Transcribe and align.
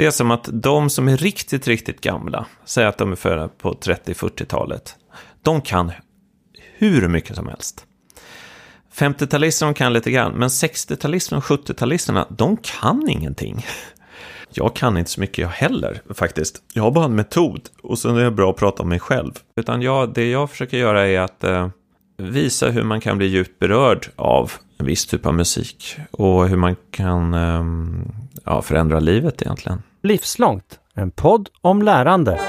Det 0.00 0.06
är 0.06 0.10
som 0.10 0.30
att 0.30 0.48
de 0.52 0.90
som 0.90 1.08
är 1.08 1.16
riktigt, 1.16 1.68
riktigt 1.68 2.00
gamla, 2.00 2.46
säg 2.64 2.86
att 2.86 2.98
de 2.98 3.12
är 3.12 3.16
födda 3.16 3.48
på 3.48 3.72
30-40-talet, 3.72 4.96
de 5.42 5.60
kan 5.60 5.92
hur 6.76 7.08
mycket 7.08 7.36
som 7.36 7.48
helst. 7.48 7.86
50-talisterna 8.94 9.74
kan 9.74 9.92
lite 9.92 10.10
grann, 10.10 10.32
men 10.32 10.48
60-talisterna 10.48 11.36
och 11.36 11.44
70-talisterna, 11.44 12.26
de 12.30 12.56
kan 12.56 13.08
ingenting. 13.08 13.66
Jag 14.50 14.76
kan 14.76 14.96
inte 14.96 15.10
så 15.10 15.20
mycket 15.20 15.38
jag 15.38 15.48
heller 15.48 16.02
faktiskt. 16.14 16.62
Jag 16.74 16.82
har 16.82 16.90
bara 16.90 17.04
en 17.04 17.14
metod 17.14 17.68
och 17.82 17.98
sen 17.98 18.16
är 18.16 18.24
det 18.24 18.30
bra 18.30 18.50
att 18.50 18.56
prata 18.56 18.82
om 18.82 18.88
mig 18.88 19.00
själv. 19.00 19.32
Utan 19.56 19.82
jag, 19.82 20.14
det 20.14 20.30
jag 20.30 20.50
försöker 20.50 20.78
göra 20.78 21.06
är 21.06 21.20
att 21.20 21.44
eh, 21.44 21.68
visa 22.16 22.70
hur 22.70 22.82
man 22.82 23.00
kan 23.00 23.18
bli 23.18 23.26
djupt 23.26 23.58
berörd 23.58 24.08
av 24.16 24.52
en 24.80 24.86
viss 24.86 25.06
typ 25.06 25.26
av 25.26 25.34
musik. 25.34 25.96
Och 26.10 26.48
hur 26.48 26.56
man 26.56 26.76
kan 26.90 27.34
eh, 27.34 27.64
ja, 28.44 28.62
förändra 28.62 29.00
livet 29.00 29.42
egentligen. 29.42 29.82
Livslångt, 30.02 30.78
en 30.94 31.10
podd 31.10 31.48
om 31.60 31.82
lärande. 31.82 32.40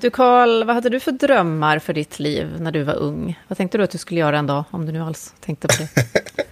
Du 0.00 0.10
Karl, 0.10 0.64
vad 0.64 0.74
hade 0.74 0.88
du 0.88 1.00
för 1.00 1.12
drömmar 1.12 1.78
för 1.78 1.92
ditt 1.92 2.18
liv 2.18 2.56
när 2.60 2.72
du 2.72 2.82
var 2.82 2.94
ung? 2.94 3.40
Vad 3.48 3.58
tänkte 3.58 3.78
du 3.78 3.84
att 3.84 3.90
du 3.90 3.98
skulle 3.98 4.20
göra 4.20 4.38
en 4.38 4.46
dag, 4.46 4.64
om 4.70 4.86
du 4.86 4.92
nu 4.92 5.02
alls 5.02 5.34
tänkte 5.40 5.68
på 5.68 5.74
det? 5.78 5.88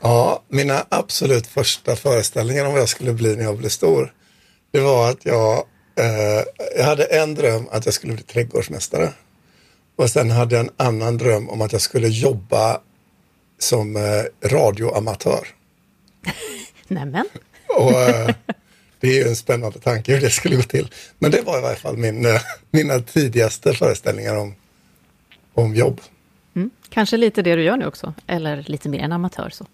ja, 0.00 0.42
mina 0.48 0.86
absolut 0.88 1.46
första 1.46 1.96
föreställningar 1.96 2.64
om 2.64 2.72
vad 2.72 2.80
jag 2.80 2.88
skulle 2.88 3.12
bli 3.12 3.36
när 3.36 3.44
jag 3.44 3.58
blev 3.58 3.68
stor, 3.68 4.12
det 4.70 4.80
var 4.80 5.10
att 5.10 5.26
jag, 5.26 5.64
eh, 5.98 6.44
jag 6.76 6.84
hade 6.84 7.04
en 7.04 7.34
dröm 7.34 7.68
att 7.70 7.84
jag 7.84 7.94
skulle 7.94 8.12
bli 8.12 8.22
trädgårdsmästare. 8.22 9.12
Och 9.96 10.10
sen 10.10 10.30
hade 10.30 10.54
jag 10.56 10.64
en 10.64 10.72
annan 10.76 11.18
dröm 11.18 11.48
om 11.48 11.60
att 11.60 11.72
jag 11.72 11.80
skulle 11.80 12.08
jobba 12.08 12.80
som 13.58 13.96
eh, 13.96 14.48
radioamatör. 14.48 15.48
Nämen. 16.88 17.28
Och, 17.68 17.92
eh, 17.92 18.34
det 19.00 19.08
är 19.08 19.14
ju 19.14 19.28
en 19.28 19.36
spännande 19.36 19.78
tanke 19.78 20.12
hur 20.12 20.20
det 20.20 20.30
skulle 20.30 20.56
gå 20.56 20.62
till. 20.62 20.92
Men 21.18 21.30
det 21.30 21.42
var 21.42 21.58
i 21.58 21.62
varje 21.62 21.76
fall 21.76 21.96
min, 21.96 22.26
eh, 22.26 22.40
mina 22.70 23.00
tidigaste 23.00 23.74
föreställningar 23.74 24.36
om, 24.36 24.54
om 25.54 25.74
jobb. 25.74 26.00
Mm. 26.56 26.70
Kanske 26.88 27.16
lite 27.16 27.42
det 27.42 27.56
du 27.56 27.62
gör 27.62 27.76
nu 27.76 27.86
också, 27.86 28.14
eller 28.26 28.64
lite 28.66 28.88
mer 28.88 28.98
en 28.98 29.12
amatör. 29.12 29.50
Så. 29.50 29.66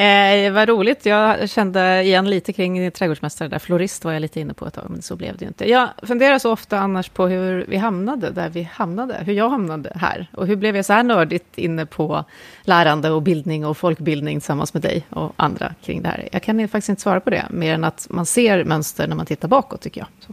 Eh, 0.00 0.52
vad 0.52 0.68
roligt, 0.68 1.06
jag 1.06 1.50
kände 1.50 2.02
igen 2.02 2.30
lite 2.30 2.52
kring 2.52 2.90
trädgårdsmästare 2.90 3.48
där. 3.48 3.58
Florist 3.58 4.04
var 4.04 4.12
jag 4.12 4.20
lite 4.20 4.40
inne 4.40 4.54
på 4.54 4.66
ett 4.66 4.74
tag, 4.74 4.86
men 4.88 5.02
så 5.02 5.16
blev 5.16 5.36
det 5.36 5.44
ju 5.44 5.48
inte. 5.48 5.70
Jag 5.70 5.88
funderar 6.02 6.38
så 6.38 6.52
ofta 6.52 6.78
annars 6.78 7.08
på 7.08 7.26
hur 7.26 7.64
vi 7.68 7.76
hamnade 7.76 8.30
där 8.30 8.48
vi 8.48 8.62
hamnade, 8.62 9.18
hur 9.24 9.32
jag 9.32 9.48
hamnade 9.48 9.92
här. 9.94 10.26
Och 10.32 10.46
hur 10.46 10.56
blev 10.56 10.76
jag 10.76 10.84
så 10.84 10.92
här 10.92 11.02
nördigt 11.02 11.58
inne 11.58 11.86
på 11.86 12.24
lärande 12.62 13.10
och 13.10 13.22
bildning 13.22 13.66
och 13.66 13.76
folkbildning 13.76 14.40
tillsammans 14.40 14.74
med 14.74 14.82
dig 14.82 15.06
och 15.10 15.32
andra 15.36 15.74
kring 15.82 16.02
det 16.02 16.08
här. 16.08 16.28
Jag 16.32 16.42
kan 16.42 16.68
faktiskt 16.68 16.88
inte 16.88 17.02
svara 17.02 17.20
på 17.20 17.30
det, 17.30 17.46
mer 17.50 17.74
än 17.74 17.84
att 17.84 18.06
man 18.10 18.26
ser 18.26 18.64
mönster 18.64 19.08
när 19.08 19.16
man 19.16 19.26
tittar 19.26 19.48
bakåt, 19.48 19.80
tycker 19.80 20.00
jag. 20.00 20.08
Så. 20.26 20.32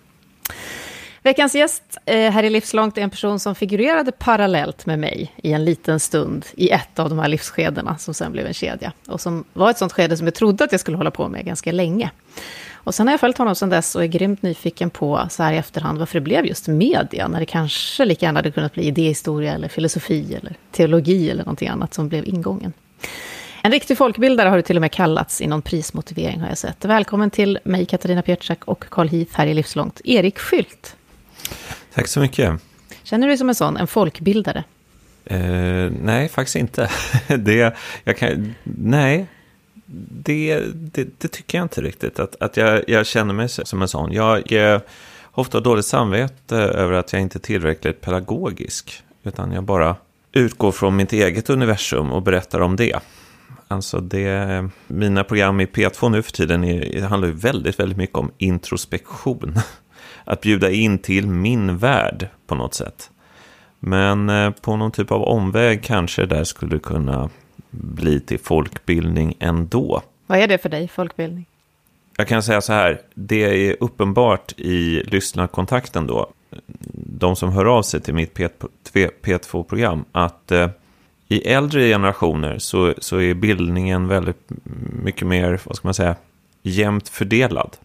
Veckans 1.23 1.55
gäst 1.55 1.97
eh, 2.05 2.31
här 2.31 2.43
i 2.43 2.49
Livslångt 2.49 2.97
är 2.97 3.01
en 3.01 3.09
person 3.09 3.39
som 3.39 3.55
figurerade 3.55 4.11
parallellt 4.11 4.85
med 4.85 4.99
mig 4.99 5.33
i 5.43 5.53
en 5.53 5.65
liten 5.65 5.99
stund 5.99 6.45
i 6.55 6.69
ett 6.69 6.99
av 6.99 7.09
de 7.09 7.19
här 7.19 7.27
livsskedena 7.27 7.97
som 7.97 8.13
sen 8.13 8.31
blev 8.31 8.45
en 8.45 8.53
kedja. 8.53 8.91
Och 9.07 9.21
som 9.21 9.43
var 9.53 9.69
ett 9.69 9.77
sånt 9.77 9.93
skede 9.93 10.17
som 10.17 10.27
jag 10.27 10.33
trodde 10.33 10.63
att 10.63 10.71
jag 10.71 10.81
skulle 10.81 10.97
hålla 10.97 11.11
på 11.11 11.27
med 11.27 11.45
ganska 11.45 11.71
länge. 11.71 12.11
Och 12.73 12.95
sen 12.95 13.07
har 13.07 13.13
jag 13.13 13.19
följt 13.19 13.37
honom 13.37 13.55
sen 13.55 13.69
dess 13.69 13.95
och 13.95 14.03
är 14.03 14.07
grymt 14.07 14.41
nyfiken 14.41 14.89
på, 14.89 15.27
så 15.29 15.43
här 15.43 15.53
i 15.53 15.57
efterhand, 15.57 15.99
varför 15.99 16.19
det 16.19 16.23
blev 16.23 16.45
just 16.45 16.67
media, 16.67 17.27
när 17.27 17.39
det 17.39 17.45
kanske 17.45 18.05
lika 18.05 18.25
gärna 18.25 18.37
hade 18.37 18.51
kunnat 18.51 18.73
bli 18.73 18.83
idéhistoria 18.83 19.53
eller 19.53 19.67
filosofi 19.67 20.35
eller 20.35 20.55
teologi 20.71 21.29
eller 21.29 21.43
någonting 21.43 21.67
annat 21.67 21.93
som 21.93 22.09
blev 22.09 22.27
ingången. 22.27 22.73
En 23.61 23.71
riktig 23.71 23.97
folkbildare 23.97 24.49
har 24.49 24.55
du 24.55 24.61
till 24.61 24.77
och 24.77 24.81
med 24.81 24.91
kallats 24.91 25.41
i 25.41 25.47
någon 25.47 25.61
prismotivering 25.61 26.39
har 26.39 26.47
jag 26.47 26.57
sett. 26.57 26.85
Välkommen 26.85 27.29
till 27.29 27.59
mig, 27.63 27.85
Katarina 27.85 28.21
Pietschak 28.21 28.65
och 28.65 28.85
Carl 28.89 29.07
Heath 29.07 29.31
här 29.37 29.47
i 29.47 29.53
Livslångt, 29.53 30.01
Erik 30.03 30.39
Skylt. 30.39 30.95
Tack 31.93 32.07
så 32.07 32.19
mycket. 32.19 32.61
Känner 33.03 33.27
du 33.27 33.31
dig 33.31 33.37
som 33.37 33.49
en 33.49 33.55
sån, 33.55 33.77
en 33.77 33.87
folkbildare? 33.87 34.63
Eh, 35.25 35.91
nej, 36.01 36.29
faktiskt 36.29 36.55
inte. 36.55 36.89
det, 37.37 37.75
jag 38.03 38.17
kan, 38.17 38.55
nej, 38.63 39.27
det, 40.09 40.63
det, 40.73 41.07
det, 41.17 41.27
tycker 41.27 41.57
jag 41.57 41.65
inte 41.65 41.81
riktigt. 41.81 42.19
Att, 42.19 42.41
att 42.41 42.57
jag, 42.57 42.83
jag 42.87 43.05
känner 43.05 43.33
mig 43.33 43.49
som 43.49 43.81
en 43.81 43.87
sån. 43.87 44.11
Jag, 44.11 44.51
jag 44.51 44.71
har 45.31 45.41
ofta 45.41 45.59
dåligt 45.59 45.85
samvete 45.85 46.55
över 46.55 46.93
att 46.93 47.13
jag 47.13 47.21
inte 47.21 47.37
är 47.37 47.39
tillräckligt 47.39 48.01
pedagogisk. 48.01 49.03
Utan 49.23 49.51
jag 49.51 49.63
bara 49.63 49.95
utgår 50.31 50.71
från 50.71 50.95
mitt 50.95 51.13
eget 51.13 51.49
universum 51.49 52.11
och 52.11 52.21
berättar 52.21 52.59
om 52.59 52.75
det. 52.75 52.99
Alltså 53.67 53.99
det, 53.99 54.69
mina 54.87 55.23
program 55.23 55.59
i 55.59 55.65
P2 55.65 56.09
nu 56.09 56.21
för 56.21 56.31
tiden 56.31 56.63
är, 56.63 57.01
handlar 57.01 57.27
ju 57.27 57.35
väldigt, 57.35 57.79
väldigt 57.79 57.97
mycket 57.97 58.15
om 58.15 58.31
introspektion 58.37 59.59
att 60.23 60.41
bjuda 60.41 60.71
in 60.71 60.97
till 60.97 61.27
min 61.27 61.77
värld 61.77 62.27
på 62.47 62.55
något 62.55 62.73
sätt. 62.73 63.09
Men 63.79 64.29
eh, 64.29 64.51
på 64.51 64.75
någon 64.75 64.91
typ 64.91 65.11
av 65.11 65.23
omväg 65.23 65.83
kanske 65.83 66.21
det 66.21 66.35
där 66.35 66.43
skulle 66.43 66.79
kunna 66.79 67.29
bli 67.69 68.19
till 68.19 68.39
folkbildning 68.39 69.37
ändå. 69.39 70.01
Vad 70.27 70.39
är 70.39 70.47
det 70.47 70.57
för 70.57 70.69
dig, 70.69 70.87
folkbildning? 70.87 71.45
Jag 72.17 72.27
kan 72.27 72.43
säga 72.43 72.61
så 72.61 72.73
här, 72.73 73.01
det 73.13 73.69
är 73.69 73.75
uppenbart 73.79 74.53
i 74.57 75.03
lyssnarkontakten 75.03 76.07
då, 76.07 76.29
de 76.93 77.35
som 77.35 77.51
hör 77.51 77.65
av 77.65 77.81
sig 77.81 78.01
till 78.01 78.13
mitt 78.13 78.37
P2-program, 79.23 80.05
att 80.11 80.51
eh, 80.51 80.69
i 81.27 81.41
äldre 81.41 81.89
generationer 81.89 82.57
så, 82.57 82.93
så 82.97 83.21
är 83.21 83.33
bildningen 83.33 84.07
väldigt 84.07 84.49
mycket 85.03 85.27
mer, 85.27 85.59
vad 85.63 85.75
ska 85.75 85.87
man 85.87 85.93
säga, 85.93 86.15
jämnt 86.61 87.09
fördelad. 87.09 87.77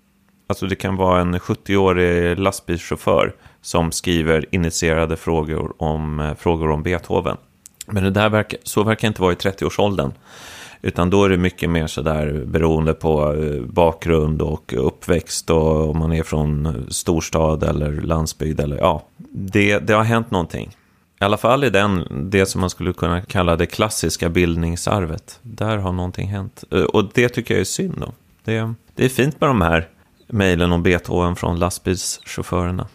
Alltså 0.47 0.67
det 0.67 0.77
kan 0.77 0.97
vara 0.97 1.21
en 1.21 1.35
70-årig 1.35 2.39
lastbilschaufför 2.39 3.35
som 3.63 3.93
skriver 3.93 4.47
initierade 4.51 5.17
frågor 5.17 5.75
om, 5.79 6.21
eh, 6.21 6.35
frågor 6.35 6.71
om 6.71 6.83
Beethoven. 6.83 7.37
Men 7.87 8.05
det 8.05 8.11
där 8.11 8.29
verkar, 8.29 8.59
så 8.63 8.83
verkar 8.83 9.09
inte 9.09 9.23
vara 9.23 9.33
i 9.33 9.37
30-årsåldern. 9.37 10.13
Utan 10.83 11.11
då 11.11 11.25
är 11.25 11.29
det 11.29 11.37
mycket 11.37 11.71
mer 11.71 11.87
sådär 11.87 12.45
beroende 12.47 12.95
på 12.95 13.35
eh, 13.35 13.63
bakgrund 13.63 14.43
och 14.43 14.75
uppväxt 14.77 15.51
och 15.51 15.91
om 15.91 15.99
man 15.99 16.13
är 16.13 16.23
från 16.23 16.67
eh, 16.67 16.73
storstad 16.89 17.63
eller 17.63 17.93
landsbygd 17.93 18.61
eller 18.61 18.77
ja. 18.77 19.03
Det, 19.31 19.79
det 19.79 19.93
har 19.93 20.05
hänt 20.05 20.31
någonting. 20.31 20.77
I 21.21 21.25
alla 21.25 21.37
fall 21.37 21.65
i 21.65 21.71
den, 21.71 22.07
det 22.31 22.47
som 22.47 22.61
man 22.61 22.71
skulle 22.71 22.93
kunna 22.93 23.21
kalla 23.21 23.57
det 23.57 23.67
klassiska 23.67 24.29
bildningsarvet. 24.29 25.39
Där 25.43 25.77
har 25.77 25.93
någonting 25.93 26.29
hänt. 26.29 26.65
Och 26.93 27.11
det 27.15 27.29
tycker 27.29 27.55
jag 27.55 27.61
är 27.61 27.65
synd 27.65 27.95
då. 28.01 28.13
Det, 28.45 28.75
det 28.95 29.05
är 29.05 29.09
fint 29.09 29.41
med 29.41 29.51
de 29.51 29.61
här 29.61 29.89
mejlen 30.35 30.73
om 30.73 30.83
Beethoven 30.83 31.37
från 31.37 31.59
lastbilschaufförerna. 31.59 32.87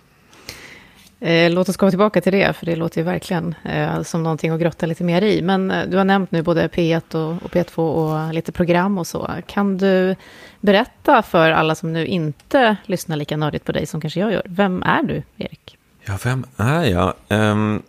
Eh, 1.22 1.52
låt 1.52 1.70
oss 1.70 1.78
komma 1.78 1.92
tillbaka 1.92 2.22
till 2.22 2.32
det, 2.32 2.54
för 2.54 2.66
det 2.66 2.76
låter 2.76 2.98
ju 2.98 3.06
verkligen 3.06 3.56
eh, 3.66 4.02
som 4.02 4.24
någonting 4.24 4.52
att 4.52 4.60
grotta 4.60 4.86
lite 4.86 5.04
mer 5.04 5.22
i. 5.22 5.42
Men 5.42 5.72
eh, 5.72 5.88
du 5.88 5.98
har 5.98 6.04
nämnt 6.04 6.32
nu 6.32 6.42
både 6.42 6.68
P1 6.68 7.16
och, 7.16 7.44
och, 7.44 7.52
P2 7.52 7.78
och 7.78 8.34
lite 8.34 8.52
program 8.52 8.98
och 8.98 9.08
så. 9.08 9.30
Kan 9.48 9.78
du 9.78 10.16
berätta 10.60 11.22
för 11.22 11.52
alla 11.52 11.76
som 11.76 11.94
nu 11.94 12.06
inte 12.06 12.76
lyssnar 12.86 13.16
lika 13.16 13.38
nördigt 13.38 13.66
på 13.66 13.72
dig 13.72 13.86
som 13.86 14.02
kanske 14.02 14.20
jag 14.20 14.32
gör, 14.32 14.42
vem 14.46 14.84
är 14.84 15.04
du, 15.04 15.24
Erik? 15.38 15.78
Ja, 16.06 16.18
vem 16.24 16.46
är 16.58 16.84
jag? 16.84 17.14
Um, 17.28 17.82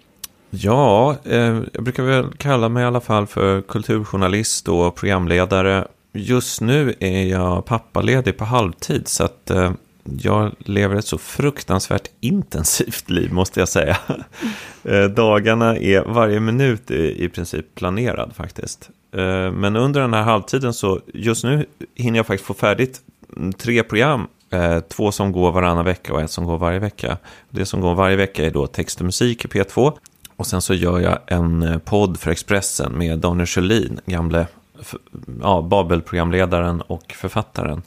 ja, 0.50 1.16
uh, 1.27 1.62
jag 1.72 1.84
brukar 1.84 2.03
väl 2.03 2.27
kalla 2.37 2.69
mig 2.69 2.83
i 2.83 2.87
alla 2.87 3.00
fall 3.00 3.27
för 3.27 3.62
kulturjournalist 3.62 4.69
och 4.69 4.94
programledare 4.94 5.87
just 6.12 6.60
nu 6.60 6.94
är 7.00 7.25
jag 7.25 7.65
pappaledig 7.65 8.37
på 8.37 8.44
halvtid 8.44 9.09
så 9.09 9.25
att 9.25 9.50
eh, 9.50 9.72
jag 10.04 10.53
lever 10.59 10.97
ett 10.97 11.06
så 11.06 11.19
fruktansvärt 11.19 12.09
intensivt 12.21 13.10
liv 13.10 13.33
måste 13.33 13.60
jag 13.60 13.68
säga. 13.68 13.97
eh, 14.84 15.04
dagarna 15.04 15.77
är 15.77 16.04
varje 16.04 16.41
minut 16.41 16.91
är 16.91 16.95
i 16.95 17.28
princip 17.28 17.74
planerad 17.74 18.33
faktiskt. 18.36 18.91
Eh, 19.12 19.53
men 19.53 19.77
under 19.77 20.01
den 20.01 20.15
här 20.15 20.22
halvtiden 20.22 20.74
så 20.74 21.01
just 21.15 21.45
nu 21.45 21.66
hinner 21.95 22.18
jag 22.18 22.27
faktiskt 22.27 22.47
få 22.47 22.54
färdigt 22.54 23.01
mm, 23.36 23.53
tre 23.53 23.83
program. 23.83 24.27
Eh, 24.53 24.80
två 24.80 25.12
som 25.12 25.33
går 25.33 25.53
varannan 25.53 25.84
vecka 25.84 26.12
och 26.15 26.21
ett 26.21 26.30
som 26.30 26.45
går 26.45 26.59
varje 26.59 26.78
vecka. 26.78 27.18
Det 27.51 27.66
som 27.66 27.80
går 27.80 27.95
varje 27.95 28.16
vecka 28.16 28.47
är 28.47 28.51
då 28.51 28.66
text 28.66 28.98
och 29.01 29.04
musik 29.04 29.45
i 29.45 29.48
P2. 29.48 29.92
Och 30.36 30.47
sen 30.47 30.62
så 30.62 30.74
gör 30.74 31.01
jag 31.01 31.18
en 31.27 31.62
eh, 31.62 31.78
podd 31.78 32.21
för 32.21 32.30
Expressen 32.30 32.98
med 32.98 33.18
Daniel 33.18 33.47
Sjölin, 33.47 34.01
gamle 34.07 34.47
ja, 35.42 35.62
Babel-programledaren 35.62 36.80
och 36.80 37.12
författaren. 37.12 37.82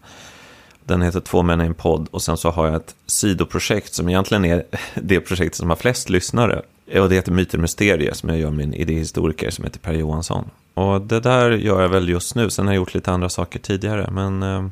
Den 0.85 1.01
heter 1.01 1.19
Två 1.19 1.43
män 1.43 1.61
i 1.61 1.65
en 1.65 1.73
podd 1.73 2.07
och 2.11 2.21
sen 2.21 2.37
så 2.37 2.49
har 2.49 2.65
jag 2.65 2.75
ett 2.75 2.95
sidoprojekt 3.05 3.93
som 3.93 4.09
egentligen 4.09 4.45
är 4.45 4.63
det 4.95 5.19
projektet 5.19 5.55
som 5.55 5.69
har 5.69 5.77
flest 5.77 6.09
lyssnare. 6.09 6.61
Och 6.99 7.09
det 7.09 7.15
heter 7.15 7.31
Myter 7.31 7.57
Mysterier 7.57 8.13
som 8.13 8.29
jag 8.29 8.37
gör 8.37 8.51
med 8.51 8.63
en 8.63 8.73
idéhistoriker 8.73 9.49
som 9.49 9.63
heter 9.63 9.79
Per 9.79 9.93
Johansson. 9.93 10.49
Och 10.73 11.01
det 11.01 11.19
där 11.19 11.51
gör 11.51 11.81
jag 11.81 11.89
väl 11.89 12.09
just 12.09 12.35
nu, 12.35 12.49
sen 12.49 12.67
har 12.67 12.73
jag 12.73 12.77
gjort 12.81 12.93
lite 12.93 13.11
andra 13.11 13.29
saker 13.29 13.59
tidigare. 13.59 14.11
Men 14.11 14.43
eh, 14.43 14.67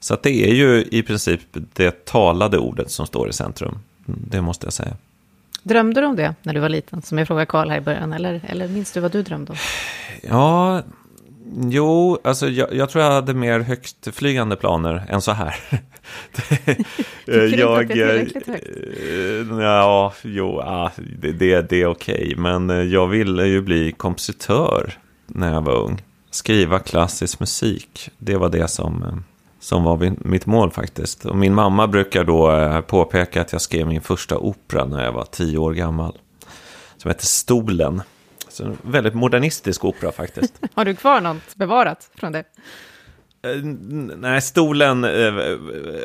Så 0.00 0.14
att 0.14 0.22
det 0.22 0.50
är 0.50 0.54
ju 0.54 0.84
i 0.90 1.02
princip 1.02 1.40
det 1.72 2.04
talade 2.04 2.58
ordet 2.58 2.90
som 2.90 3.06
står 3.06 3.28
i 3.28 3.32
centrum. 3.32 3.78
Det 4.06 4.40
måste 4.40 4.66
jag 4.66 4.72
säga. 4.72 4.96
Drömde 5.62 6.00
du 6.00 6.06
om 6.06 6.16
det 6.16 6.34
när 6.42 6.54
du 6.54 6.60
var 6.60 6.68
liten? 6.68 7.02
Som 7.02 7.18
jag 7.18 7.26
frågade 7.26 7.46
Karl 7.46 7.70
här 7.70 7.78
i 7.78 7.80
början. 7.80 8.12
Eller, 8.12 8.40
eller 8.48 8.68
minns 8.68 8.92
du 8.92 9.00
vad 9.00 9.12
du 9.12 9.22
drömde 9.22 9.52
om? 9.52 9.58
Ja, 10.22 10.82
jo, 11.52 12.18
alltså 12.24 12.48
jag, 12.48 12.74
jag, 12.74 12.90
tror 12.90 13.04
jag 13.04 13.12
hade 13.12 13.34
mer 13.34 13.60
högtflygande 13.60 14.56
planer 14.56 15.06
än 15.08 15.20
så 15.20 15.32
här. 15.32 15.56
Tycker 16.32 16.76
jag, 17.26 17.40
du 17.40 17.50
inte 17.50 17.78
att 17.78 17.88
det 17.88 18.02
är 18.02 18.24
tillräckligt 18.24 18.46
högt? 18.46 18.66
Eh, 19.50 19.64
ja, 19.64 20.14
jo, 20.22 20.60
ja, 20.60 20.90
det, 21.20 21.32
det, 21.32 21.68
det 21.68 21.82
är 21.82 21.86
okej. 21.86 22.34
Men 22.36 22.70
eh, 22.70 22.76
jag 22.76 23.06
ville 23.06 23.46
ju 23.46 23.62
bli 23.62 23.92
kompositör 23.92 24.92
när 25.26 25.52
jag 25.52 25.62
var 25.62 25.76
ung. 25.76 26.02
Skriva 26.30 26.78
klassisk 26.78 27.40
musik. 27.40 28.10
Det 28.18 28.36
var 28.36 28.48
det 28.48 28.68
som 28.68 29.02
eh, 29.02 29.16
som 29.64 29.84
var 29.84 30.26
mitt 30.28 30.46
mål 30.46 30.70
faktiskt. 30.70 31.24
Och 31.24 31.36
min 31.36 31.54
mamma 31.54 31.86
brukar 31.86 32.24
då 32.24 32.52
eh, 32.52 32.80
påpeka 32.80 33.40
att 33.40 33.52
jag 33.52 33.60
skrev 33.60 33.86
min 33.86 34.00
första 34.00 34.38
opera 34.38 34.84
när 34.84 35.04
jag 35.04 35.12
var 35.12 35.24
tio 35.24 35.58
år 35.58 35.72
gammal. 35.72 36.18
Som 36.96 37.08
heter 37.08 37.26
Stolen. 37.26 38.02
Så 38.54 38.64
en 38.64 38.78
väldigt 38.82 39.14
modernistisk 39.14 39.84
opera 39.84 40.12
faktiskt. 40.12 40.54
Har 40.74 40.84
du 40.84 40.94
kvar 40.94 41.20
något 41.20 41.56
bevarat 41.56 42.10
från 42.14 42.32
det? 42.32 42.44
Eh, 43.42 43.64
nej, 44.16 44.42
stolen 44.42 45.04
eh, 45.04 45.34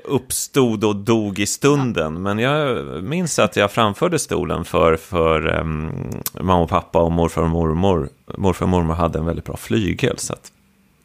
uppstod 0.03 0.83
och 0.83 0.95
dog 0.95 1.39
i 1.39 1.45
stunden. 1.45 2.13
Ja. 2.13 2.19
Men 2.19 2.39
jag 2.39 2.85
minns 3.03 3.39
att 3.39 3.55
jag 3.55 3.71
framförde 3.71 4.19
stolen 4.19 4.65
för, 4.65 4.95
för 4.95 5.47
um, 5.47 5.91
mamma 6.33 6.63
och 6.63 6.69
pappa 6.69 6.99
och 6.99 7.11
morfar 7.11 7.41
och 7.41 7.49
mormor. 7.49 8.09
Morfar 8.37 8.65
och 8.65 8.69
mormor 8.69 8.93
hade 8.93 9.19
en 9.19 9.25
väldigt 9.25 9.45
bra 9.45 9.57
flygel. 9.57 10.17
Så 10.17 10.33
att 10.33 10.51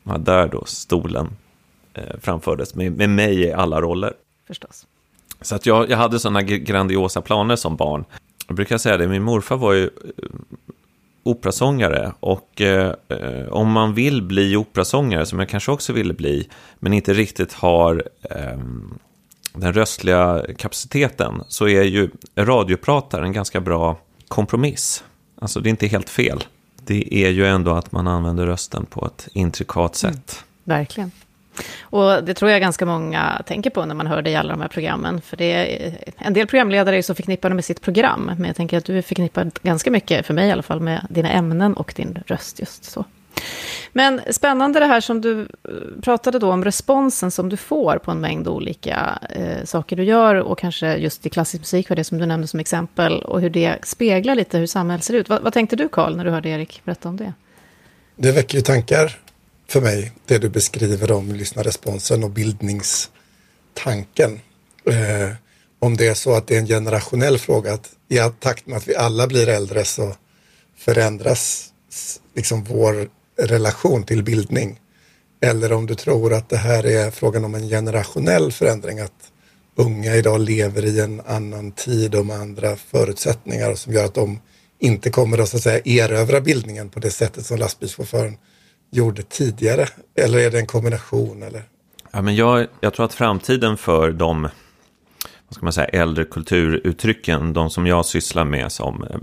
var 0.03 0.19
där 0.19 0.49
då 0.49 0.65
stolen 0.67 1.37
eh, 1.95 2.03
framfördes 2.21 2.75
med, 2.75 2.93
med 2.93 3.11
mig 3.11 3.41
i 3.41 3.53
alla 3.53 3.81
roller. 3.81 4.13
Förstås. 4.47 4.87
Så 5.41 5.55
att 5.55 5.67
jag, 5.67 5.91
jag 5.91 5.97
hade 5.97 6.19
sådana 6.19 6.43
grandiosa 6.43 7.21
planer 7.21 7.57
som 7.57 7.77
barn. 7.77 8.05
Jag 8.47 8.57
brukar 8.57 8.79
säga 8.79 8.97
det, 8.97 9.09
min 9.09 9.23
morfar 9.23 9.57
var 9.57 9.73
ju 9.73 9.85
eh, 9.85 9.91
operasångare 11.25 12.13
och 12.21 12.61
eh, 12.61 12.95
om 13.51 13.71
man 13.71 13.95
vill 13.95 14.23
bli 14.23 14.57
operasångare, 14.57 15.27
som 15.27 15.39
jag 15.39 15.49
kanske 15.49 15.73
också 15.73 15.93
ville 15.93 16.15
bli, 16.15 16.49
men 16.79 16.93
inte 16.93 17.15
riktigt 17.15 17.53
har 17.53 18.03
eh, 18.31 18.59
den 19.53 19.73
röstliga 19.73 20.45
kapaciteten, 20.59 21.43
så 21.49 21.69
är 21.69 21.83
ju 21.83 22.11
radiopratare 22.37 23.25
en 23.25 23.33
ganska 23.33 23.61
bra 23.61 23.99
kompromiss. 24.29 25.05
Alltså 25.39 25.61
det 25.61 25.69
är 25.69 25.71
inte 25.71 25.87
helt 25.87 26.11
fel. 26.11 26.45
Det 26.87 27.15
är 27.15 27.31
ju 27.31 27.47
ändå 27.47 27.71
att 27.71 27.93
man 27.93 28.07
använder 28.07 28.47
rösten 28.47 28.87
på 28.87 29.07
ett 29.07 29.29
intrikat 29.33 29.97
sätt. 29.97 30.13
Mm, 30.15 30.79
verkligen. 30.79 31.11
Och 31.81 32.25
det 32.25 32.35
tror 32.35 32.51
jag 32.51 32.61
ganska 32.61 32.87
många 32.87 33.43
tänker 33.47 33.71
på 33.71 33.85
när 33.85 33.95
man 33.95 34.07
hör 34.07 34.23
dig 34.23 34.33
i 34.33 34.37
alla 34.37 34.53
de 34.53 34.61
här 34.61 34.69
programmen. 34.69 35.21
För 35.21 35.37
det 35.37 35.45
är, 35.45 35.99
en 36.19 36.35
del 36.35 36.47
programledare 36.47 36.99
är 36.99 37.03
så 37.03 37.15
förknippade 37.15 37.55
med 37.55 37.65
sitt 37.65 37.81
program. 37.81 38.31
Men 38.39 38.45
jag 38.45 38.57
tänker 38.57 38.79
att 38.79 38.85
du 38.85 38.99
är 38.99 39.03
förknippad 39.03 39.59
ganska 39.63 39.91
mycket, 39.91 40.27
för 40.27 40.35
mig 40.35 40.49
i 40.49 40.53
alla 40.53 40.63
fall, 40.63 40.81
med 40.81 41.07
dina 41.11 41.31
ämnen 41.31 41.75
och 41.75 41.93
din 41.97 42.19
röst 42.27 42.61
just 42.61 42.85
så. 42.85 43.05
Men 43.93 44.21
spännande 44.31 44.81
det 44.81 44.87
här 44.87 45.01
som 45.01 45.21
du 45.21 45.41
eh, 45.41 45.47
pratade 46.03 46.39
då 46.39 46.53
om 46.53 46.65
responsen 46.65 47.31
som 47.31 47.49
du 47.49 47.57
får 47.57 47.99
på 47.99 48.11
en 48.11 48.21
mängd 48.21 48.49
olika 48.49 49.19
eh, 49.31 49.65
saker 49.65 49.97
du 49.97 50.05
gör 50.05 50.35
och 50.35 50.59
kanske 50.59 50.97
just 50.97 51.27
i 51.27 51.31
klassisk 51.31 51.61
musik 51.61 51.89
var 51.89 51.97
det 51.97 52.05
som 52.05 52.19
du 52.19 52.27
nämnde 52.27 52.47
som 52.47 52.61
exempel 52.61 53.23
och 53.23 53.41
hur 53.41 53.51
det 53.51 53.79
speglar 53.83 54.35
lite 54.35 54.59
hur 54.59 54.67
samhället 54.67 55.05
ser 55.05 55.15
ut. 55.15 55.29
Vad, 55.29 55.43
vad 55.43 55.53
tänkte 55.53 55.77
du 55.77 55.89
Karl 55.89 56.17
när 56.17 56.25
du 56.25 56.31
hörde 56.31 56.49
Erik 56.49 56.81
berätta 56.85 57.09
om 57.09 57.17
det? 57.17 57.33
Det 58.17 58.33
väcker 58.33 58.59
ju 58.59 58.63
tankar 58.63 59.24
för 59.75 59.81
mig, 59.81 60.13
det 60.27 60.39
du 60.39 60.49
beskriver 60.49 61.13
om 61.13 61.33
lyssnarresponsen 61.33 62.25
och 62.25 62.31
bildningstanken. 62.31 64.41
Eh, 64.87 65.29
om 65.79 65.97
det 65.97 66.07
är 66.07 66.15
så 66.15 66.35
att 66.35 66.47
det 66.47 66.55
är 66.55 66.59
en 66.59 66.67
generationell 66.67 67.39
fråga, 67.39 67.73
att 67.73 67.91
i 68.09 68.19
takt 68.41 68.67
med 68.67 68.77
att 68.77 68.89
vi 68.89 68.97
alla 68.97 69.27
blir 69.27 69.49
äldre 69.49 69.85
så 69.85 70.17
förändras 70.77 71.73
liksom 72.35 72.65
vår 72.65 73.09
relation 73.39 74.05
till 74.05 74.23
bildning. 74.23 74.81
Eller 75.41 75.73
om 75.73 75.87
du 75.87 75.95
tror 75.95 76.33
att 76.33 76.49
det 76.49 76.57
här 76.57 76.87
är 76.87 77.11
frågan 77.11 77.45
om 77.45 77.55
en 77.55 77.69
generationell 77.69 78.53
förändring, 78.53 79.01
att 79.01 79.33
unga 79.77 80.15
idag 80.15 80.41
lever 80.41 80.85
i 80.85 81.01
en 81.01 81.21
annan 81.27 81.73
tid 81.73 82.15
och 82.15 82.27
med 82.27 82.37
andra 82.37 82.77
förutsättningar 82.77 83.75
som 83.75 83.93
gör 83.93 84.05
att 84.05 84.15
de 84.15 84.41
inte 84.79 85.11
kommer 85.11 85.39
att, 85.39 85.49
så 85.49 85.57
att 85.57 85.63
säga, 85.63 85.81
erövra 85.85 86.41
bildningen 86.41 86.89
på 86.89 87.01
det 87.01 87.11
sättet 87.11 87.47
som 87.47 87.59
lastbilschauffören 87.59 88.37
gjorde 88.95 89.23
tidigare? 89.23 89.87
Eller 90.15 90.39
är 90.39 90.51
det 90.51 90.59
en 90.59 90.67
kombination? 90.67 91.43
Eller? 91.43 91.63
Ja, 92.11 92.23
men 92.23 92.37
jag, 92.37 92.67
jag 92.81 92.95
tror 92.95 93.07
att 93.07 93.15
framtiden 93.15 93.77
för 93.77 94.13
de 94.13 94.49
vad 95.49 95.55
ska 95.55 95.67
man 95.67 95.73
säga, 95.73 95.87
äldre 95.87 96.25
kulturuttrycken, 96.25 97.53
de 97.53 97.71
som 97.71 97.87
jag 97.87 98.07
sysslar 98.07 98.45
med 98.45 98.73
som 98.73 99.05
eh, 99.11 99.19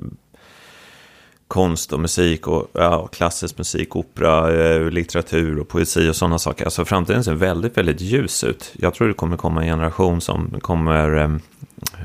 konst 1.48 1.94
och 1.94 2.00
musik 2.00 2.48
och 2.48 2.68
ja, 2.74 3.08
klassisk 3.08 3.58
musik, 3.58 3.96
opera, 3.96 4.64
eh, 4.64 4.90
litteratur 4.90 5.60
och 5.60 5.68
poesi 5.68 6.10
och 6.10 6.16
sådana 6.16 6.40
saker. 6.40 6.66
Alltså 6.66 6.86
framtiden 6.86 7.24
ser 7.24 7.34
väldigt, 7.34 7.78
väldigt 7.78 8.02
ljus 8.02 8.44
ut. 8.44 8.72
Jag 8.74 8.94
tror 8.94 9.08
det 9.08 9.14
kommer 9.14 9.38
komma 9.38 9.62
en 9.62 9.68
generation 9.68 10.22
som 10.22 10.60
kommer 10.62 11.18
eh, 11.18 11.36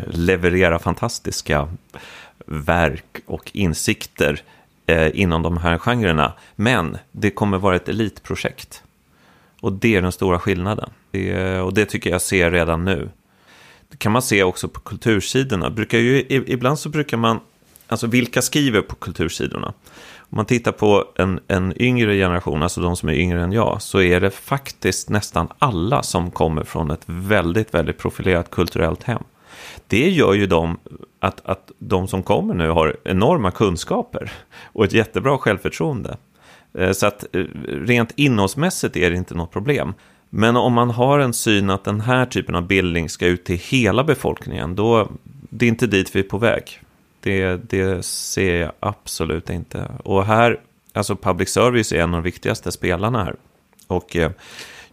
leverera 0.06 0.78
fantastiska 0.78 1.68
verk 2.46 3.20
och 3.26 3.50
insikter 3.54 4.32
eh, 4.32 4.55
Eh, 4.88 5.10
inom 5.14 5.42
de 5.42 5.56
här 5.56 5.78
genrerna. 5.78 6.32
Men 6.56 6.98
det 7.12 7.30
kommer 7.30 7.58
vara 7.58 7.76
ett 7.76 7.88
elitprojekt. 7.88 8.82
Och 9.60 9.72
det 9.72 9.96
är 9.96 10.02
den 10.02 10.12
stora 10.12 10.38
skillnaden. 10.38 10.90
Det, 11.10 11.60
och 11.60 11.74
det 11.74 11.84
tycker 11.84 12.10
jag 12.10 12.20
ser 12.20 12.50
redan 12.50 12.84
nu. 12.84 13.10
Det 13.90 13.96
kan 13.96 14.12
man 14.12 14.22
se 14.22 14.42
också 14.42 14.68
på 14.68 14.80
kultursidorna. 14.80 15.70
Brukar 15.70 15.98
ju, 15.98 16.24
ibland 16.28 16.78
så 16.78 16.88
brukar 16.88 17.16
man, 17.16 17.40
alltså 17.86 18.06
vilka 18.06 18.42
skriver 18.42 18.80
på 18.80 18.94
kultursidorna? 18.94 19.72
Om 20.16 20.36
man 20.36 20.46
tittar 20.46 20.72
på 20.72 21.04
en, 21.14 21.40
en 21.48 21.82
yngre 21.82 22.14
generation, 22.14 22.62
alltså 22.62 22.80
de 22.80 22.96
som 22.96 23.08
är 23.08 23.14
yngre 23.14 23.42
än 23.42 23.52
jag, 23.52 23.82
så 23.82 24.00
är 24.00 24.20
det 24.20 24.30
faktiskt 24.30 25.08
nästan 25.08 25.48
alla 25.58 26.02
som 26.02 26.30
kommer 26.30 26.64
från 26.64 26.90
ett 26.90 27.02
väldigt, 27.06 27.74
väldigt 27.74 27.98
profilerat 27.98 28.50
kulturellt 28.50 29.02
hem. 29.02 29.22
Det 29.86 30.10
gör 30.10 30.34
ju 30.34 30.46
de 30.46 30.78
att, 31.20 31.46
att 31.46 31.70
de 31.78 32.08
som 32.08 32.22
kommer 32.22 32.54
nu 32.54 32.68
har 32.68 32.96
enorma 33.04 33.50
kunskaper 33.50 34.32
och 34.62 34.84
ett 34.84 34.92
jättebra 34.92 35.38
självförtroende. 35.38 36.16
Eh, 36.78 36.92
så 36.92 37.06
att 37.06 37.36
eh, 37.36 37.44
rent 37.66 38.12
innehållsmässigt 38.16 38.96
är 38.96 39.10
det 39.10 39.16
inte 39.16 39.34
något 39.34 39.52
problem. 39.52 39.94
Men 40.30 40.56
om 40.56 40.72
man 40.72 40.90
har 40.90 41.18
en 41.18 41.32
syn 41.32 41.70
att 41.70 41.84
den 41.84 42.00
här 42.00 42.26
typen 42.26 42.54
av 42.54 42.66
bildning 42.66 43.08
ska 43.08 43.26
ut 43.26 43.44
till 43.44 43.58
hela 43.58 44.04
befolkningen, 44.04 44.76
då 44.76 45.08
det 45.50 45.66
är 45.66 45.68
inte 45.68 45.86
dit 45.86 46.16
vi 46.16 46.20
är 46.20 46.24
på 46.24 46.38
väg. 46.38 46.80
Det, 47.20 47.56
det 47.70 48.04
ser 48.04 48.60
jag 48.60 48.72
absolut 48.80 49.50
inte. 49.50 49.90
Och 50.04 50.26
här, 50.26 50.60
alltså 50.92 51.16
public 51.16 51.48
service 51.48 51.92
är 51.92 51.96
en 51.96 52.14
av 52.14 52.22
de 52.22 52.22
viktigaste 52.22 52.72
spelarna 52.72 53.24
här. 53.24 53.36
Och 53.86 54.16
eh, 54.16 54.30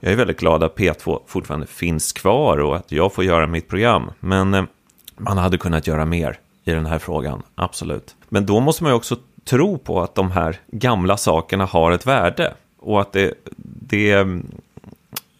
jag 0.04 0.12
är 0.12 0.16
väldigt 0.16 0.40
glad 0.40 0.64
att 0.64 0.76
P2 0.76 1.22
fortfarande 1.28 1.68
finns 1.68 2.14
kvar 2.14 2.58
och 2.58 2.76
att 2.76 2.92
jag 2.92 3.14
får 3.14 3.24
göra 3.24 3.48
mitt 3.48 3.68
program. 3.68 4.12
Men 4.20 4.54
eh, 4.54 4.64
man 5.18 5.38
hade 5.38 5.58
kunnat 5.58 5.88
göra 5.88 6.06
mer 6.06 6.40
i 6.64 6.72
den 6.72 6.86
här 6.86 7.00
frågan, 7.00 7.44
absolut. 7.56 8.16
Men 8.30 8.46
då 8.46 8.60
måste 8.60 8.84
man 8.84 8.92
ju 8.92 8.96
också 8.96 9.18
tro 9.46 9.78
på 9.78 10.02
att 10.02 10.16
de 10.16 10.32
här 10.32 10.60
gamla 10.68 11.18
sakerna 11.18 11.66
har 11.66 11.92
ett 11.92 12.06
värde 12.06 12.54
och 12.80 13.02
att 13.02 13.14
det, 13.14 13.34
det 13.88 14.12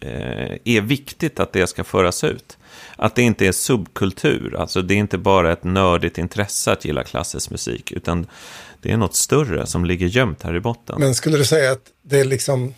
eh, 0.00 0.58
är 0.64 0.80
viktigt 0.80 1.40
att 1.40 1.52
det 1.52 1.66
ska 1.66 1.84
föras 1.84 2.24
ut. 2.24 2.58
Att 2.96 3.14
det 3.14 3.22
inte 3.22 3.46
är 3.46 3.52
subkultur, 3.52 4.56
alltså 4.58 4.82
det 4.82 4.94
är 4.94 4.98
inte 4.98 5.18
bara 5.18 5.52
ett 5.52 5.64
nördigt 5.64 6.18
intresse 6.18 6.72
att 6.72 6.84
gilla 6.84 7.04
klassisk 7.04 7.50
musik, 7.50 7.92
utan 7.92 8.26
det 8.80 8.92
är 8.92 8.96
något 8.96 9.14
större 9.14 9.66
som 9.66 9.84
ligger 9.84 10.06
gömt 10.06 10.42
här 10.42 10.56
i 10.56 10.60
botten. 10.60 10.96
Men 10.98 11.14
skulle 11.14 11.38
du 11.38 11.44
säga 11.44 11.72
att 11.72 11.86
det 12.02 12.20
är 12.20 12.24
liksom 12.24 12.74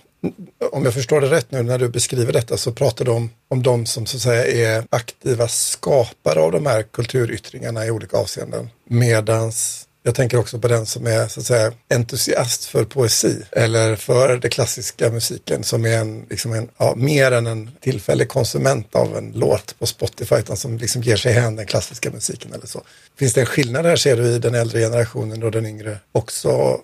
om 0.73 0.85
jag 0.85 0.95
förstår 0.95 1.21
det 1.21 1.31
rätt 1.31 1.51
nu 1.51 1.63
när 1.63 1.79
du 1.79 1.89
beskriver 1.89 2.33
detta 2.33 2.57
så 2.57 2.73
pratar 2.73 3.05
du 3.05 3.11
om, 3.11 3.31
om 3.49 3.63
de 3.63 3.87
som 3.87 4.07
så 4.07 4.17
att 4.17 4.23
säga 4.23 4.77
är 4.77 4.85
aktiva 4.91 5.49
skapare 5.49 6.41
av 6.41 6.53
de 6.53 6.67
här 6.67 6.83
kulturyttringarna 6.83 7.87
i 7.87 7.91
olika 7.91 8.17
avseenden. 8.17 8.71
Medans 8.89 9.87
jag 10.07 10.15
tänker 10.15 10.39
också 10.39 10.59
på 10.59 10.69
den 10.69 10.87
som 10.87 11.07
är 11.07 11.29
så 11.29 11.41
att 11.41 11.47
säga 11.47 11.73
entusiast 11.95 12.65
för 12.65 12.85
poesi 12.85 13.43
eller 13.53 13.97
för 13.97 14.37
den 14.37 14.51
klassiska 14.51 15.11
musiken 15.11 15.65
som 15.65 15.85
är 15.85 15.99
en, 15.99 16.27
liksom 16.31 16.53
en 16.53 16.69
ja, 16.79 16.95
mer 16.97 17.33
än 17.33 17.47
en 17.47 17.71
tillfällig 17.81 18.29
konsument 18.29 18.95
av 18.95 19.17
en 19.17 19.33
låt 19.35 19.79
på 19.79 19.87
Spotify 19.87 20.35
utan 20.35 20.57
som 20.57 20.79
liksom 20.79 21.03
ger 21.03 21.17
sig 21.17 21.33
hän 21.33 21.57
den 21.57 21.67
klassiska 21.67 22.11
musiken 22.11 22.53
eller 22.53 22.67
så. 22.67 22.83
Finns 23.19 23.35
det 23.35 23.41
en 23.41 23.47
skillnad 23.47 23.87
här 23.87 23.97
ser 23.97 24.17
du 24.17 24.27
i 24.27 24.39
den 24.39 24.55
äldre 24.55 24.81
generationen 24.81 25.43
och 25.43 25.51
den 25.51 25.67
yngre 25.67 25.99
också 26.13 26.81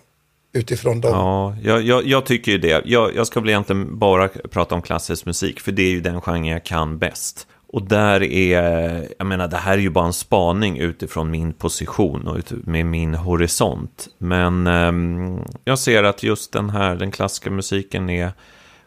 utifrån 0.53 1.01
dem. 1.01 1.11
Ja, 1.11 1.55
jag, 1.63 1.81
jag, 1.81 2.07
jag 2.07 2.25
tycker 2.25 2.51
ju 2.51 2.57
det. 2.57 2.81
Jag, 2.85 3.15
jag 3.15 3.27
ska 3.27 3.39
väl 3.39 3.49
egentligen 3.49 3.99
bara 3.99 4.27
prata 4.27 4.75
om 4.75 4.81
klassisk 4.81 5.25
musik, 5.25 5.59
för 5.59 5.71
det 5.71 5.83
är 5.83 5.89
ju 5.89 6.01
den 6.01 6.21
genre 6.21 6.51
jag 6.51 6.65
kan 6.65 6.97
bäst. 6.97 7.47
Och 7.67 7.87
där 7.87 8.23
är, 8.23 9.07
jag 9.17 9.27
menar, 9.27 9.47
det 9.47 9.57
här 9.57 9.73
är 9.73 9.81
ju 9.81 9.89
bara 9.89 10.05
en 10.05 10.13
spaning 10.13 10.77
utifrån 10.77 11.31
min 11.31 11.53
position 11.53 12.27
och 12.27 12.39
med 12.63 12.85
min 12.85 13.13
horisont. 13.13 14.07
Men 14.17 14.67
eh, 14.67 15.41
jag 15.63 15.79
ser 15.79 16.03
att 16.03 16.23
just 16.23 16.53
den 16.53 16.69
här, 16.69 16.95
den 16.95 17.11
klassiska 17.11 17.51
musiken 17.51 18.09
är 18.09 18.31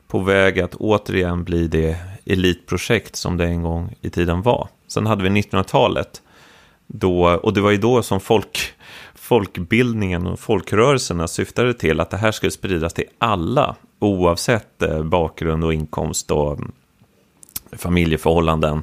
på 0.08 0.18
väg 0.18 0.60
att 0.60 0.74
återigen 0.74 1.44
bli 1.44 1.68
det 1.68 1.96
elitprojekt 2.26 3.16
som 3.16 3.36
det 3.36 3.44
en 3.44 3.62
gång 3.62 3.94
i 4.00 4.10
tiden 4.10 4.42
var. 4.42 4.68
Sen 4.88 5.06
hade 5.06 5.22
vi 5.22 5.28
1900-talet, 5.28 6.22
då, 6.86 7.24
och 7.24 7.52
det 7.52 7.60
var 7.60 7.70
ju 7.70 7.76
då 7.76 8.02
som 8.02 8.20
folk, 8.20 8.74
folkbildningen 9.26 10.26
och 10.26 10.40
folkrörelserna 10.40 11.28
syftade 11.28 11.74
till 11.74 12.00
att 12.00 12.10
det 12.10 12.16
här 12.16 12.32
skulle 12.32 12.50
spridas 12.52 12.94
till 12.94 13.04
alla, 13.18 13.76
oavsett 13.98 14.82
eh, 14.82 15.02
bakgrund 15.02 15.64
och 15.64 15.74
inkomst 15.74 16.30
och 16.30 16.52
mm, 16.58 16.72
familjeförhållanden. 17.72 18.82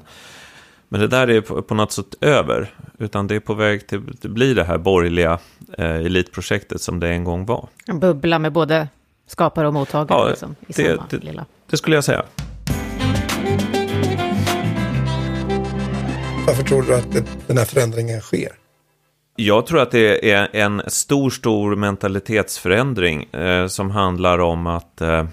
Men 0.89 1.01
det 1.01 1.07
där 1.07 1.27
är 1.29 1.41
på 1.61 1.75
något 1.75 1.91
sätt 1.91 2.15
över, 2.21 2.73
utan 2.99 3.27
det 3.27 3.35
är 3.35 3.39
på 3.39 3.53
väg 3.53 3.87
till 3.87 4.01
att 4.09 4.21
bli 4.21 4.53
det 4.53 4.63
här 4.63 4.77
borgerliga 4.77 5.39
eh, 5.77 5.85
elitprojektet 5.95 6.81
som 6.81 6.99
det 6.99 7.09
en 7.09 7.23
gång 7.23 7.45
var. 7.45 7.67
En 7.87 7.99
bubbla 7.99 8.39
med 8.39 8.51
både 8.53 8.87
skapare 9.27 9.67
och 9.67 9.73
mottagare 9.73 10.19
Ja, 10.19 10.29
liksom, 10.29 10.55
i 10.61 10.65
det- 10.67 10.73
samma 10.95 11.07
det- 11.09 11.17
lilla. 11.23 11.45
Det 11.69 11.77
skulle 11.77 11.95
jag 11.95 12.03
säga. 12.03 12.23
Varför 16.47 16.63
tror 16.63 16.81
du 16.83 16.95
att 16.95 17.11
det, 17.11 17.23
den 17.47 17.57
här 17.57 17.65
förändringen 17.65 18.21
sker? 18.21 18.49
Jag 19.35 19.65
tror 19.65 19.81
att 19.81 19.91
det 19.91 20.31
är 20.31 20.49
en 20.53 20.81
stor, 20.87 21.29
stor 21.29 21.75
mentalitetsförändring 21.75 23.23
eh, 23.23 23.67
som 23.67 23.91
handlar 23.91 24.39
om 24.39 24.67
att, 24.67 25.01
eh, 25.01 25.25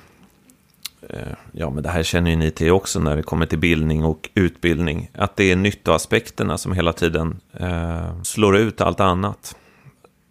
eh, 1.09 1.33
ja 1.53 1.71
men 1.71 1.83
det 1.83 1.89
här 1.89 2.03
känner 2.03 2.31
ju 2.31 2.37
ni 2.37 2.51
till 2.51 2.71
också 2.71 3.01
när 3.01 3.17
det 3.17 3.23
kommer 3.23 3.47
till 3.47 3.59
bildning 3.59 4.05
och 4.05 4.31
utbildning, 4.35 5.11
att 5.15 5.37
det 5.37 5.53
är 5.53 5.57
nyttoaspekterna 5.57 6.59
som 6.59 6.73
hela 6.73 6.93
tiden 6.93 7.41
eh, 7.53 8.23
slår 8.23 8.57
ut 8.57 8.81
allt 8.81 9.01
annat. 9.01 9.57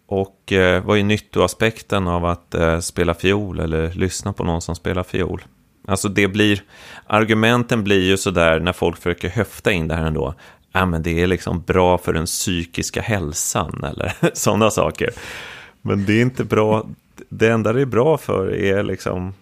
Och 0.06 0.52
eh, 0.52 0.84
vad 0.84 0.98
är 0.98 1.02
nyttoaspekten 1.02 2.08
av 2.08 2.24
att 2.24 2.54
eh, 2.54 2.78
spela 2.78 3.14
fiol 3.14 3.60
eller 3.60 3.92
lyssna 3.92 4.32
på 4.32 4.44
någon 4.44 4.62
som 4.62 4.74
spelar 4.74 5.02
fiol? 5.02 5.42
Alltså 5.88 6.08
det 6.08 6.28
blir, 6.28 6.62
argumenten 7.06 7.84
blir 7.84 8.02
ju 8.02 8.16
sådär 8.16 8.60
när 8.60 8.72
folk 8.72 8.96
försöker 8.96 9.28
höfta 9.28 9.72
in 9.72 9.88
det 9.88 9.94
här 9.94 10.06
ändå. 10.06 10.34
Ja, 10.72 10.86
men 10.86 11.02
det 11.02 11.22
är 11.22 11.26
liksom 11.26 11.62
bra 11.66 11.98
för 11.98 12.12
den 12.12 12.26
psykiska 12.26 13.00
hälsan 13.00 13.84
eller 13.84 14.12
sådana 14.34 14.70
saker. 14.70 15.10
Men 15.82 16.04
det 16.04 16.12
är 16.12 16.22
inte 16.22 16.44
bra. 16.44 16.86
Det 17.28 17.48
enda 17.48 17.72
det 17.72 17.80
är 17.80 17.86
bra 17.86 18.18
för 18.18 18.54
är 18.54 18.82
liksom... 18.82 19.34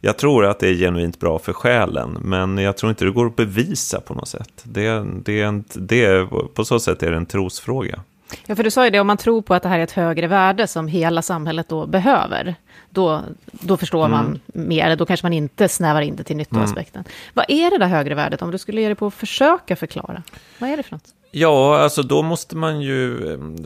Jag 0.00 0.16
tror 0.18 0.44
att 0.46 0.58
det 0.58 0.68
är 0.68 0.74
genuint 0.74 1.20
bra 1.20 1.38
för 1.38 1.52
själen, 1.52 2.18
men 2.20 2.58
jag 2.58 2.76
tror 2.76 2.90
inte 2.90 3.04
det 3.04 3.10
går 3.10 3.26
att 3.26 3.36
bevisa 3.36 4.00
på 4.00 4.14
något 4.14 4.28
sätt. 4.28 4.52
Det, 4.62 5.06
det 5.24 5.40
är 5.40 5.44
en, 5.44 5.64
det 5.74 6.04
är, 6.04 6.48
på 6.54 6.64
så 6.64 6.80
sätt 6.80 7.02
är 7.02 7.10
det 7.10 7.16
en 7.16 7.26
trosfråga. 7.26 8.00
Ja, 8.46 8.56
för 8.56 8.62
du 8.62 8.70
sa 8.70 8.84
ju 8.84 8.90
det, 8.90 9.00
om 9.00 9.06
man 9.06 9.16
tror 9.16 9.42
på 9.42 9.54
att 9.54 9.62
det 9.62 9.68
här 9.68 9.78
är 9.78 9.82
ett 9.82 9.92
högre 9.92 10.26
värde 10.26 10.66
som 10.66 10.88
hela 10.88 11.22
samhället 11.22 11.68
då 11.68 11.86
behöver, 11.86 12.54
då, 12.90 13.22
då 13.52 13.76
förstår 13.76 14.06
Mm. 14.06 14.10
man 14.10 14.40
mer, 14.46 14.96
då 14.96 15.06
kanske 15.06 15.24
man 15.26 15.32
inte 15.32 15.68
snävar 15.68 16.00
in 16.02 16.16
det 16.16 16.24
till 16.24 16.36
nyttoaspekten. 16.36 17.04
Vad 17.34 17.44
är 17.48 17.70
det 17.70 17.78
där 17.78 17.86
högre 17.86 18.14
värdet, 18.14 18.42
om 18.42 18.50
du 18.50 18.58
skulle 18.58 18.80
ge 18.80 18.86
dig 18.88 18.94
på 18.94 19.06
att 19.06 19.14
försöka 19.14 19.76
förklara? 19.76 20.22
Vad 20.58 20.70
är 20.70 20.76
det 20.76 20.82
för 20.82 20.92
något? 20.92 21.04
Ja, 21.30 21.78
alltså 21.78 22.02
då 22.02 22.22
måste 22.22 22.56
man 22.56 22.80
ju, 22.80 23.18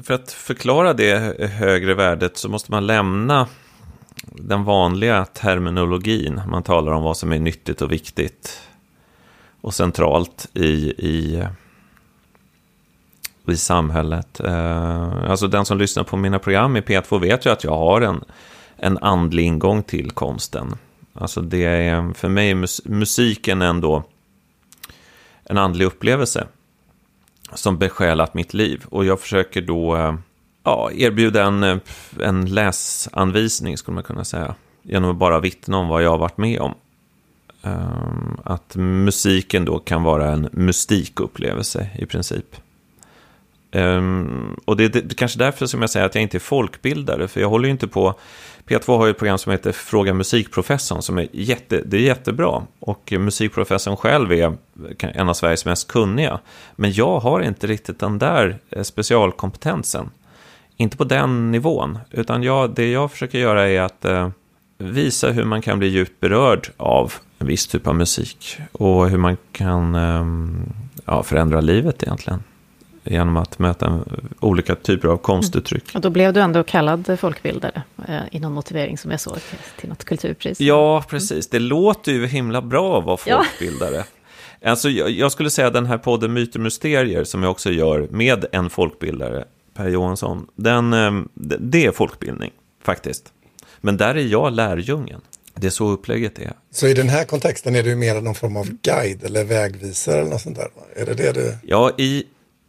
för 0.02 0.14
att 0.14 0.32
förklara 0.32 0.92
det 0.92 1.40
högre 1.50 1.94
värdet 1.94 2.36
så 2.36 2.48
måste 2.48 2.70
man 2.70 2.86
lämna 2.86 3.46
den 4.26 4.64
vanliga 4.64 5.24
terminologin. 5.24 6.42
Man 6.48 6.62
talar 6.62 6.92
om 6.92 7.02
vad 7.02 7.16
som 7.16 7.32
är 7.32 7.38
nyttigt 7.38 7.82
och 7.82 7.92
viktigt 7.92 8.60
och 9.60 9.74
centralt 9.74 10.48
i, 10.52 10.64
i, 10.98 11.44
i 13.52 13.56
samhället. 13.56 14.40
Eh, 14.40 15.30
alltså 15.30 15.48
den 15.48 15.64
som 15.64 15.78
lyssnar 15.78 16.04
på 16.04 16.16
mina 16.16 16.38
program 16.38 16.76
i 16.76 16.80
P2 16.80 17.20
vet 17.20 17.46
ju 17.46 17.50
att 17.50 17.64
jag 17.64 17.76
har 17.76 18.00
en, 18.00 18.24
en 18.76 18.98
andlig 18.98 19.44
ingång 19.44 19.82
till 19.82 20.10
konsten. 20.10 20.76
Alltså 21.14 21.40
det 21.40 21.64
är, 21.64 22.12
för 22.14 22.28
mig 22.28 22.54
musiken 22.84 23.62
ändå 23.62 24.02
en 25.44 25.58
andlig 25.58 25.84
upplevelse 25.84 26.46
som 27.54 27.78
besjälat 27.78 28.34
mitt 28.34 28.54
liv. 28.54 28.84
Och 28.88 29.04
jag 29.04 29.20
försöker 29.20 29.62
då 29.62 29.96
eh, 29.96 30.14
ja, 30.64 30.90
erbjuda 30.92 31.44
en, 31.44 31.62
eh, 31.62 31.78
en 32.20 32.46
läsanvisning, 32.46 33.78
skulle 33.78 33.94
man 33.94 34.04
kunna 34.04 34.24
säga. 34.24 34.54
Genom 34.82 35.10
att 35.10 35.16
bara 35.16 35.40
vittna 35.40 35.76
om 35.76 35.88
vad 35.88 36.02
jag 36.02 36.10
har 36.10 36.18
varit 36.18 36.38
med 36.38 36.60
om. 36.60 36.74
Att 38.44 38.76
musiken 38.76 39.64
då 39.64 39.78
kan 39.78 40.02
vara 40.02 40.32
en 40.32 40.48
mystikupplevelse 40.52 41.90
i 41.98 42.06
princip. 42.06 42.56
Um, 43.74 44.56
och 44.64 44.76
det 44.76 44.84
är 44.84 44.88
det, 44.88 45.00
det 45.00 45.12
är 45.12 45.16
kanske 45.16 45.38
därför 45.38 45.66
som 45.66 45.80
jag 45.80 45.90
säger 45.90 46.06
att 46.06 46.14
jag 46.14 46.22
inte 46.22 46.36
är 46.36 46.40
folkbildare, 46.40 47.28
för 47.28 47.40
jag 47.40 47.48
håller 47.48 47.64
ju 47.64 47.70
inte 47.70 47.88
på... 47.88 48.14
P2 48.66 48.98
har 48.98 49.06
ju 49.06 49.10
ett 49.10 49.18
program 49.18 49.38
som 49.38 49.52
heter 49.52 49.72
Fråga 49.72 50.14
musikprofessorn, 50.14 51.02
som 51.02 51.18
är, 51.18 51.28
jätte, 51.32 51.82
det 51.86 51.96
är 51.96 52.00
jättebra. 52.00 52.62
Och 52.80 53.12
musikprofessorn 53.18 53.96
själv 53.96 54.32
är 54.32 54.56
en 55.00 55.28
av 55.28 55.34
Sveriges 55.34 55.64
mest 55.64 55.88
kunniga. 55.88 56.40
Men 56.76 56.92
jag 56.92 57.20
har 57.20 57.40
inte 57.40 57.66
riktigt 57.66 57.98
den 57.98 58.18
där 58.18 58.58
eh, 58.70 58.82
specialkompetensen. 58.82 60.10
Inte 60.76 60.96
på 60.96 61.04
den 61.04 61.50
nivån, 61.50 61.98
utan 62.10 62.42
jag, 62.42 62.74
det 62.74 62.90
jag 62.90 63.10
försöker 63.10 63.38
göra 63.38 63.68
är 63.68 63.80
att 63.80 64.04
eh, 64.04 64.28
visa 64.78 65.30
hur 65.30 65.44
man 65.44 65.62
kan 65.62 65.78
bli 65.78 65.88
djupt 65.88 66.20
berörd 66.20 66.68
av 66.76 67.12
en 67.38 67.46
viss 67.46 67.66
typ 67.66 67.86
av 67.86 67.94
musik. 67.94 68.58
Och 68.72 69.10
hur 69.10 69.18
man 69.18 69.36
kan 69.52 69.94
eh, 69.94 70.24
ja, 71.04 71.22
förändra 71.22 71.60
livet 71.60 72.02
egentligen. 72.02 72.42
Genom 73.04 73.36
att 73.36 73.58
möta 73.58 73.86
en- 73.86 74.28
olika 74.40 74.74
typer 74.74 75.08
av 75.08 75.16
konstuttryck. 75.16 75.84
Och 75.94 76.00
då 76.00 76.10
blev 76.10 76.32
du 76.32 76.40
ändå 76.40 76.62
kallad 76.62 77.18
folkbildare 77.20 77.82
eh, 78.08 78.20
i 78.30 78.40
någon 78.40 78.52
motivering 78.52 78.98
som 78.98 79.10
jag 79.10 79.20
såg 79.20 79.36
till, 79.80 79.88
något 79.88 80.04
kulturpris. 80.04 80.60
Ja, 80.60 81.04
precis. 81.08 81.48
Det 81.48 81.58
låter 81.58 82.12
ju 82.12 82.26
himla 82.26 82.62
bra 82.62 82.98
att 82.98 83.04
vara 83.04 83.18
Ja. 83.26 83.36
folkbildare. 83.44 84.04
Alltså, 84.64 84.88
jag, 84.90 85.10
jag 85.10 85.32
skulle 85.32 85.50
säga 85.50 85.70
den 85.70 85.86
här 85.86 85.98
podden 85.98 86.32
Myter 86.32 86.58
Mysterier, 86.60 87.24
som 87.24 87.42
jag 87.42 87.50
också 87.50 87.70
gör 87.70 88.08
med 88.10 88.44
en 88.52 88.70
folkbildare, 88.70 89.44
Per 89.74 89.88
Johansson, 89.88 90.46
den, 90.56 90.92
ehm, 90.92 91.28
det- 91.34 91.56
det 91.60 91.86
är 91.86 91.92
folkbildning, 91.92 92.50
faktiskt. 92.82 93.32
Men 93.80 93.96
där 93.96 94.14
är 94.14 94.22
jag 94.26 94.52
lärjungen. 94.52 95.20
Det 95.56 95.66
är 95.66 95.70
så 95.70 95.88
upplägget 95.88 96.38
är. 96.38 96.52
Så 96.70 96.86
i 96.86 96.94
den 96.94 97.08
här 97.08 97.24
kontexten 97.24 97.76
är 97.76 97.82
du 97.82 97.94
mer 97.96 98.20
någon 98.20 98.34
form 98.34 98.56
av 98.56 98.68
guide 98.82 99.24
eller 99.24 99.44
vägvisare 99.44 100.20
eller 100.20 100.30
något 100.30 100.40
sånt 100.40 100.56
där? 100.56 100.68
Är 100.96 101.06
det 101.06 101.14
det 101.14 101.32
du... 101.32 101.56
Ja, 101.62 101.90
i, 101.98 102.24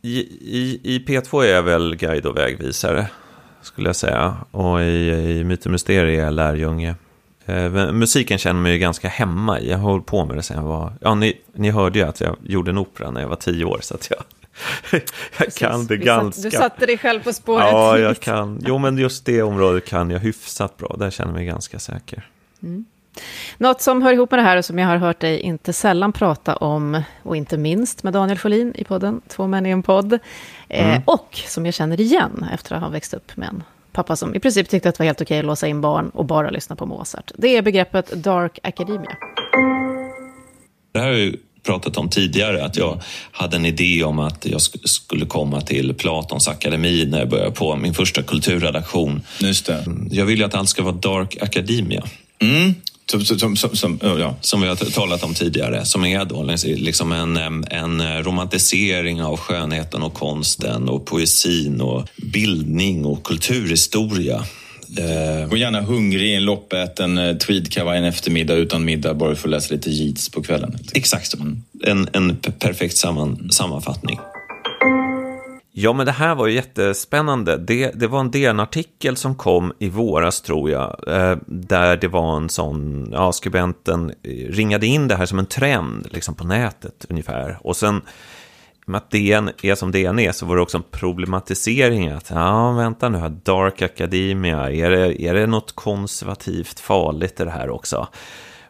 i, 0.06 0.20
i, 0.42 0.80
i 0.84 1.00
P2 1.00 1.44
är 1.44 1.54
jag 1.54 1.64
väl 1.64 1.96
guide 1.96 2.26
och 2.26 2.38
vägvisare, 2.38 3.08
skulle 3.62 3.90
jag 3.90 3.96
säga. 3.96 4.38
Och 4.52 4.82
i, 4.82 5.10
i 5.12 5.44
Myter 5.44 5.68
och 5.68 5.72
Mysterier 5.72 6.20
är 6.20 6.24
jag 6.24 6.34
lärjunge. 6.34 6.96
Eh, 7.46 7.92
musiken 7.92 8.38
känner 8.38 8.62
mig 8.62 8.72
ju 8.72 8.78
ganska 8.78 9.08
hemma 9.08 9.60
i. 9.60 9.70
Jag 9.70 9.78
har 9.78 9.92
hållit 9.92 10.06
på 10.06 10.26
med 10.26 10.38
det 10.38 10.44
sen 10.44 10.58
jag 10.58 10.64
var... 10.64 10.94
Ja, 11.02 11.16
ni, 11.16 11.34
ni 11.54 11.72
hörde 11.72 12.00
ju 12.00 12.06
att 12.06 12.22
jag 12.22 12.36
gjorde 12.44 12.72
en 12.72 12.78
opera 12.78 13.12
när 13.12 13.22
jag 13.22 13.28
var 13.28 13.36
tio 13.36 13.66
år, 13.66 13.80
så 13.82 13.96
att 13.96 14.10
jag, 14.10 14.24
jag 15.38 15.54
kan 15.54 15.88
det 15.88 15.98
ganska... 15.98 16.42
Du 16.42 16.52
satte 16.52 16.86
dig 16.86 16.98
själv 16.98 17.24
på 17.24 17.34
spåret. 17.34 17.68
Ja, 17.72 17.98
jag 18.00 18.20
kan. 18.20 18.64
Jo, 18.68 18.78
men 18.78 18.98
just 18.98 19.26
det 19.26 19.42
området 19.42 19.86
kan 19.86 20.10
jag 20.10 20.20
hyfsat 20.20 20.78
bra. 20.78 20.96
Där 21.00 21.10
känner 21.10 21.32
jag 21.32 21.36
mig 21.36 21.46
ganska 21.46 21.80
säker. 21.80 22.30
Något 23.58 23.82
som 23.82 24.02
hör 24.02 24.14
ihop 24.14 24.32
med 24.32 24.40
det 24.40 24.44
här 24.44 24.58
och 24.58 24.66
som 24.66 24.80
jag 24.80 24.88
har 24.88 24.98
hört 24.98 25.20
dig 25.20 25.40
inte 25.40 25.74
sällan 25.74 26.14
prata 26.14 26.56
om, 26.56 27.02
och 27.24 27.36
inte 27.36 27.58
minst 27.58 28.04
med 28.04 28.14
Daniel 28.14 28.38
Folin 28.38 28.74
i 28.76 28.84
podden 28.84 29.22
Två 29.28 29.48
män 29.48 29.66
i 29.66 29.70
en 29.70 29.84
podd, 29.84 30.14
eh, 30.70 30.90
Mm. 30.90 31.02
och 31.06 31.40
som 31.48 31.66
jag 31.66 31.74
känner 31.76 32.02
igen 32.02 32.46
efter 32.54 32.76
att 32.76 32.82
ha 32.82 32.90
växt 32.90 33.14
upp 33.14 33.38
med 33.38 33.48
en 33.50 33.64
pappa 33.92 34.16
som 34.16 34.36
i 34.36 34.40
princip 34.40 34.70
tyckte 34.70 34.90
att 34.90 34.96
det 34.96 35.00
var 35.00 35.06
helt 35.06 35.22
okej 35.22 35.40
att 35.40 35.46
låsa 35.46 35.68
in 35.68 35.82
barn 35.82 36.10
och 36.10 36.26
bara 36.26 36.50
lyssna 36.50 36.76
på 36.76 36.86
Mozart. 36.86 37.32
Det 37.38 37.58
är 37.58 37.62
begreppet 37.62 38.12
Dark 38.12 38.60
Academia. 38.64 39.18
Det 40.94 41.00
här 41.00 41.06
har 41.06 41.14
jag 41.14 41.22
ju 41.22 41.38
pratat 41.64 41.98
om 41.98 42.10
tidigare, 42.10 42.66
att 42.66 42.78
jag 42.78 43.02
hade 43.32 43.56
en 43.58 43.66
idé 43.66 44.04
om 44.04 44.20
att 44.20 44.46
jag 44.46 44.58
sk- 44.60 44.88
skulle 44.88 45.26
komma 45.26 45.62
till 45.62 45.94
Platons 45.94 46.48
akademi 46.48 47.06
när 47.10 47.20
jag 47.20 47.30
började 47.30 47.52
på 47.52 47.76
min 47.76 47.94
första 47.94 48.24
kulturredaktion. 48.24 49.22
Just 49.40 49.66
det. 49.66 49.86
Jag 50.12 50.26
vill 50.26 50.40
ju 50.40 50.44
att 50.46 50.56
allt 50.56 50.70
ska 50.70 50.84
vara 50.84 50.96
Dark 50.96 51.38
Academia, 51.42 52.04
Mm. 52.40 52.74
Som, 53.12 53.56
som, 53.56 53.76
som, 53.76 54.00
ja. 54.02 54.36
som 54.42 54.62
vi 54.62 54.68
har 54.68 54.76
talat 54.76 55.24
om 55.24 55.34
tidigare, 55.34 55.86
som 55.86 56.06
är 56.06 56.26
då 56.26 56.44
liksom 56.64 57.12
en, 57.12 57.38
em, 57.38 57.66
en 57.72 58.24
romantisering 58.24 59.24
av 59.24 59.38
skönheten 59.38 60.04
och 60.04 60.14
konsten 60.14 60.90
och 60.90 61.06
poesin 61.06 61.82
och 61.82 62.08
bildning 62.18 63.06
och 63.06 63.24
kulturhistoria. 63.24 64.46
Eh, 64.98 65.50
Och 65.52 65.58
gärna 65.58 65.82
hungrig 65.82 66.30
i 66.30 66.34
en 66.36 66.44
loppäten 66.46 67.18
eh, 67.18 67.36
tweedkavaj 67.38 67.98
en 67.98 68.04
eftermiddag 68.04 68.54
utan 68.54 68.86
middag 68.86 69.14
bara 69.14 69.36
för 69.36 69.48
att 69.48 69.52
läsa 69.52 69.74
lite 69.74 69.90
Yeats 69.90 70.30
på 70.30 70.44
kvällen. 70.44 70.78
exakt 70.94 71.32
så. 71.32 71.38
En, 71.84 72.10
en 72.14 72.36
p- 72.38 72.52
perfekt 72.60 72.98
samman, 72.98 73.50
sammanfattning. 73.52 74.20
Ja, 75.78 75.94
men 75.94 76.06
det 76.06 76.12
här 76.12 76.36
var 76.36 76.48
ju 76.48 76.54
jättespännande. 76.54 77.58
Det, 77.58 77.92
det 77.96 78.08
var 78.08 78.20
en 78.20 78.32
DN-artikel 78.32 79.18
som 79.18 79.36
kom 79.36 79.74
i 79.80 79.90
våras, 79.90 80.42
tror 80.42 80.70
jag, 80.70 81.08
eh, 81.08 81.38
där 81.48 81.98
det 81.98 82.08
var 82.08 82.38
en 82.38 82.50
sån, 82.50 83.10
ja, 83.12 83.32
skribenten 83.32 84.10
eh, 84.10 84.30
ringade 84.32 84.88
in 84.88 85.08
det 85.08 85.16
här 85.16 85.26
som 85.26 85.40
en 85.40 85.46
trend, 85.46 86.08
liksom 86.12 86.36
på 86.36 86.44
nätet 86.44 87.06
ungefär. 87.10 87.58
Och 87.62 87.78
sen, 87.78 88.02
med 88.86 88.98
att 88.98 89.12
DN 89.12 89.50
är 89.62 89.76
som 89.76 89.92
DN 89.92 90.20
är, 90.20 90.32
så 90.32 90.46
var 90.46 90.56
det 90.56 90.62
också 90.62 90.78
en 90.78 90.84
problematisering 90.92 92.08
att, 92.08 92.30
ja, 92.30 92.72
vänta 92.72 93.10
nu 93.10 93.18
här, 93.18 93.30
Dark 93.30 93.82
Academia, 93.82 94.72
är 94.72 94.90
det, 94.90 95.22
är 95.22 95.34
det 95.34 95.48
något 95.48 95.76
konservativt 95.76 96.80
farligt 96.80 97.40
i 97.40 97.44
det 97.44 97.52
här 97.52 97.70
också? 97.70 98.08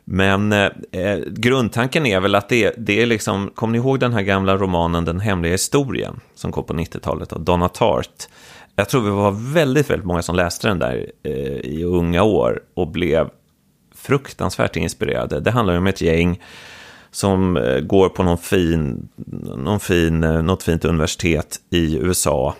Men 0.05 0.51
eh, 0.51 0.69
eh, 0.91 1.19
grundtanken 1.27 2.05
är 2.05 2.19
väl 2.19 2.35
att 2.35 2.49
det, 2.49 2.73
det 2.77 3.01
är 3.01 3.05
liksom, 3.05 3.51
kommer 3.55 3.71
ni 3.71 3.77
ihåg 3.77 3.99
den 3.99 4.13
här 4.13 4.21
gamla 4.21 4.57
romanen 4.57 5.05
Den 5.05 5.19
hemliga 5.19 5.51
historien 5.51 6.19
som 6.35 6.51
kom 6.51 6.63
på 6.63 6.73
90-talet 6.73 7.33
av 7.33 7.41
Donna 7.41 7.69
Tartt? 7.69 8.29
Jag 8.75 8.89
tror 8.89 9.01
vi 9.01 9.09
var 9.09 9.53
väldigt, 9.53 9.89
väldigt 9.89 10.05
många 10.05 10.21
som 10.21 10.35
läste 10.35 10.67
den 10.67 10.79
där 10.79 11.11
eh, 11.23 11.31
i 11.59 11.83
unga 11.83 12.23
år 12.23 12.59
och 12.73 12.87
blev 12.87 13.29
fruktansvärt 13.95 14.75
inspirerade. 14.75 15.39
Det 15.39 15.51
handlar 15.51 15.77
om 15.77 15.87
ett 15.87 16.01
gäng 16.01 16.41
som 17.11 17.57
eh, 17.57 17.79
går 17.79 18.09
på 18.09 18.23
någon 18.23 18.37
fin, 18.37 19.09
någon 19.57 19.79
fin, 19.79 20.23
eh, 20.23 20.41
något 20.41 20.63
fint 20.63 20.85
universitet 20.85 21.57
i 21.69 21.97
USA. 21.97 22.55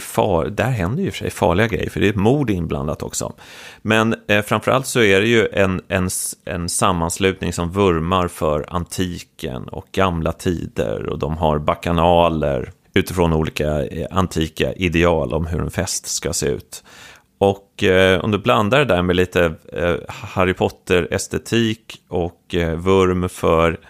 Far, 0.00 0.46
där 0.46 0.70
händer 0.70 1.02
ju 1.02 1.10
för 1.10 1.18
sig 1.18 1.30
farliga 1.30 1.66
grejer, 1.66 1.90
för 1.90 2.00
det 2.00 2.06
är 2.06 2.10
ett 2.10 2.16
mord 2.16 2.50
inblandat 2.50 3.02
också. 3.02 3.32
Men 3.82 4.14
eh, 4.28 4.42
framförallt 4.42 4.86
så 4.86 5.00
är 5.00 5.20
det 5.20 5.26
ju 5.26 5.48
en, 5.52 5.82
en, 5.88 6.08
en 6.44 6.68
sammanslutning 6.68 7.52
som 7.52 7.70
vurmar 7.72 8.28
för 8.28 8.66
antiken 8.68 9.68
och 9.68 9.86
gamla 9.92 10.32
tider. 10.32 11.06
Och 11.06 11.18
de 11.18 11.36
har 11.36 11.58
bakanaler 11.58 12.72
utifrån 12.94 13.32
olika 13.32 13.86
eh, 13.86 14.06
antika 14.10 14.72
ideal 14.72 15.32
om 15.32 15.46
hur 15.46 15.60
en 15.60 15.70
fest 15.70 16.06
ska 16.06 16.32
se 16.32 16.46
ut. 16.46 16.84
Och 17.38 17.84
eh, 17.84 18.20
om 18.20 18.30
du 18.30 18.38
blandar 18.38 18.78
det 18.78 18.84
där 18.84 19.02
med 19.02 19.16
lite 19.16 19.54
eh, 19.72 19.94
Harry 20.08 20.54
Potter-estetik 20.54 22.02
och 22.08 22.54
eh, 22.54 22.74
vurm 22.74 23.28
för 23.28 23.80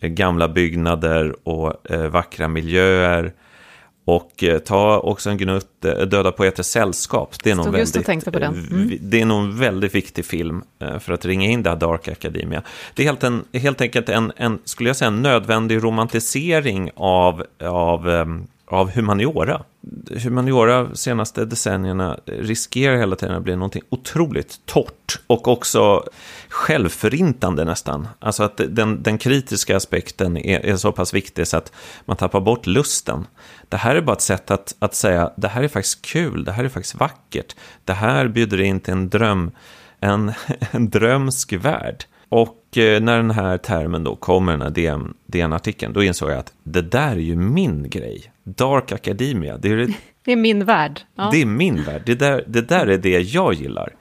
eh, 0.00 0.08
gamla 0.08 0.48
byggnader 0.48 1.48
och 1.48 1.90
eh, 1.90 2.06
vackra 2.06 2.48
miljöer. 2.48 3.32
Och 4.04 4.44
eh, 4.44 4.58
ta 4.58 4.98
också 4.98 5.30
en 5.30 5.38
gnutt 5.38 5.68
Döda 5.80 6.32
poeters 6.32 6.66
sällskap. 6.66 7.34
Det 7.42 7.50
är, 7.50 7.54
nog 7.54 7.72
väldigt, 7.72 8.24
på 8.24 8.38
den. 8.38 8.66
Mm. 8.70 8.98
det 9.00 9.20
är 9.20 9.26
nog 9.26 9.38
en 9.38 9.58
väldigt 9.58 9.94
viktig 9.94 10.24
film 10.24 10.62
för 11.00 11.12
att 11.12 11.24
ringa 11.24 11.50
in 11.50 11.62
det 11.62 11.70
här 11.70 11.76
Dark 11.76 12.08
Academia. 12.08 12.62
Det 12.94 13.02
är 13.02 13.06
helt, 13.06 13.24
en, 13.24 13.44
helt 13.52 13.80
enkelt 13.80 14.08
en, 14.08 14.32
en, 14.36 14.58
skulle 14.64 14.88
jag 14.88 14.96
säga, 14.96 15.06
en 15.08 15.22
nödvändig 15.22 15.84
romantisering 15.84 16.90
av, 16.94 17.44
av 17.60 18.08
um, 18.08 18.46
av 18.72 18.90
humaniora. 18.90 19.62
Humaniora 20.22 20.82
de 20.82 20.96
senaste 20.96 21.44
decennierna 21.44 22.20
riskerar 22.26 22.96
hela 22.96 23.16
tiden 23.16 23.36
att 23.36 23.42
bli 23.42 23.56
någonting 23.56 23.82
otroligt 23.88 24.60
torrt 24.66 25.20
och 25.26 25.48
också 25.48 26.04
självförintande 26.48 27.64
nästan. 27.64 28.08
Alltså 28.18 28.42
att 28.42 28.60
den, 28.68 29.02
den 29.02 29.18
kritiska 29.18 29.76
aspekten 29.76 30.36
är, 30.36 30.66
är, 30.66 30.76
så 30.76 30.92
pass 30.92 31.14
viktig 31.14 31.46
så 31.46 31.56
att 31.56 31.72
man 32.04 32.16
tappar 32.16 32.40
bort 32.40 32.66
lusten. 32.66 33.26
Det 33.68 33.76
här 33.76 33.96
är 33.96 34.00
bara 34.00 34.16
ett 34.16 34.20
sätt 34.20 34.50
att, 34.50 34.74
att 34.78 34.94
säga, 34.94 35.32
det 35.36 35.48
här 35.48 35.62
är 35.62 35.68
faktiskt 35.68 36.02
kul, 36.02 36.44
det 36.44 36.52
här 36.52 36.64
är 36.64 36.68
faktiskt 36.68 36.94
vackert. 36.94 37.56
Det 37.84 37.92
här 37.92 38.28
bjuder 38.28 38.60
in 38.60 38.80
till 38.80 38.92
en 38.92 39.08
dröm, 39.08 39.50
en, 40.00 40.32
en 40.70 40.90
drömsk 40.90 41.52
värld. 41.52 42.04
Och 42.28 42.61
när 42.76 43.16
den 43.16 43.30
här 43.30 43.58
termen 43.58 44.04
då 44.04 44.16
kommer, 44.16 44.52
den 44.52 44.62
här 44.62 45.00
DN-artikeln, 45.26 45.92
då 45.92 46.02
insåg 46.02 46.30
jag 46.30 46.38
att 46.38 46.52
det 46.62 46.82
där 46.82 47.10
är 47.10 47.16
ju 47.16 47.36
min 47.36 47.90
grej. 47.90 48.32
Dark 48.44 48.92
Academia, 48.92 49.56
det 49.56 49.68
är, 49.68 49.76
det, 49.76 49.92
det 50.24 50.32
är 50.32 50.36
min 50.36 50.64
värld. 50.64 51.00
Ja. 51.14 51.28
Det 51.32 51.42
är 51.42 51.46
min 51.46 51.82
värld, 51.82 52.02
det 52.06 52.14
där, 52.14 52.44
det 52.46 52.60
där 52.60 52.86
är 52.86 52.98
det 52.98 53.20
jag 53.20 53.54
gillar. 53.54 53.92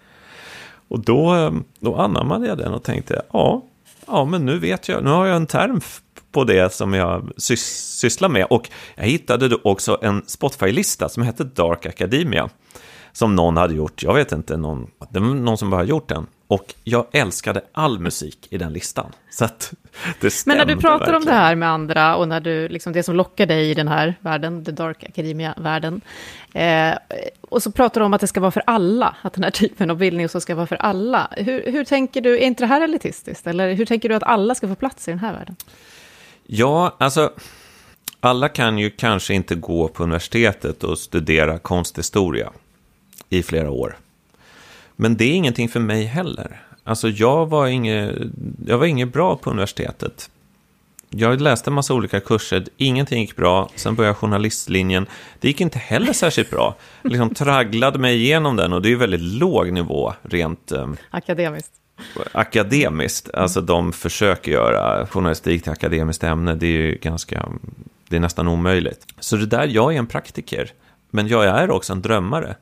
Och 0.87 0.99
då, 0.99 1.35
eh, 1.35 1.51
då 1.79 1.95
anammade 1.95 2.47
jag 2.47 2.57
den 2.57 2.73
och 2.73 2.83
tänkte, 2.83 3.21
ja, 3.33 3.65
ja, 4.07 4.25
men 4.25 4.45
nu 4.45 4.59
vet 4.59 4.87
jag, 4.87 5.03
nu 5.03 5.09
har 5.09 5.25
jag 5.25 5.35
en 5.35 5.47
term 5.47 5.81
på 6.31 6.43
det 6.43 6.73
som 6.73 6.93
jag 6.93 7.31
sys 7.37 7.97
sysslar 7.99 8.29
med. 8.29 8.45
Och 8.49 8.69
jag 8.95 9.03
hittade 9.03 9.47
då 9.47 9.59
också 9.63 9.97
en 10.01 10.21
Spotify-lista 10.27 11.09
som 11.09 11.23
hette 11.23 11.43
Dark 11.43 11.85
Academia. 11.85 12.49
Som 13.13 13.35
någon 13.35 13.57
hade 13.57 13.73
gjort, 13.73 14.03
jag 14.03 14.13
vet 14.13 14.31
inte, 14.31 14.57
någon, 14.57 14.87
det 15.09 15.19
var 15.19 15.27
någon 15.27 15.57
som 15.57 15.69
bara 15.69 15.83
gjort 15.83 16.09
den. 16.09 16.27
Och 16.51 16.73
jag 16.83 17.05
älskade 17.11 17.61
all 17.71 17.99
musik 17.99 18.47
i 18.49 18.57
den 18.57 18.73
listan. 18.73 19.11
Så 19.29 19.45
att 19.45 19.73
det 20.21 20.45
Men 20.45 20.57
när 20.57 20.65
du 20.65 20.75
pratar 20.75 20.99
verkligen. 20.99 21.15
om 21.15 21.25
det 21.25 21.33
här 21.33 21.55
med 21.55 21.69
andra 21.69 22.15
och 22.15 22.27
när 22.27 22.39
du, 22.39 22.67
liksom 22.67 22.93
det 22.93 23.03
som 23.03 23.15
lockar 23.15 23.45
dig 23.45 23.69
i 23.69 23.73
den 23.73 23.87
här 23.87 24.15
världen, 24.19 24.65
The 24.65 24.71
Dark 24.71 25.03
Academia-världen, 25.03 26.01
eh, 26.53 26.93
och 27.41 27.63
så 27.63 27.71
pratar 27.71 28.01
du 28.01 28.05
om 28.05 28.13
att 28.13 28.21
det 28.21 28.27
ska 28.27 28.39
vara 28.39 28.51
för 28.51 28.63
alla, 28.67 29.15
att 29.21 29.33
den 29.33 29.43
här 29.43 29.51
typen 29.51 29.89
av 29.89 29.97
bildning 29.97 30.29
så 30.29 30.41
ska 30.41 30.55
vara 30.55 30.67
för 30.67 30.75
alla. 30.75 31.27
Hur, 31.37 31.71
hur 31.71 31.85
tänker 31.85 32.21
du, 32.21 32.33
är 32.33 32.45
inte 32.45 32.63
det 32.63 32.67
här 32.67 32.81
elitistiskt? 32.81 33.47
Eller 33.47 33.73
hur 33.73 33.85
tänker 33.85 34.09
du 34.09 34.15
att 34.15 34.23
alla 34.23 34.55
ska 34.55 34.67
få 34.67 34.75
plats 34.75 35.07
i 35.07 35.11
den 35.11 35.19
här 35.19 35.33
världen? 35.33 35.55
Ja, 36.43 36.95
alltså, 36.97 37.33
alla 38.19 38.49
kan 38.49 38.77
ju 38.77 38.89
kanske 38.89 39.33
inte 39.33 39.55
gå 39.55 39.87
på 39.87 40.03
universitetet 40.03 40.83
och 40.83 40.99
studera 40.99 41.59
konsthistoria 41.59 42.51
i 43.29 43.43
flera 43.43 43.71
år. 43.71 43.97
Men 45.01 45.17
det 45.17 45.25
är 45.25 45.33
ingenting 45.33 45.69
för 45.69 45.79
mig 45.79 46.03
heller. 46.03 46.61
Alltså 46.83 47.09
jag 47.09 47.49
var 47.49 47.67
inget, 47.67 48.15
jag 48.65 48.77
var 48.77 48.85
inget 48.85 49.13
bra 49.13 49.35
på 49.35 49.49
universitetet. 49.49 50.29
Jag 51.09 51.41
läste 51.41 51.69
en 51.69 51.73
massa 51.73 51.93
olika 51.93 52.19
kurser, 52.19 52.63
ingenting 52.77 53.21
gick 53.21 53.35
bra. 53.35 53.69
Sen 53.75 53.95
började 53.95 54.15
journalistlinjen. 54.15 55.05
Det 55.39 55.47
gick 55.47 55.61
inte 55.61 55.79
heller 55.79 56.13
särskilt 56.13 56.49
bra. 56.49 56.75
Liksom 57.03 57.33
tragglade 57.33 57.99
mig 57.99 58.15
igenom 58.15 58.55
den 58.55 58.73
och 58.73 58.81
det 58.81 58.87
är 58.87 58.89
ju 58.89 58.95
väldigt 58.95 59.21
låg 59.21 59.71
nivå 59.71 60.13
rent... 60.21 60.71
Eh, 60.71 60.89
akademiskt. 61.09 61.71
Akademiskt. 62.31 63.33
Alltså 63.33 63.61
de 63.61 63.93
försöker 63.93 64.51
göra 64.51 65.07
journalistik 65.07 65.63
till 65.63 65.71
akademiskt 65.71 66.23
ämne. 66.23 66.55
Det 66.55 66.67
är 66.67 66.81
ju 66.81 66.97
ganska... 67.01 67.49
Det 68.09 68.15
är 68.15 68.19
nästan 68.19 68.47
omöjligt. 68.47 69.07
Så 69.19 69.35
det 69.35 69.45
där, 69.45 69.67
jag 69.67 69.93
är 69.93 69.99
en 69.99 70.07
praktiker. 70.07 70.71
Men 71.09 71.27
jag 71.27 71.45
är 71.45 71.71
också 71.71 71.93
en 71.93 72.01
drömmare. 72.01 72.55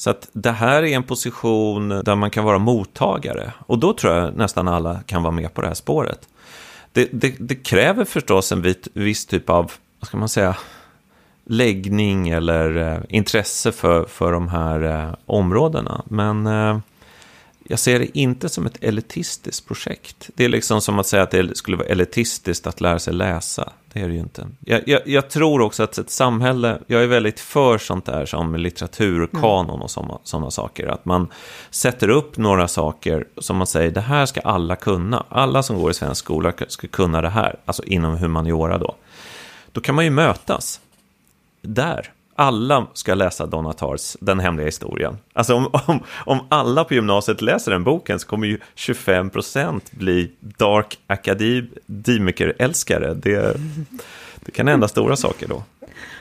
Så 0.00 0.10
att 0.10 0.28
det 0.32 0.50
här 0.50 0.82
är 0.82 0.96
en 0.96 1.02
position 1.02 1.88
där 1.88 2.14
man 2.14 2.30
kan 2.30 2.44
vara 2.44 2.58
mottagare. 2.58 3.52
Och 3.66 3.78
då 3.78 3.92
tror 3.92 4.14
jag 4.14 4.36
nästan 4.36 4.68
alla 4.68 5.00
kan 5.06 5.22
vara 5.22 5.32
med 5.32 5.54
på 5.54 5.60
det 5.60 5.66
här 5.66 5.74
spåret. 5.74 6.28
Det, 6.92 7.08
det, 7.12 7.34
det 7.38 7.54
kräver 7.54 8.04
förstås 8.04 8.52
en 8.52 8.62
vit, 8.62 8.88
viss 8.92 9.26
typ 9.26 9.50
av, 9.50 9.72
vad 10.00 10.08
ska 10.08 10.16
man 10.16 10.28
säga, 10.28 10.56
läggning 11.44 12.28
eller 12.28 12.76
eh, 12.76 12.98
intresse 13.08 13.72
för, 13.72 14.04
för 14.04 14.32
de 14.32 14.48
här 14.48 14.82
eh, 14.82 15.14
områdena. 15.26 16.02
Men 16.04 16.46
eh, 16.46 16.78
jag 17.70 17.78
ser 17.78 17.98
det 17.98 18.18
inte 18.18 18.48
som 18.48 18.66
ett 18.66 18.84
elitistiskt 18.84 19.66
projekt. 19.66 20.30
Det 20.34 20.44
är 20.44 20.48
liksom 20.48 20.80
som 20.80 20.98
att 20.98 21.06
säga 21.06 21.22
att 21.22 21.30
det 21.30 21.56
skulle 21.56 21.76
vara 21.76 21.88
elitistiskt 21.88 22.66
att 22.66 22.80
lära 22.80 22.98
sig 22.98 23.14
läsa. 23.14 23.72
Det 23.92 24.00
är 24.00 24.08
det 24.08 24.14
ju 24.14 24.20
inte. 24.20 24.48
Jag, 24.60 24.88
jag, 24.88 25.00
jag 25.08 25.30
tror 25.30 25.60
också 25.60 25.82
att 25.82 25.98
ett 25.98 26.10
samhälle, 26.10 26.78
jag 26.86 27.02
är 27.02 27.06
väldigt 27.06 27.40
för 27.40 27.78
sånt 27.78 28.04
där 28.04 28.26
som 28.26 28.54
litteratur 28.54 29.22
och 29.22 29.30
kanon 29.40 29.82
och 29.82 29.90
sådana 30.24 30.50
saker. 30.50 30.86
Att 30.86 31.04
man 31.04 31.28
sätter 31.70 32.08
upp 32.08 32.36
några 32.36 32.68
saker 32.68 33.26
som 33.38 33.56
man 33.56 33.66
säger, 33.66 33.90
det 33.90 34.00
här 34.00 34.26
ska 34.26 34.40
alla 34.40 34.76
kunna. 34.76 35.26
Alla 35.28 35.62
som 35.62 35.78
går 35.78 35.90
i 35.90 35.94
svensk 35.94 36.24
skola 36.24 36.52
ska 36.68 36.88
kunna 36.88 37.20
det 37.20 37.30
här, 37.30 37.58
alltså 37.64 37.84
inom 37.84 38.18
humaniora 38.18 38.78
då. 38.78 38.94
Då 39.72 39.80
kan 39.80 39.94
man 39.94 40.04
ju 40.04 40.10
mötas 40.10 40.80
där 41.62 42.12
alla 42.40 42.86
ska 42.92 43.14
läsa 43.14 43.46
Donna 43.46 43.72
Tarrs 43.72 44.16
Den 44.20 44.40
hemliga 44.40 44.66
historien. 44.66 45.18
Alltså 45.32 45.54
om, 45.54 45.70
om, 45.86 46.00
om 46.26 46.46
alla 46.48 46.84
på 46.84 46.94
gymnasiet 46.94 47.42
läser 47.42 47.72
den 47.72 47.84
boken 47.84 48.20
så 48.20 48.26
kommer 48.26 48.46
ju 48.46 48.58
25% 48.76 49.80
bli 49.90 50.30
Dark 50.40 50.98
Akademiker-älskare. 51.06 53.14
Det, 53.14 53.56
det 54.40 54.52
kan 54.52 54.68
hända 54.68 54.88
stora 54.88 55.16
saker 55.16 55.48
då. 55.48 55.62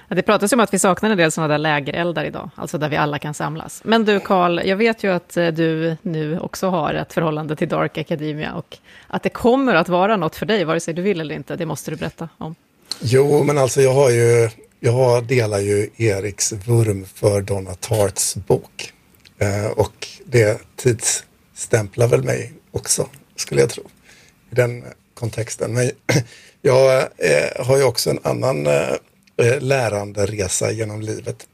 Ja, 0.08 0.16
det 0.16 0.22
pratas 0.22 0.54
ju 0.54 0.56
om 0.56 0.60
att 0.60 0.74
vi 0.74 0.80
saknar 0.80 1.10
en 1.10 1.18
del 1.18 1.32
sådana 1.32 1.48
där 1.48 1.58
lägereldar 1.58 2.26
idag, 2.26 2.50
alltså 2.56 2.78
där 2.78 2.90
vi 2.90 2.96
alla 2.96 3.20
kan 3.20 3.34
samlas. 3.34 3.82
Men 3.84 4.06
du 4.06 4.20
Karl, 4.20 4.62
jag 4.66 4.78
vet 4.78 5.04
ju 5.04 5.12
att 5.12 5.38
eh, 5.38 5.48
du 5.48 5.98
nu 6.02 6.40
också 6.40 6.70
har 6.70 6.94
ett 6.94 7.14
förhållande 7.14 7.56
till 7.56 7.70
Dark 7.70 7.98
Academia 7.98 8.54
och 8.54 8.78
att 9.08 9.24
det 9.24 9.30
kommer 9.30 9.76
att 9.76 9.90
vara 9.90 10.18
något 10.18 10.36
för 10.36 10.46
dig, 10.46 10.64
vare 10.64 10.80
sig 10.80 10.94
du 10.94 11.02
vill 11.02 11.22
eller 11.22 11.36
inte, 11.36 11.56
det 11.56 11.66
måste 11.66 11.92
du 11.92 11.98
berätta 11.98 12.30
om. 12.38 12.56
Jo, 13.02 13.44
men 13.44 13.58
alltså 13.58 13.82
jag 13.82 13.94
har 13.94 14.10
ju 14.10 14.50
jag 14.80 15.24
delar 15.24 15.60
ju 15.60 15.90
Eriks 15.98 16.52
vurm 16.52 17.06
för 17.16 17.42
Donna 17.42 17.76
Tarts 17.76 18.36
bok. 18.36 18.94
Eh, 19.38 19.66
och 19.66 20.08
det 20.26 20.62
tidsstämplar 20.76 22.08
väl 22.08 22.24
mig 22.24 22.54
också, 22.72 23.08
skulle 23.36 23.62
jag 23.62 23.70
tro, 23.70 23.84
i 24.52 24.56
den 24.56 24.84
kontexten. 25.14 25.74
Men 25.74 25.92
jag 26.62 27.02
eh, 27.02 27.66
har 27.66 27.78
ju 27.78 27.84
också 27.84 28.10
en 28.10 28.20
annan 28.24 28.68
eh, 28.68 28.94
eh 29.38 29.62
lärande 29.62 30.26
resa 30.26 30.72
genom 30.72 31.02
livet 31.02 31.48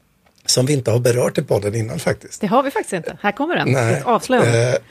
som 0.46 0.66
vi 0.66 0.72
inte 0.72 0.90
har 0.90 0.98
berört 0.98 1.38
i 1.38 1.42
podden 1.42 1.74
innan 1.74 1.98
faktiskt. 1.98 2.40
Det 2.40 2.46
har 2.46 2.62
vi 2.62 2.70
faktiskt 2.70 2.92
inte. 2.92 3.18
Här 3.20 3.32
kommer 3.32 3.56
den. 3.56 3.72
Nej. 3.72 3.94
Ett 3.94 4.04
avslöjande. 4.04 4.78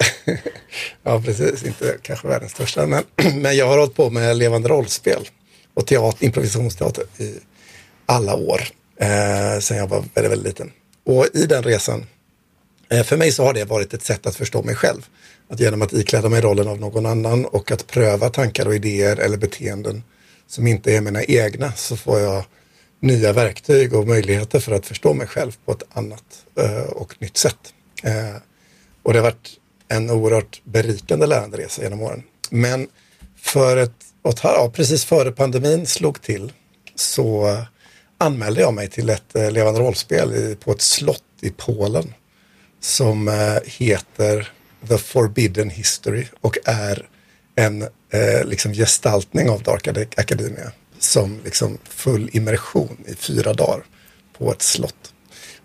Ja, 1.03 1.21
precis. 1.21 1.63
Inte 1.63 1.97
kanske 2.01 2.27
världens 2.27 2.51
största. 2.51 2.87
Men, 2.87 3.03
men 3.41 3.57
jag 3.57 3.67
har 3.67 3.77
hållit 3.77 3.95
på 3.95 4.09
med 4.09 4.37
levande 4.37 4.69
rollspel 4.69 5.27
och 5.73 5.87
teater, 5.87 6.25
improvisationsteater 6.25 7.03
i 7.17 7.33
alla 8.05 8.35
år 8.35 8.61
eh, 8.97 9.59
sen 9.59 9.77
jag 9.77 9.87
var 9.87 10.03
väldigt, 10.13 10.31
väldigt 10.31 10.47
liten. 10.47 10.71
Och 11.05 11.27
i 11.33 11.45
den 11.45 11.63
resan, 11.63 12.05
eh, 12.89 13.03
för 13.03 13.17
mig 13.17 13.31
så 13.31 13.43
har 13.43 13.53
det 13.53 13.65
varit 13.65 13.93
ett 13.93 14.03
sätt 14.03 14.25
att 14.25 14.35
förstå 14.35 14.63
mig 14.63 14.75
själv. 14.75 15.07
Att 15.49 15.59
genom 15.59 15.81
att 15.81 15.93
ikläda 15.93 16.29
mig 16.29 16.41
rollen 16.41 16.67
av 16.67 16.79
någon 16.79 17.05
annan 17.05 17.45
och 17.45 17.71
att 17.71 17.87
pröva 17.87 18.29
tankar 18.29 18.65
och 18.65 18.75
idéer 18.75 19.17
eller 19.17 19.37
beteenden 19.37 20.03
som 20.47 20.67
inte 20.67 20.95
är 20.95 21.01
mina 21.01 21.23
egna 21.23 21.71
så 21.71 21.97
får 21.97 22.19
jag 22.19 22.45
nya 22.99 23.33
verktyg 23.33 23.93
och 23.93 24.07
möjligheter 24.07 24.59
för 24.59 24.71
att 24.71 24.85
förstå 24.85 25.13
mig 25.13 25.27
själv 25.27 25.51
på 25.65 25.71
ett 25.71 25.83
annat 25.93 26.45
eh, 26.59 26.89
och 26.89 27.15
nytt 27.19 27.37
sätt. 27.37 27.73
Eh, 28.03 28.35
och 29.03 29.13
det 29.13 29.19
har 29.19 29.23
varit 29.23 29.49
en 29.87 30.09
oerhört 30.09 30.61
berikande 30.63 31.25
läranderesa 31.25 31.83
genom 31.83 32.01
åren. 32.01 32.23
Men 32.49 32.87
för 33.37 33.77
ett, 33.77 33.91
och 34.21 34.39
ja, 34.43 34.71
precis 34.75 35.05
före 35.05 35.31
pandemin 35.31 35.85
slog 35.85 36.21
till 36.21 36.53
så 36.95 37.57
anmälde 38.25 38.61
jag 38.61 38.73
mig 38.73 38.87
till 38.87 39.09
ett 39.09 39.35
eh, 39.35 39.51
levande 39.51 39.79
rollspel 39.79 40.33
i, 40.33 40.55
på 40.55 40.71
ett 40.71 40.81
slott 40.81 41.23
i 41.41 41.49
Polen 41.49 42.13
som 42.79 43.27
eh, 43.27 43.57
heter 43.65 44.51
The 44.87 44.97
Forbidden 44.97 45.69
History 45.69 46.27
och 46.41 46.57
är 46.65 47.09
en 47.55 47.81
eh, 47.81 48.45
liksom 48.45 48.73
gestaltning 48.73 49.49
av 49.49 49.63
Dark 49.63 49.87
Academia 50.19 50.71
som 50.99 51.39
liksom 51.43 51.77
full 51.83 52.29
immersion 52.33 52.97
i 53.07 53.15
fyra 53.15 53.53
dagar 53.53 53.83
på 54.37 54.51
ett 54.51 54.61
slott. 54.61 55.13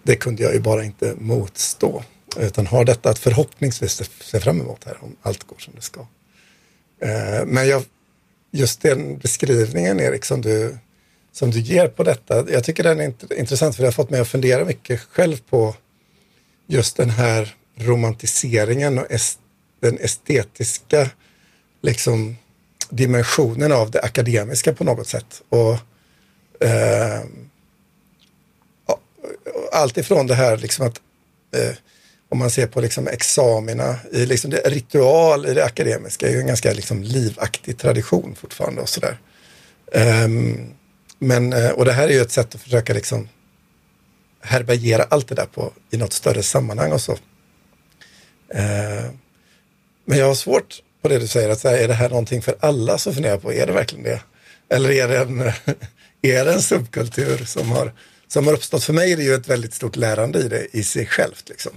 Det 0.03 0.17
kunde 0.17 0.43
jag 0.43 0.55
ju 0.55 0.61
bara 0.61 0.85
inte 0.85 1.15
motstå 1.19 2.05
utan 2.37 2.67
har 2.67 2.85
detta 2.85 3.11
att 3.11 3.19
förhoppningsvis 3.19 4.11
se 4.21 4.41
fram 4.41 4.61
emot 4.61 4.85
här 4.85 4.97
om 5.01 5.17
allt 5.23 5.47
går 5.47 5.59
som 5.59 5.75
det 5.77 5.83
ska. 5.83 6.01
Eh, 7.03 7.47
men 7.47 7.69
jag, 7.69 7.83
just 8.51 8.83
den 8.83 9.19
beskrivningen 9.19 10.01
Erik 10.01 10.25
som 10.25 10.41
du, 10.41 10.79
som 11.33 11.51
du 11.51 11.61
ger 11.61 11.89
på 11.89 12.03
detta, 12.03 12.51
jag 12.51 12.65
tycker 12.65 12.83
den 12.83 13.01
är 13.01 13.39
intressant 13.39 13.77
för 13.77 13.83
det 13.83 13.87
har 13.87 13.93
fått 13.93 14.11
mig 14.11 14.21
att 14.21 14.29
fundera 14.29 14.65
mycket 14.65 15.01
själv 15.01 15.37
på 15.51 15.75
just 16.67 16.97
den 16.97 17.11
här 17.11 17.55
romantiseringen 17.75 18.99
och 18.99 19.11
est 19.11 19.39
den 19.81 19.99
estetiska 19.99 21.11
liksom, 21.83 22.37
dimensionen 22.91 23.73
av 23.73 23.91
det 23.91 24.01
akademiska 24.01 24.73
på 24.73 24.85
något 24.85 25.07
sätt. 25.07 25.43
Och 25.49 25.73
eh, 26.67 27.21
Allt 29.73 29.99
ifrån 29.99 30.27
det 30.27 30.35
här 30.35 30.57
liksom 30.57 30.87
att 30.87 31.01
eh, 31.57 31.75
om 32.29 32.39
man 32.39 32.51
ser 32.51 32.67
på 32.67 32.81
liksom 32.81 33.09
examina, 33.09 33.97
i 34.13 34.27
liksom 34.27 34.51
det, 34.51 34.63
ritual 34.65 35.47
i 35.47 35.55
det 35.55 35.65
akademiska 35.65 36.29
är 36.29 36.33
ju 36.33 36.39
en 36.39 36.47
ganska 36.47 36.73
liksom 36.73 37.03
livaktig 37.03 37.79
tradition 37.79 38.35
fortfarande 38.35 38.81
och 38.81 38.89
sådär. 38.89 39.19
Um, 39.93 40.75
men, 41.23 41.53
eh, 41.53 41.71
och 41.71 41.85
det 41.85 41.93
här 41.93 42.09
är 42.09 42.13
ju 42.13 42.21
ett 42.21 42.33
sätt 42.33 42.55
att 42.55 42.61
försöka 42.61 42.95
liksom 42.95 43.29
härbärgera 44.41 45.03
allt 45.03 45.29
det 45.29 45.35
där 45.35 45.47
på, 45.47 45.73
i 45.91 45.97
något 45.97 46.13
större 46.13 46.43
sammanhang 46.43 46.93
och 46.93 47.01
så. 47.01 47.13
Eh, 48.55 49.11
men 50.05 50.19
jag 50.19 50.27
har 50.27 50.35
svårt 50.35 50.83
på 51.03 51.09
det 51.09 51.19
du 51.19 51.29
säger, 51.29 51.49
att 51.49 51.61
säga, 51.61 51.85
är 51.85 51.89
det 51.89 51.95
här 51.95 52.09
någonting 52.09 52.43
för 52.43 52.55
alla? 52.61 52.99
Så 52.99 53.13
funderar 53.13 53.35
jag 53.35 53.43
på, 53.43 53.53
är 53.53 53.67
det 53.67 53.73
verkligen 53.73 54.05
det? 54.05 54.21
Eller 54.69 54.91
är 54.91 55.09
det 55.09 55.19
en, 55.19 55.41
är 56.23 56.45
det 56.45 56.53
en 56.53 56.63
subkultur 56.63 57.45
som 57.45 57.71
har, 57.71 57.93
som 58.29 58.47
har 58.47 58.55
uppstått? 58.55 58.85
För 58.85 58.93
mig 58.93 59.13
är 59.13 59.17
det 59.17 59.23
ju 59.23 59.35
ett 59.35 59.49
väldigt 59.49 59.75
stort 59.75 59.97
lärande 59.97 60.39
i 60.39 60.49
det 60.49 60.67
i 60.73 60.83
sig 60.83 61.07
självt. 61.07 61.49
Liksom. 61.49 61.73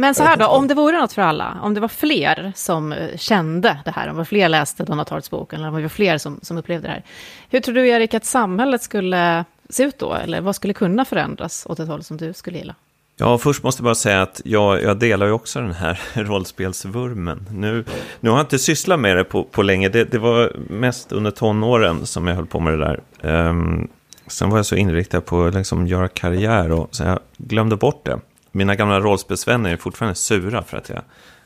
Men 0.00 0.14
så 0.14 0.22
här 0.22 0.36
då, 0.36 0.46
om 0.46 0.68
det 0.68 0.74
vore 0.74 0.98
något 0.98 1.12
för 1.12 1.22
alla, 1.22 1.56
om 1.62 1.74
det 1.74 1.80
var 1.80 1.88
fler 1.88 2.52
som 2.56 2.92
eh, 2.92 3.16
kände 3.16 3.78
det 3.84 3.90
här, 3.90 4.08
om 4.08 4.14
det 4.14 4.18
var 4.18 4.24
fler 4.24 4.48
läste 4.48 4.84
Donna 4.84 5.04
Tarts 5.04 5.30
bok, 5.30 5.52
eller 5.52 5.68
om 5.68 5.74
det 5.74 5.82
var 5.82 5.88
fler 5.88 6.18
som, 6.18 6.40
som 6.42 6.58
upplevde 6.58 6.88
det 6.88 6.92
här. 6.92 7.02
Hur 7.50 7.60
tror 7.60 7.74
du, 7.74 7.88
Erik, 7.88 8.14
att 8.14 8.24
samhället 8.24 8.82
skulle 8.82 9.44
se 9.68 9.82
ut 9.82 9.98
då? 9.98 10.14
Eller 10.14 10.40
vad 10.40 10.56
skulle 10.56 10.74
kunna 10.74 11.04
förändras 11.04 11.66
åt 11.68 11.80
ett 11.80 11.88
håll 11.88 12.04
som 12.04 12.16
du 12.16 12.32
skulle 12.32 12.58
gilla? 12.58 12.74
Ja, 13.16 13.38
först 13.38 13.62
måste 13.62 13.80
jag 13.80 13.84
bara 13.84 13.94
säga 13.94 14.22
att 14.22 14.40
jag, 14.44 14.82
jag 14.82 14.98
delar 14.98 15.26
ju 15.26 15.32
också 15.32 15.60
den 15.60 15.72
här 15.72 16.00
rollspelsvurmen. 16.14 17.46
Nu, 17.50 17.84
nu 18.20 18.30
har 18.30 18.36
jag 18.36 18.44
inte 18.44 18.58
sysslat 18.58 19.00
med 19.00 19.16
det 19.16 19.24
på, 19.24 19.44
på 19.44 19.62
länge, 19.62 19.88
det, 19.88 20.04
det 20.04 20.18
var 20.18 20.52
mest 20.68 21.12
under 21.12 21.30
tonåren 21.30 22.06
som 22.06 22.26
jag 22.26 22.34
höll 22.34 22.46
på 22.46 22.60
med 22.60 22.78
det 22.78 22.84
där. 22.84 23.00
Um, 23.48 23.88
sen 24.26 24.50
var 24.50 24.58
jag 24.58 24.66
så 24.66 24.76
inriktad 24.76 25.20
på 25.20 25.44
att 25.44 25.54
liksom 25.54 25.86
göra 25.86 26.08
karriär 26.08 26.72
och 26.72 26.88
så 26.90 27.02
jag 27.02 27.18
glömde 27.36 27.76
bort 27.76 28.04
det. 28.04 28.20
Mina 28.52 28.74
gamla 28.74 29.00
rollspelsvänner 29.00 29.70
är 29.70 29.76
fortfarande 29.76 30.14
sura 30.14 30.62
för 30.62 30.76
att 30.76 30.88
jag 30.88 31.02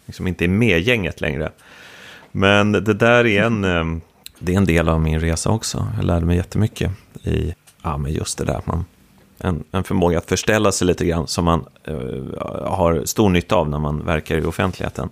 liksom 0.06 0.26
inte 0.26 0.44
är 0.44 0.48
med 0.48 0.80
gänget 0.80 1.20
längre. 1.20 1.52
Men 2.32 2.72
det 2.72 2.94
där 2.94 3.26
är 3.26 3.42
en, 3.42 3.64
eh, 3.64 3.84
det 4.38 4.52
är 4.52 4.56
en 4.56 4.64
del 4.64 4.88
av 4.88 5.00
min 5.00 5.20
resa 5.20 5.50
också. 5.50 5.88
Jag 5.96 6.04
lärde 6.04 6.26
mig 6.26 6.36
jättemycket 6.36 6.90
i 7.22 7.54
ja, 7.82 7.96
men 7.96 8.12
just 8.12 8.38
det 8.38 8.44
där. 8.44 8.60
Man, 8.64 8.84
en, 9.38 9.64
en 9.70 9.84
förmåga 9.84 10.18
att 10.18 10.28
förställa 10.28 10.72
sig 10.72 10.86
lite 10.86 11.04
grann 11.04 11.26
som 11.26 11.44
man 11.44 11.66
uh, 11.88 12.38
har 12.66 13.04
stor 13.04 13.30
nytta 13.30 13.54
av 13.54 13.68
när 13.68 13.78
man 13.78 14.04
verkar 14.04 14.38
i 14.38 14.44
offentligheten. 14.44 15.10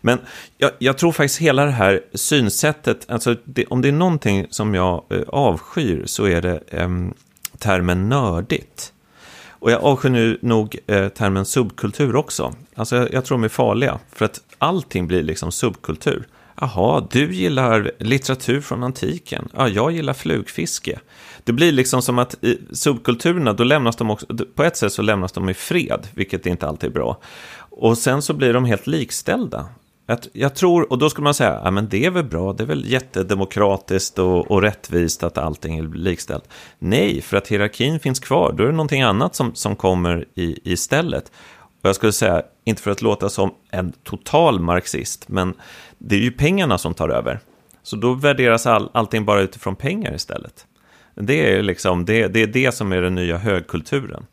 Men 0.00 0.18
jag, 0.58 0.70
jag 0.78 0.98
tror 0.98 1.12
faktiskt 1.12 1.40
hela 1.40 1.64
det 1.64 1.70
här 1.70 2.00
synsättet, 2.14 3.10
alltså 3.10 3.36
det, 3.44 3.66
om 3.66 3.82
det 3.82 3.88
är 3.88 3.92
någonting 3.92 4.46
som 4.50 4.74
jag 4.74 5.04
uh, 5.12 5.22
avskyr 5.28 6.02
så 6.06 6.24
är 6.24 6.42
det 6.42 6.60
um, 6.72 7.14
termen 7.58 8.08
nördigt. 8.08 8.92
Och 9.58 9.70
jag 9.70 9.82
avskyr 9.84 10.10
nu 10.10 10.38
nog 10.42 10.78
eh, 10.86 11.08
termen 11.08 11.44
subkultur 11.44 12.16
också. 12.16 12.54
Alltså 12.74 12.96
jag, 12.96 13.12
jag, 13.12 13.24
tror 13.24 13.38
de 13.38 13.44
är 13.44 13.48
farliga, 13.48 13.98
för 14.12 14.24
att 14.24 14.40
allting 14.58 15.06
blir 15.06 15.22
liksom 15.22 15.52
subkultur. 15.52 16.26
Jaha, 16.60 17.06
du 17.10 17.34
gillar 17.34 17.90
litteratur 17.98 18.60
från 18.60 18.84
antiken. 18.84 19.48
Ja, 19.56 19.68
jag 19.68 19.92
gillar 19.92 20.12
flugfiske. 20.12 20.98
Det 21.44 21.52
blir 21.52 21.72
liksom 21.72 22.02
som 22.02 22.18
att 22.18 22.44
i 22.44 22.58
subkulturerna, 22.72 23.52
då 23.52 23.64
lämnas 23.64 23.96
de 23.96 24.10
också, 24.10 24.26
på 24.54 24.64
ett 24.64 24.76
sätt 24.76 24.92
så 24.92 25.02
lämnas 25.02 25.32
de 25.32 25.48
i 25.48 25.54
fred, 25.54 26.08
vilket 26.14 26.46
inte 26.46 26.68
alltid 26.68 26.90
är 26.90 26.94
bra. 26.94 27.20
Och 27.58 27.98
sen 27.98 28.22
så 28.22 28.34
blir 28.34 28.52
de 28.52 28.64
helt 28.64 28.86
likställda. 28.86 29.66
Jag, 30.32 30.54
tror, 30.54 30.92
och 30.92 30.98
då 30.98 31.10
skulle 31.10 31.24
man 31.24 31.34
säga, 31.34 31.60
ja 31.64 31.70
men 31.70 31.88
det 31.88 32.04
är 32.04 32.10
väl 32.10 32.24
bra, 32.24 32.52
det 32.52 32.62
är 32.62 32.66
väl 32.66 32.90
jättedemokratiskt 32.90 34.18
och, 34.18 34.50
och 34.50 34.62
rättvist 34.62 35.22
att 35.22 35.38
allting 35.38 35.78
är 35.78 35.82
likställt. 35.82 36.48
Nej, 36.78 37.22
för 37.22 37.36
att 37.36 37.48
hierarkin 37.48 38.00
finns 38.00 38.20
kvar, 38.20 38.52
då 38.52 38.62
är 38.62 38.66
det 38.66 38.72
någonting 38.72 39.02
annat 39.02 39.34
som, 39.34 39.54
som 39.54 39.76
kommer 39.76 40.24
i, 40.34 40.72
istället. 40.72 41.32
Och 41.82 41.88
jag 41.88 41.96
skulle 41.96 42.12
säga, 42.12 42.42
inte 42.64 42.82
för 42.82 42.90
att 42.90 43.02
låta 43.02 43.28
som 43.28 43.54
en 43.70 43.92
total 43.92 44.60
marxist, 44.60 45.28
men 45.28 45.54
det 45.98 46.16
är 46.16 46.20
ju 46.20 46.30
pengarna 46.30 46.78
som 46.78 46.94
tar 46.94 47.08
över. 47.08 47.40
Så 47.82 47.96
då 47.96 48.14
värderas 48.14 48.66
all, 48.66 48.90
allting 48.94 49.24
bara 49.24 49.40
utifrån 49.40 49.76
pengar 49.76 50.14
istället. 50.14 50.66
Det 51.14 51.52
är, 51.52 51.62
liksom, 51.62 52.04
det, 52.04 52.28
det 52.28 52.42
är 52.42 52.46
det 52.46 52.74
som 52.74 52.92
är 52.92 53.02
den 53.02 53.14
nya 53.14 53.36
högkulturen. 53.36 54.26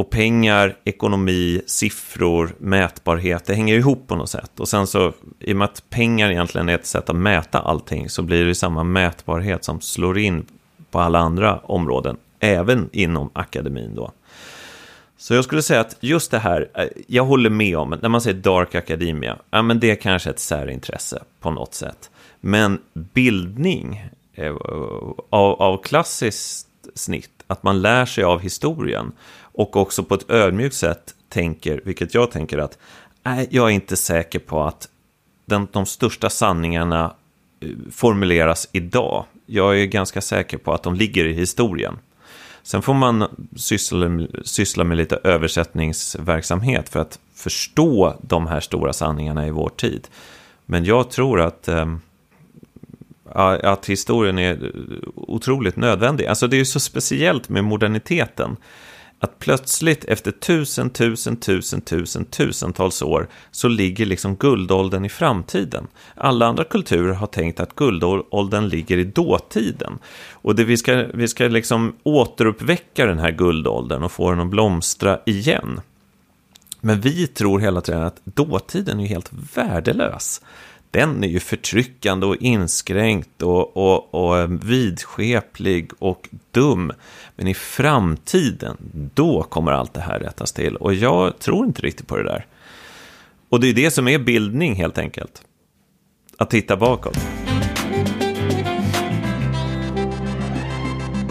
Och 0.00 0.10
pengar, 0.10 0.76
ekonomi, 0.84 1.62
siffror, 1.66 2.54
mätbarhet, 2.58 3.44
det 3.44 3.54
hänger 3.54 3.74
ihop 3.74 4.06
på 4.06 4.16
något 4.16 4.30
sätt. 4.30 4.60
Och 4.60 4.68
sen 4.68 4.86
så, 4.86 5.12
i 5.38 5.52
och 5.52 5.56
med 5.56 5.64
att 5.64 5.90
pengar 5.90 6.30
egentligen 6.30 6.68
är 6.68 6.74
ett 6.74 6.86
sätt 6.86 7.10
att 7.10 7.16
mäta 7.16 7.58
allting, 7.58 8.08
så 8.08 8.22
blir 8.22 8.44
det 8.44 8.54
samma 8.54 8.84
mätbarhet 8.84 9.64
som 9.64 9.80
slår 9.80 10.18
in 10.18 10.46
på 10.90 11.00
alla 11.00 11.18
andra 11.18 11.58
områden, 11.58 12.16
även 12.38 12.88
inom 12.92 13.30
akademin 13.32 13.94
då. 13.94 14.12
Så 15.16 15.34
jag 15.34 15.44
skulle 15.44 15.62
säga 15.62 15.80
att 15.80 15.96
just 16.00 16.30
det 16.30 16.38
här, 16.38 16.70
eh, 16.74 16.84
jag 17.06 17.24
håller 17.24 17.50
med 17.50 17.76
om, 17.78 17.98
när 18.02 18.08
man 18.08 18.20
säger 18.20 18.36
dark 18.36 18.74
academia, 18.74 19.38
ja 19.50 19.62
men 19.62 19.80
det 19.80 19.90
är 19.90 19.96
kanske 19.96 20.30
ett 20.30 20.38
särintresse 20.38 21.22
på 21.40 21.50
något 21.50 21.74
sätt. 21.74 22.10
Men 22.40 22.78
bildning 22.92 24.10
eh, 24.34 24.54
av, 25.30 25.62
av 25.62 25.82
klassiskt 25.82 26.66
snitt, 26.94 27.30
att 27.46 27.62
man 27.62 27.82
lär 27.82 28.06
sig 28.06 28.24
av 28.24 28.40
historien, 28.40 29.12
och 29.60 29.76
också 29.76 30.04
på 30.04 30.14
ett 30.14 30.30
ödmjukt 30.30 30.74
sätt 30.74 31.14
tänker, 31.28 31.80
vilket 31.84 32.14
jag 32.14 32.30
tänker 32.30 32.58
att 32.58 32.78
nej, 33.22 33.48
jag 33.50 33.66
är 33.66 33.70
inte 33.70 33.96
säker 33.96 34.38
på 34.38 34.62
att 34.62 34.88
den, 35.44 35.68
de 35.72 35.86
största 35.86 36.30
sanningarna 36.30 37.14
eh, 37.60 37.68
formuleras 37.90 38.68
idag. 38.72 39.24
Jag 39.46 39.80
är 39.80 39.86
ganska 39.86 40.20
säker 40.20 40.58
på 40.58 40.72
att 40.72 40.82
de 40.82 40.94
ligger 40.94 41.24
i 41.24 41.32
historien. 41.32 41.98
Sen 42.62 42.82
får 42.82 42.94
man 42.94 43.48
syssla, 43.56 44.26
syssla 44.44 44.84
med 44.84 44.96
lite 44.96 45.16
översättningsverksamhet 45.24 46.88
för 46.88 47.00
att 47.00 47.18
förstå 47.34 48.16
de 48.22 48.46
här 48.46 48.60
stora 48.60 48.92
sanningarna 48.92 49.46
i 49.46 49.50
vår 49.50 49.68
tid. 49.68 50.08
Men 50.66 50.84
jag 50.84 51.10
tror 51.10 51.40
att, 51.40 51.68
ehm, 51.68 52.00
att 53.62 53.86
historien 53.86 54.38
är 54.38 54.52
eh, 54.52 54.70
otroligt 55.14 55.76
nödvändig. 55.76 56.26
Alltså 56.26 56.46
det 56.46 56.56
är 56.56 56.58
ju 56.58 56.64
så 56.64 56.80
speciellt 56.80 57.48
med 57.48 57.64
moderniteten 57.64 58.56
att 59.20 59.38
plötsligt 59.38 60.04
efter 60.04 60.30
tusen, 60.30 60.90
tusen, 60.90 61.36
tusen, 61.36 61.80
tusen, 61.80 62.24
tusentals 62.24 63.02
år 63.02 63.28
så 63.50 63.68
ligger 63.68 64.06
liksom 64.06 64.36
guldåldern 64.36 65.04
i 65.04 65.08
framtiden. 65.08 65.86
Alla 66.14 66.46
andra 66.46 66.64
kulturer 66.64 67.12
har 67.12 67.26
tänkt 67.26 67.60
att 67.60 67.76
guldåldern 67.76 68.68
ligger 68.68 68.98
i 68.98 69.04
dåtiden. 69.04 69.98
Och 70.32 70.54
det 70.54 70.64
vi 70.64 70.76
ska, 70.76 71.06
vi 71.14 71.28
ska 71.28 71.44
liksom 71.44 71.92
återuppväcka 72.02 73.06
den 73.06 73.18
här 73.18 73.30
guldåldern 73.30 74.02
och 74.02 74.12
få 74.12 74.30
den 74.30 74.40
att 74.40 74.50
blomstra 74.50 75.18
igen. 75.26 75.80
Men 76.80 77.00
vi 77.00 77.26
tror 77.26 77.60
hela 77.60 77.80
tiden 77.80 78.02
att 78.02 78.20
dåtiden 78.24 79.00
är 79.00 79.06
helt 79.06 79.30
värdelös 79.54 80.40
den 80.90 81.24
är 81.24 81.28
ju 81.28 81.40
förtryckande 81.40 82.26
och 82.26 82.36
inskränkt 82.36 83.42
och, 83.42 83.76
och, 83.76 84.14
och 84.14 84.52
vidskeplig 84.70 85.90
och 85.98 86.28
dum. 86.50 86.92
Men 87.36 87.46
i 87.46 87.54
framtiden, 87.54 88.76
då 89.14 89.42
kommer 89.42 89.72
allt 89.72 89.94
det 89.94 90.00
här 90.00 90.18
rättas 90.18 90.52
till. 90.52 90.76
Och 90.76 90.94
jag 90.94 91.38
tror 91.38 91.66
inte 91.66 91.82
riktigt 91.82 92.06
på 92.06 92.16
det 92.16 92.24
där. 92.24 92.46
Och 93.48 93.60
det 93.60 93.68
är 93.68 93.74
det 93.74 93.90
som 93.90 94.08
är 94.08 94.18
bildning 94.18 94.74
helt 94.74 94.98
enkelt. 94.98 95.42
Att 96.36 96.50
titta 96.50 96.76
bakåt. 96.76 97.39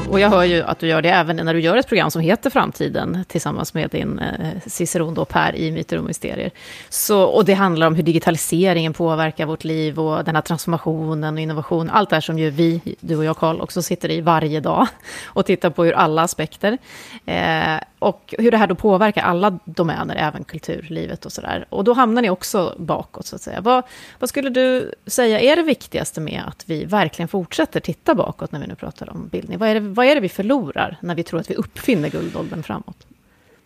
Och 0.10 0.20
jag 0.20 0.30
hör 0.30 0.44
ju 0.44 0.64
att 0.64 0.80
du 0.80 0.88
gör 0.88 1.02
det 1.02 1.10
även 1.10 1.36
när 1.36 1.54
du 1.54 1.60
gör 1.60 1.78
ett 1.78 1.88
program 1.88 2.12
som 2.12 2.22
heter 2.22 2.50
Framtiden 2.50 3.26
tillsammans 3.28 3.74
med 3.74 3.90
din 3.90 4.20
eh, 4.20 4.50
ciceron 4.66 5.14
då 5.14 5.26
Per 5.26 5.56
i 5.56 5.72
Myter 5.72 5.98
och 5.98 6.04
Mysterier. 6.04 6.52
Så, 6.90 7.24
och 7.24 7.46
det 7.46 7.54
handlar 7.54 7.88
om 7.88 7.96
hur 7.96 8.04
digitaliseringen 8.04 8.94
påverkar 8.94 9.46
vårt 9.46 9.64
liv 9.64 10.00
och 10.00 10.24
den 10.24 10.36
här 10.36 10.42
transformationen 10.42 11.34
och 11.34 11.40
innovation. 11.40 11.90
Allt 11.90 12.10
det 12.10 12.16
här 12.16 12.22
som 12.22 12.40
ju 12.40 12.50
vi, 12.50 12.82
du 13.00 13.16
och 13.16 13.26
jag 13.26 13.38
Karl, 13.38 13.62
också 13.62 13.82
sitter 13.82 14.12
i 14.12 14.22
varje 14.22 14.60
dag 14.60 14.88
och 15.26 15.46
tittar 15.46 15.70
på 15.70 15.88
ur 15.88 15.94
alla 15.94 16.22
aspekter. 16.22 16.78
Eh, 17.26 17.78
och 18.00 18.36
hur 18.38 18.52
det 18.52 18.58
här 18.58 18.68
då 18.68 18.76
påverkar 18.76 19.22
alla 19.22 19.60
domäner, 19.66 20.16
även 20.16 20.44
kulturlivet 20.44 21.26
och 21.26 21.32
sådär. 21.32 21.66
Och 21.70 21.84
då 21.84 21.94
hamnar 21.94 22.22
ni 22.22 22.30
också 22.30 22.76
bakåt, 22.78 23.26
så 23.26 23.36
att 23.36 23.42
säga. 23.42 23.62
Vad, 23.62 23.84
vad 24.20 24.30
skulle 24.30 24.50
du 24.50 24.94
säga 25.06 25.40
är 25.40 25.56
det 25.56 25.64
viktigaste 25.64 26.22
med 26.22 26.44
att 26.48 26.64
vi 26.66 26.86
verkligen 26.86 27.28
fortsätter 27.28 27.80
titta 27.80 28.16
bakåt 28.16 28.52
när 28.52 28.60
vi 28.60 28.68
nu 28.68 28.76
pratar 28.76 29.10
om 29.10 29.28
bildning? 29.28 29.58
Vad 29.58 29.70
är 29.70 29.74
det, 29.74 29.80
vad 29.80 30.06
är 30.06 30.16
det 30.16 30.22
vi 30.22 30.30
förlorar 30.30 30.98
när 31.02 31.16
vi 31.16 31.24
tror 31.24 31.40
att 31.40 31.50
vi 31.50 31.56
uppfinner 31.56 32.10
guldåldern 32.10 32.64
framåt? 32.64 33.08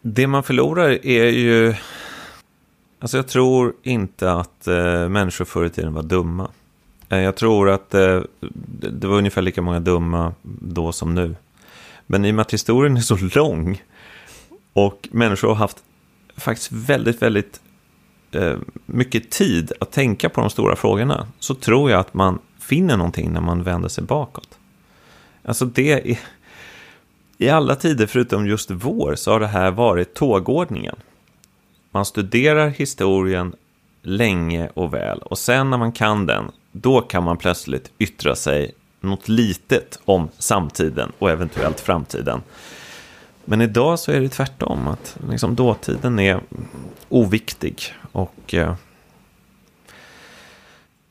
Det 0.01 0.27
man 0.27 0.43
förlorar 0.43 1.05
är 1.05 1.29
ju... 1.29 1.75
Alltså 2.99 3.17
jag 3.17 3.27
tror 3.27 3.73
inte 3.83 4.31
att 4.31 4.67
eh, 4.67 5.09
människor 5.09 5.45
förr 5.45 5.65
i 5.65 5.69
tiden 5.69 5.93
var 5.93 6.03
dumma. 6.03 6.49
Eh, 7.09 7.19
jag 7.19 7.35
tror 7.35 7.69
att 7.69 7.93
eh, 7.93 8.21
det 8.91 9.07
var 9.07 9.17
ungefär 9.17 9.41
lika 9.41 9.61
många 9.61 9.79
dumma 9.79 10.33
då 10.61 10.91
som 10.91 11.15
nu. 11.15 11.35
Men 12.05 12.25
i 12.25 12.31
och 12.31 12.35
med 12.35 12.41
att 12.41 12.53
historien 12.53 12.97
är 12.97 13.01
så 13.01 13.17
lång 13.35 13.81
och 14.73 15.09
människor 15.11 15.47
har 15.47 15.55
haft 15.55 15.83
faktiskt 16.37 16.71
väldigt, 16.71 17.21
väldigt 17.21 17.61
eh, 18.31 18.57
mycket 18.85 19.29
tid 19.31 19.71
att 19.79 19.91
tänka 19.91 20.29
på 20.29 20.41
de 20.41 20.49
stora 20.49 20.75
frågorna 20.75 21.27
så 21.39 21.55
tror 21.55 21.91
jag 21.91 21.99
att 21.99 22.13
man 22.13 22.39
finner 22.59 22.97
någonting 22.97 23.33
när 23.33 23.41
man 23.41 23.63
vänder 23.63 23.89
sig 23.89 24.03
bakåt. 24.03 24.59
Alltså 25.45 25.65
det 25.65 26.09
är... 26.09 26.19
I 27.37 27.49
alla 27.49 27.75
tider 27.75 28.07
förutom 28.07 28.47
just 28.47 28.71
vår 28.71 29.15
så 29.15 29.31
har 29.31 29.39
det 29.39 29.47
här 29.47 29.71
varit 29.71 30.13
tågordningen. 30.13 30.95
Man 31.91 32.05
studerar 32.05 32.67
historien 32.67 33.55
länge 34.01 34.69
och 34.73 34.93
väl 34.93 35.19
och 35.19 35.37
sen 35.37 35.69
när 35.69 35.77
man 35.77 35.91
kan 35.91 36.25
den, 36.25 36.51
då 36.71 37.01
kan 37.01 37.23
man 37.23 37.37
plötsligt 37.37 37.91
yttra 37.99 38.35
sig 38.35 38.71
något 39.01 39.27
litet 39.27 39.99
om 40.05 40.29
samtiden 40.37 41.11
och 41.19 41.29
eventuellt 41.29 41.79
framtiden. 41.79 42.41
Men 43.45 43.61
idag 43.61 43.99
så 43.99 44.11
är 44.11 44.21
det 44.21 44.29
tvärtom, 44.29 44.87
att 44.87 45.17
liksom 45.29 45.55
dåtiden 45.55 46.19
är 46.19 46.39
oviktig 47.09 47.93
och 48.11 48.53
eh, 48.53 48.75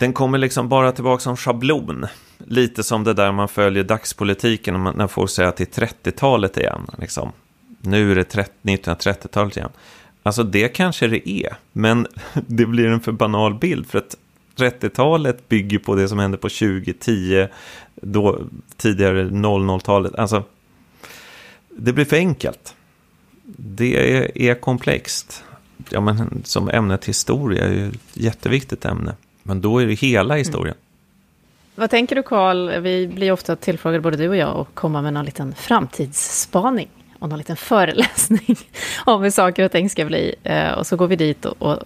den 0.02 0.12
kommer 0.12 0.38
liksom 0.38 0.68
bara 0.68 0.92
tillbaka 0.92 1.20
som 1.20 1.36
schablon. 1.36 2.06
Lite 2.38 2.82
som 2.82 3.04
det 3.04 3.14
där 3.14 3.32
man 3.32 3.48
följer 3.48 3.84
dagspolitiken 3.84 4.82
när 4.94 5.06
folk 5.06 5.30
säger 5.30 5.48
att 5.48 5.56
det 5.56 5.78
är 5.78 5.86
30-talet 5.86 6.56
igen. 6.56 6.86
Liksom. 6.98 7.32
Nu 7.80 8.10
är 8.10 8.14
det 8.14 8.34
1930-talet 8.62 9.56
igen. 9.56 9.70
Alltså 10.22 10.42
det 10.42 10.68
kanske 10.68 11.06
det 11.06 11.28
är, 11.28 11.56
men 11.72 12.06
det 12.46 12.66
blir 12.66 12.86
en 12.86 13.00
för 13.00 13.12
banal 13.12 13.54
bild. 13.54 13.86
För 13.86 13.98
att 13.98 14.16
30-talet 14.56 15.48
bygger 15.48 15.78
på 15.78 15.94
det 15.94 16.08
som 16.08 16.18
hände 16.18 16.36
på 16.36 16.48
2010, 16.48 17.48
då 17.94 18.38
tidigare 18.76 19.24
00-talet. 19.24 20.14
Alltså, 20.14 20.42
det 21.76 21.92
blir 21.92 22.04
för 22.04 22.16
enkelt. 22.16 22.74
Det 23.56 24.16
är, 24.16 24.38
är 24.38 24.54
komplext. 24.54 25.44
Ja, 25.90 26.00
men 26.00 26.42
som 26.44 26.68
ämnet 26.68 27.04
historia 27.04 27.64
är 27.64 27.72
ju 27.72 27.88
ett 27.88 28.16
jätteviktigt 28.16 28.84
ämne. 28.84 29.14
Men 29.42 29.60
då 29.60 29.78
är 29.78 29.86
det 29.86 29.94
hela 29.94 30.34
historien. 30.34 30.74
Mm. 30.74 30.78
Vad 31.74 31.90
tänker 31.90 32.16
du 32.16 32.22
Karl? 32.22 32.80
Vi 32.80 33.06
blir 33.06 33.32
ofta 33.32 33.56
tillfrågade, 33.56 34.00
både 34.00 34.16
du 34.16 34.28
och 34.28 34.36
jag, 34.36 34.56
att 34.56 34.68
komma 34.74 35.02
med 35.02 35.12
någon 35.12 35.24
liten 35.24 35.54
framtidsspaning 35.54 36.88
och 37.22 37.28
någon 37.28 37.38
liten 37.38 37.56
föreläsning 37.56 38.56
om 39.06 39.22
hur 39.22 39.30
saker 39.30 39.64
och 39.64 39.72
ting 39.72 39.90
ska 39.90 40.04
bli. 40.04 40.34
Eh, 40.42 40.70
och 40.70 40.86
så 40.86 40.96
går 40.96 41.06
vi 41.06 41.16
dit 41.16 41.44
och, 41.44 41.62
och 41.62 41.78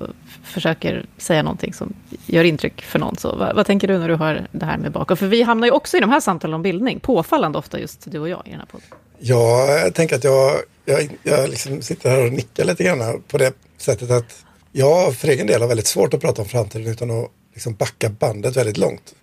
försöker 0.44 1.06
säga 1.18 1.42
någonting 1.42 1.72
som 1.72 1.94
gör 2.26 2.44
intryck 2.44 2.82
för 2.82 2.98
någon. 2.98 3.16
Så 3.16 3.36
vad, 3.36 3.56
vad, 3.56 3.66
tänker 3.66 3.88
du 3.88 3.98
när 3.98 4.08
du 4.08 4.16
hör 4.16 4.46
det 4.52 4.66
här 4.66 4.78
med 4.78 4.92
bakåt? 4.92 5.18
För 5.18 5.26
vi 5.26 5.42
hamnar 5.42 5.66
ju 5.66 5.72
också 5.72 5.96
i 5.96 6.00
de 6.00 6.10
här 6.10 6.20
samtalen 6.20 6.54
om 6.54 6.62
bildning, 6.62 7.00
påfallande 7.00 7.58
ofta 7.58 7.80
just 7.80 8.10
du 8.10 8.18
och 8.18 8.28
jag 8.28 8.42
i 8.46 8.50
den 8.50 8.58
här 8.58 8.66
podden. 8.66 8.86
Ja, 9.18 9.66
jag 9.66 9.94
tänker 9.94 10.16
att 10.16 10.24
jag, 10.24 10.56
jag, 10.84 11.08
jag 11.22 11.50
liksom 11.50 11.82
sitter 11.82 12.10
här 12.10 12.26
och 12.26 12.32
nickar 12.32 12.64
lite 12.64 12.84
grann 12.84 13.22
på 13.28 13.38
det 13.38 13.52
sättet 13.78 14.10
att 14.10 14.44
jag 14.72 15.16
för 15.16 15.28
egen 15.28 15.46
del 15.46 15.60
har 15.60 15.68
väldigt 15.68 15.86
svårt 15.86 16.14
att 16.14 16.20
prata 16.20 16.42
om 16.42 16.48
framtiden 16.48 16.86
utan 16.86 17.10
att 17.10 17.30
liksom 17.54 17.74
backa 17.74 18.08
bandet 18.08 18.56
väldigt 18.56 18.76
långt. 18.76 19.14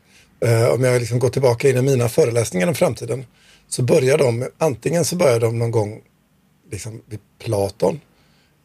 Eh, 0.46 0.70
om 0.70 0.84
jag 0.84 1.00
liksom 1.00 1.20
går 1.20 1.30
tillbaka 1.30 1.70
in 1.70 1.78
i 1.78 1.82
mina 1.82 2.10
föreläsningar 2.10 2.68
om 2.68 2.76
framtiden 2.76 3.26
så 3.68 3.82
börjar 3.82 4.18
de, 4.18 4.48
antingen 4.58 5.06
så 5.06 5.16
börjar 5.16 5.40
de 5.40 5.60
någon 5.60 5.72
gång 5.72 6.02
liksom 6.72 7.02
vid 7.06 7.20
Platon 7.40 8.00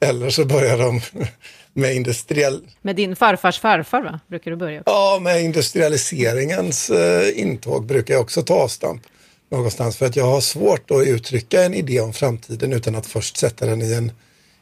eller 0.01 0.31
så 0.31 0.45
börjar 0.45 0.79
de 0.79 1.01
med 1.73 1.95
industriell... 1.95 2.61
Med 2.83 2.97
din 2.97 3.17
farfars 3.17 3.61
farfar 3.61 4.03
va? 4.03 4.21
Brukar 4.27 4.51
du 4.51 4.57
börja? 4.57 4.83
Ja, 4.87 5.19
med 5.23 5.43
industrialiseringens 5.43 6.91
uh, 6.91 7.41
intåg 7.41 7.87
brukar 7.87 8.15
jag 8.15 8.21
också 8.21 8.43
ta 8.43 8.55
avstamp 8.55 9.03
någonstans 9.51 9.97
för 9.97 10.07
att 10.07 10.17
jag 10.17 10.25
har 10.25 10.41
svårt 10.41 10.91
att 10.91 11.07
uttrycka 11.07 11.63
en 11.63 11.75
idé 11.75 12.01
om 12.01 12.13
framtiden 12.13 12.73
utan 12.73 12.95
att 12.95 13.07
först 13.07 13.37
sätta 13.37 13.67
den 13.67 13.83
i 13.83 13.93
en 13.93 14.13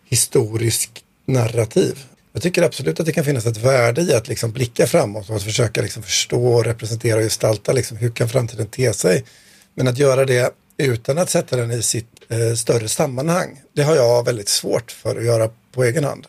historisk 0.04 1.04
narrativ. 1.24 1.98
Jag 2.32 2.42
tycker 2.42 2.62
absolut 2.62 3.00
att 3.00 3.06
det 3.06 3.12
kan 3.12 3.24
finnas 3.24 3.46
ett 3.46 3.56
värde 3.56 4.02
i 4.02 4.14
att 4.14 4.28
liksom 4.28 4.52
blicka 4.52 4.86
framåt 4.86 5.30
och 5.30 5.36
att 5.36 5.42
försöka 5.42 5.82
liksom 5.82 6.02
förstå, 6.02 6.62
representera 6.62 7.16
och 7.16 7.22
gestalta 7.22 7.72
liksom 7.72 7.96
hur 7.96 8.10
kan 8.10 8.28
framtiden 8.28 8.66
te 8.66 8.92
sig. 8.92 9.24
Men 9.76 9.88
att 9.88 9.98
göra 9.98 10.24
det 10.24 10.52
utan 10.76 11.18
att 11.18 11.30
sätta 11.30 11.56
den 11.56 11.70
i 11.70 11.82
sitt 11.82 12.06
eh, 12.28 12.54
större 12.54 12.88
sammanhang, 12.88 13.62
det 13.72 13.82
har 13.82 13.96
jag 13.96 14.24
väldigt 14.24 14.48
svårt 14.48 14.90
för 14.90 15.16
att 15.16 15.24
göra 15.24 15.50
på 15.72 15.84
egen 15.84 16.04
hand. 16.04 16.26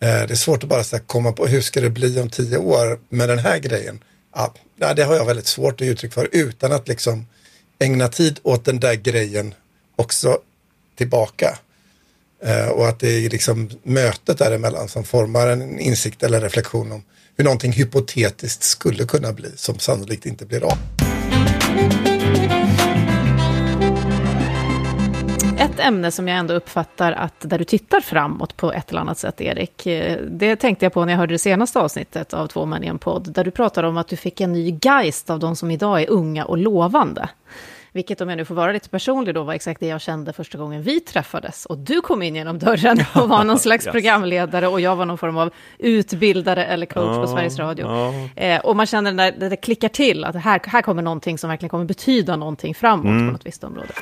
Eh, 0.00 0.08
det 0.08 0.30
är 0.30 0.34
svårt 0.34 0.62
att 0.62 0.68
bara 0.68 0.82
här, 0.92 0.98
komma 0.98 1.32
på 1.32 1.46
hur 1.46 1.60
ska 1.60 1.80
det 1.80 1.90
bli 1.90 2.20
om 2.20 2.30
tio 2.30 2.58
år 2.58 2.98
med 3.08 3.28
den 3.28 3.38
här 3.38 3.58
grejen. 3.58 4.04
Ja, 4.34 4.54
det 4.94 5.02
har 5.02 5.14
jag 5.14 5.24
väldigt 5.24 5.46
svårt 5.46 5.80
att 5.80 5.86
ge 5.86 5.92
uttryck 5.92 6.12
för 6.12 6.28
utan 6.32 6.72
att 6.72 6.88
liksom 6.88 7.26
ägna 7.78 8.08
tid 8.08 8.40
åt 8.42 8.64
den 8.64 8.80
där 8.80 8.94
grejen 8.94 9.54
också 9.96 10.38
tillbaka. 10.96 11.58
Eh, 12.44 12.68
och 12.68 12.88
att 12.88 13.00
det 13.00 13.08
är 13.08 13.30
liksom 13.30 13.70
mötet 13.82 14.38
däremellan 14.38 14.88
som 14.88 15.04
formar 15.04 15.48
en 15.48 15.78
insikt 15.78 16.22
eller 16.22 16.40
reflektion 16.40 16.92
om 16.92 17.02
hur 17.36 17.44
någonting 17.44 17.72
hypotetiskt 17.72 18.62
skulle 18.62 19.04
kunna 19.04 19.32
bli 19.32 19.50
som 19.56 19.78
sannolikt 19.78 20.26
inte 20.26 20.46
blir 20.46 20.64
av. 20.64 20.78
Ett 25.72 25.80
ämne 25.80 26.10
som 26.10 26.28
jag 26.28 26.38
ändå 26.38 26.54
uppfattar 26.54 27.12
att 27.12 27.34
där 27.40 27.58
du 27.58 27.64
tittar 27.64 28.00
framåt 28.00 28.56
på 28.56 28.72
ett 28.72 28.90
eller 28.90 29.00
annat 29.00 29.18
sätt, 29.18 29.40
Erik, 29.40 29.86
eh, 29.86 30.18
det 30.30 30.56
tänkte 30.56 30.84
jag 30.84 30.92
på 30.92 31.04
när 31.04 31.12
jag 31.12 31.18
hörde 31.18 31.34
det 31.34 31.38
senaste 31.38 31.80
avsnittet 31.80 32.34
av 32.34 32.46
Två 32.46 32.66
män 32.66 32.84
i 32.84 32.86
en 32.86 32.98
podd, 32.98 33.32
där 33.32 33.44
du 33.44 33.50
pratar 33.50 33.82
om 33.82 33.96
att 33.96 34.08
du 34.08 34.16
fick 34.16 34.40
en 34.40 34.52
ny 34.52 34.78
geist 34.82 35.30
av 35.30 35.38
de 35.38 35.56
som 35.56 35.70
idag 35.70 36.02
är 36.02 36.10
unga 36.10 36.44
och 36.44 36.58
lovande. 36.58 37.28
Vilket 37.92 38.20
om 38.20 38.28
jag 38.28 38.36
nu 38.36 38.44
får 38.44 38.54
vara 38.54 38.72
lite 38.72 38.88
personlig 38.88 39.34
då 39.34 39.42
var 39.42 39.54
exakt 39.54 39.80
det 39.80 39.86
jag 39.86 40.00
kände 40.00 40.32
första 40.32 40.58
gången 40.58 40.82
vi 40.82 41.00
träffades. 41.00 41.66
Och 41.66 41.78
du 41.78 42.00
kom 42.00 42.22
in 42.22 42.36
genom 42.36 42.58
dörren 42.58 42.98
och 43.14 43.28
var 43.28 43.44
någon 43.44 43.58
slags 43.58 43.86
yes. 43.86 43.92
programledare 43.92 44.68
och 44.68 44.80
jag 44.80 44.96
var 44.96 45.04
någon 45.04 45.18
form 45.18 45.36
av 45.36 45.50
utbildare 45.78 46.64
eller 46.64 46.86
coach 46.86 47.16
oh, 47.16 47.20
på 47.20 47.26
Sveriges 47.26 47.58
Radio. 47.58 47.84
Oh. 47.84 48.38
Eh, 48.44 48.60
och 48.60 48.76
man 48.76 48.86
känner 48.86 49.12
när 49.12 49.32
det, 49.32 49.48
det 49.48 49.56
klickar 49.56 49.88
till 49.88 50.24
att 50.24 50.36
här, 50.36 50.60
här 50.66 50.82
kommer 50.82 51.02
någonting 51.02 51.38
som 51.38 51.50
verkligen 51.50 51.70
kommer 51.70 51.84
betyda 51.84 52.36
någonting 52.36 52.74
framåt 52.74 53.04
mm. 53.04 53.26
på 53.26 53.32
något 53.32 53.46
visst 53.46 53.64
område. 53.64 53.92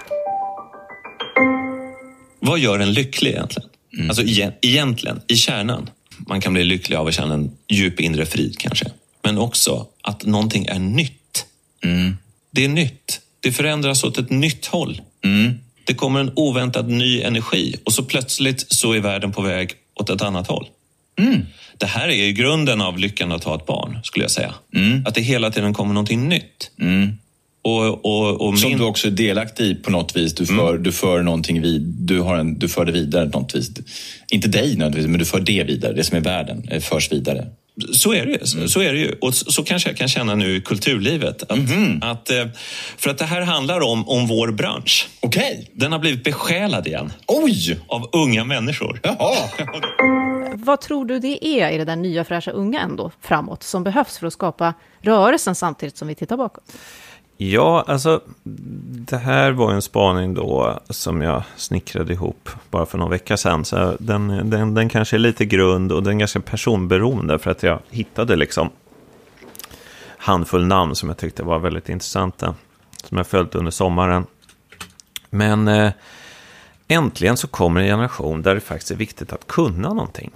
Vad 2.40 2.58
gör 2.58 2.78
en 2.78 2.92
lycklig 2.92 3.30
egentligen? 3.30 3.68
Mm. 3.94 4.10
Alltså 4.10 4.22
egentligen, 4.62 5.20
i 5.26 5.36
kärnan. 5.36 5.90
Man 6.18 6.40
kan 6.40 6.52
bli 6.52 6.64
lycklig 6.64 6.96
av 6.96 7.06
att 7.06 7.14
känna 7.14 7.34
en 7.34 7.50
djup 7.68 8.00
inre 8.00 8.26
frid 8.26 8.58
kanske. 8.58 8.86
Men 9.22 9.38
också 9.38 9.86
att 10.02 10.26
någonting 10.26 10.66
är 10.66 10.78
nytt. 10.78 11.46
Mm. 11.84 12.16
Det 12.50 12.64
är 12.64 12.68
nytt. 12.68 13.20
Det 13.40 13.52
förändras 13.52 14.04
åt 14.04 14.18
ett 14.18 14.30
nytt 14.30 14.66
håll. 14.66 15.00
Mm. 15.24 15.58
Det 15.84 15.94
kommer 15.94 16.20
en 16.20 16.32
oväntad 16.36 16.88
ny 16.88 17.20
energi 17.20 17.76
och 17.84 17.92
så 17.92 18.02
plötsligt 18.02 18.72
så 18.72 18.92
är 18.92 19.00
världen 19.00 19.32
på 19.32 19.42
väg 19.42 19.72
åt 19.94 20.10
ett 20.10 20.22
annat 20.22 20.46
håll. 20.46 20.66
Mm. 21.18 21.46
Det 21.78 21.86
här 21.86 22.08
är 22.08 22.26
ju 22.26 22.32
grunden 22.32 22.80
av 22.80 22.98
lyckan 22.98 23.32
att 23.32 23.44
ha 23.44 23.56
ett 23.56 23.66
barn, 23.66 23.98
skulle 24.02 24.24
jag 24.24 24.30
säga. 24.30 24.54
Mm. 24.74 25.06
Att 25.06 25.14
det 25.14 25.20
hela 25.20 25.50
tiden 25.50 25.74
kommer 25.74 25.94
någonting 25.94 26.28
nytt. 26.28 26.70
Mm. 26.80 27.18
Och, 27.62 28.04
och, 28.04 28.48
och 28.48 28.58
Som 28.58 28.78
du 28.78 28.84
också 28.84 29.06
är 29.06 29.10
delaktig 29.10 29.64
i 29.64 29.74
på 29.74 29.90
något 29.90 30.16
vis. 30.16 30.34
Du 30.34 30.46
för, 30.46 30.70
mm. 30.70 30.82
du 30.82 30.92
för 30.92 31.22
någonting 31.22 31.62
vid, 31.62 31.82
du, 31.82 32.20
har 32.20 32.36
en, 32.36 32.58
du 32.58 32.68
för 32.68 32.84
det 32.84 32.92
vidare 32.92 33.28
på 33.28 33.40
något 33.40 33.54
vis. 33.54 33.70
Inte 34.30 34.48
dig 34.48 34.68
nödvändigtvis, 34.68 35.06
men 35.06 35.18
du 35.18 35.24
för 35.24 35.40
det 35.40 35.64
vidare. 35.64 35.92
Det 35.92 36.04
som 36.04 36.16
är 36.16 36.20
världen 36.20 36.68
eh, 36.70 36.80
förs 36.80 37.12
vidare. 37.12 37.46
Så 37.92 38.12
är 38.12 38.26
det 38.26 38.32
ju. 38.32 38.38
Mm. 38.56 38.68
Så 38.68 38.80
är 38.80 38.92
det 38.92 38.98
ju. 38.98 39.14
Och 39.20 39.34
så 39.34 39.64
kanske 39.64 39.88
jag 39.88 39.96
kan 39.96 40.08
känna 40.08 40.34
nu 40.34 40.56
i 40.56 40.60
kulturlivet. 40.60 41.42
Att, 41.42 41.58
mm. 41.58 42.02
att, 42.02 42.30
eh, 42.30 42.46
för 42.96 43.10
att 43.10 43.18
det 43.18 43.24
här 43.24 43.40
handlar 43.40 43.80
om, 43.80 44.08
om 44.08 44.26
vår 44.26 44.52
bransch. 44.52 45.08
Okej. 45.20 45.52
Okay. 45.52 45.66
Den 45.72 45.92
har 45.92 45.98
blivit 45.98 46.24
besjälad 46.24 46.86
igen. 46.86 47.12
Oj! 47.26 47.80
Av 47.86 48.08
unga 48.12 48.44
människor. 48.44 49.00
Jaha. 49.02 49.36
Vad 50.54 50.80
tror 50.80 51.04
du 51.04 51.18
det 51.18 51.46
är 51.46 51.70
i 51.70 51.78
det 51.78 51.84
där 51.84 51.96
nya 51.96 52.24
fräscha 52.24 52.50
unga 52.50 52.80
ändå 52.80 53.10
framåt 53.22 53.62
som 53.62 53.84
behövs 53.84 54.18
för 54.18 54.26
att 54.26 54.32
skapa 54.32 54.74
rörelsen 55.02 55.54
samtidigt 55.54 55.96
som 55.96 56.08
vi 56.08 56.14
tittar 56.14 56.36
bakåt? 56.36 56.64
Ja, 57.42 57.84
alltså 57.86 58.20
det 59.08 59.16
här 59.16 59.52
var 59.52 59.72
en 59.72 59.82
spaning 59.82 60.34
då 60.34 60.80
som 60.88 61.22
jag 61.22 61.42
snickrade 61.56 62.12
ihop 62.12 62.48
bara 62.70 62.86
för 62.86 62.98
någon 62.98 63.10
vecka 63.10 63.36
sedan. 63.36 63.64
Så 63.64 63.96
den, 63.98 64.50
den, 64.50 64.74
den 64.74 64.88
kanske 64.88 65.16
är 65.16 65.18
lite 65.18 65.44
grund 65.44 65.92
och 65.92 66.02
den 66.02 66.14
är 66.14 66.18
ganska 66.18 66.40
personberoende 66.40 67.38
för 67.38 67.50
att 67.50 67.62
jag 67.62 67.78
hittade 67.90 68.36
liksom 68.36 68.70
handfull 70.18 70.66
namn 70.66 70.94
som 70.94 71.08
jag 71.08 71.18
tyckte 71.18 71.42
var 71.42 71.58
väldigt 71.58 71.88
intressanta. 71.88 72.54
Som 73.04 73.16
jag 73.16 73.26
följt 73.26 73.54
under 73.54 73.70
sommaren. 73.70 74.26
Men 75.30 75.68
eh, 75.68 75.92
äntligen 76.88 77.36
så 77.36 77.48
kommer 77.48 77.80
en 77.80 77.86
generation 77.86 78.42
där 78.42 78.54
det 78.54 78.60
faktiskt 78.60 78.90
är 78.90 78.96
viktigt 78.96 79.32
att 79.32 79.46
kunna 79.46 79.88
någonting. 79.88 80.30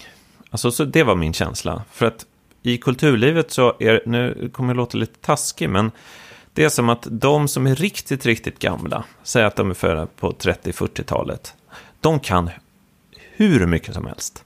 Alltså 0.50 0.70
så 0.70 0.84
det 0.84 1.02
var 1.02 1.14
min 1.14 1.32
känsla. 1.32 1.82
För 1.92 2.06
att 2.06 2.26
i 2.62 2.78
kulturlivet 2.78 3.50
så 3.50 3.74
är, 3.78 4.02
nu 4.06 4.50
kommer 4.52 4.68
jag 4.68 4.76
låta 4.76 4.98
lite 4.98 5.18
taskig, 5.20 5.68
men 5.68 5.90
det 6.54 6.64
är 6.64 6.68
som 6.68 6.88
att 6.88 7.06
de 7.10 7.48
som 7.48 7.66
är 7.66 7.74
riktigt, 7.74 8.26
riktigt 8.26 8.58
gamla, 8.58 9.04
säg 9.22 9.44
att 9.44 9.56
de 9.56 9.70
är 9.70 9.74
födda 9.74 10.06
på 10.06 10.32
30-40-talet, 10.32 11.54
de 12.00 12.20
kan 12.20 12.50
hur 13.36 13.66
mycket 13.66 13.94
som 13.94 14.06
helst. 14.06 14.44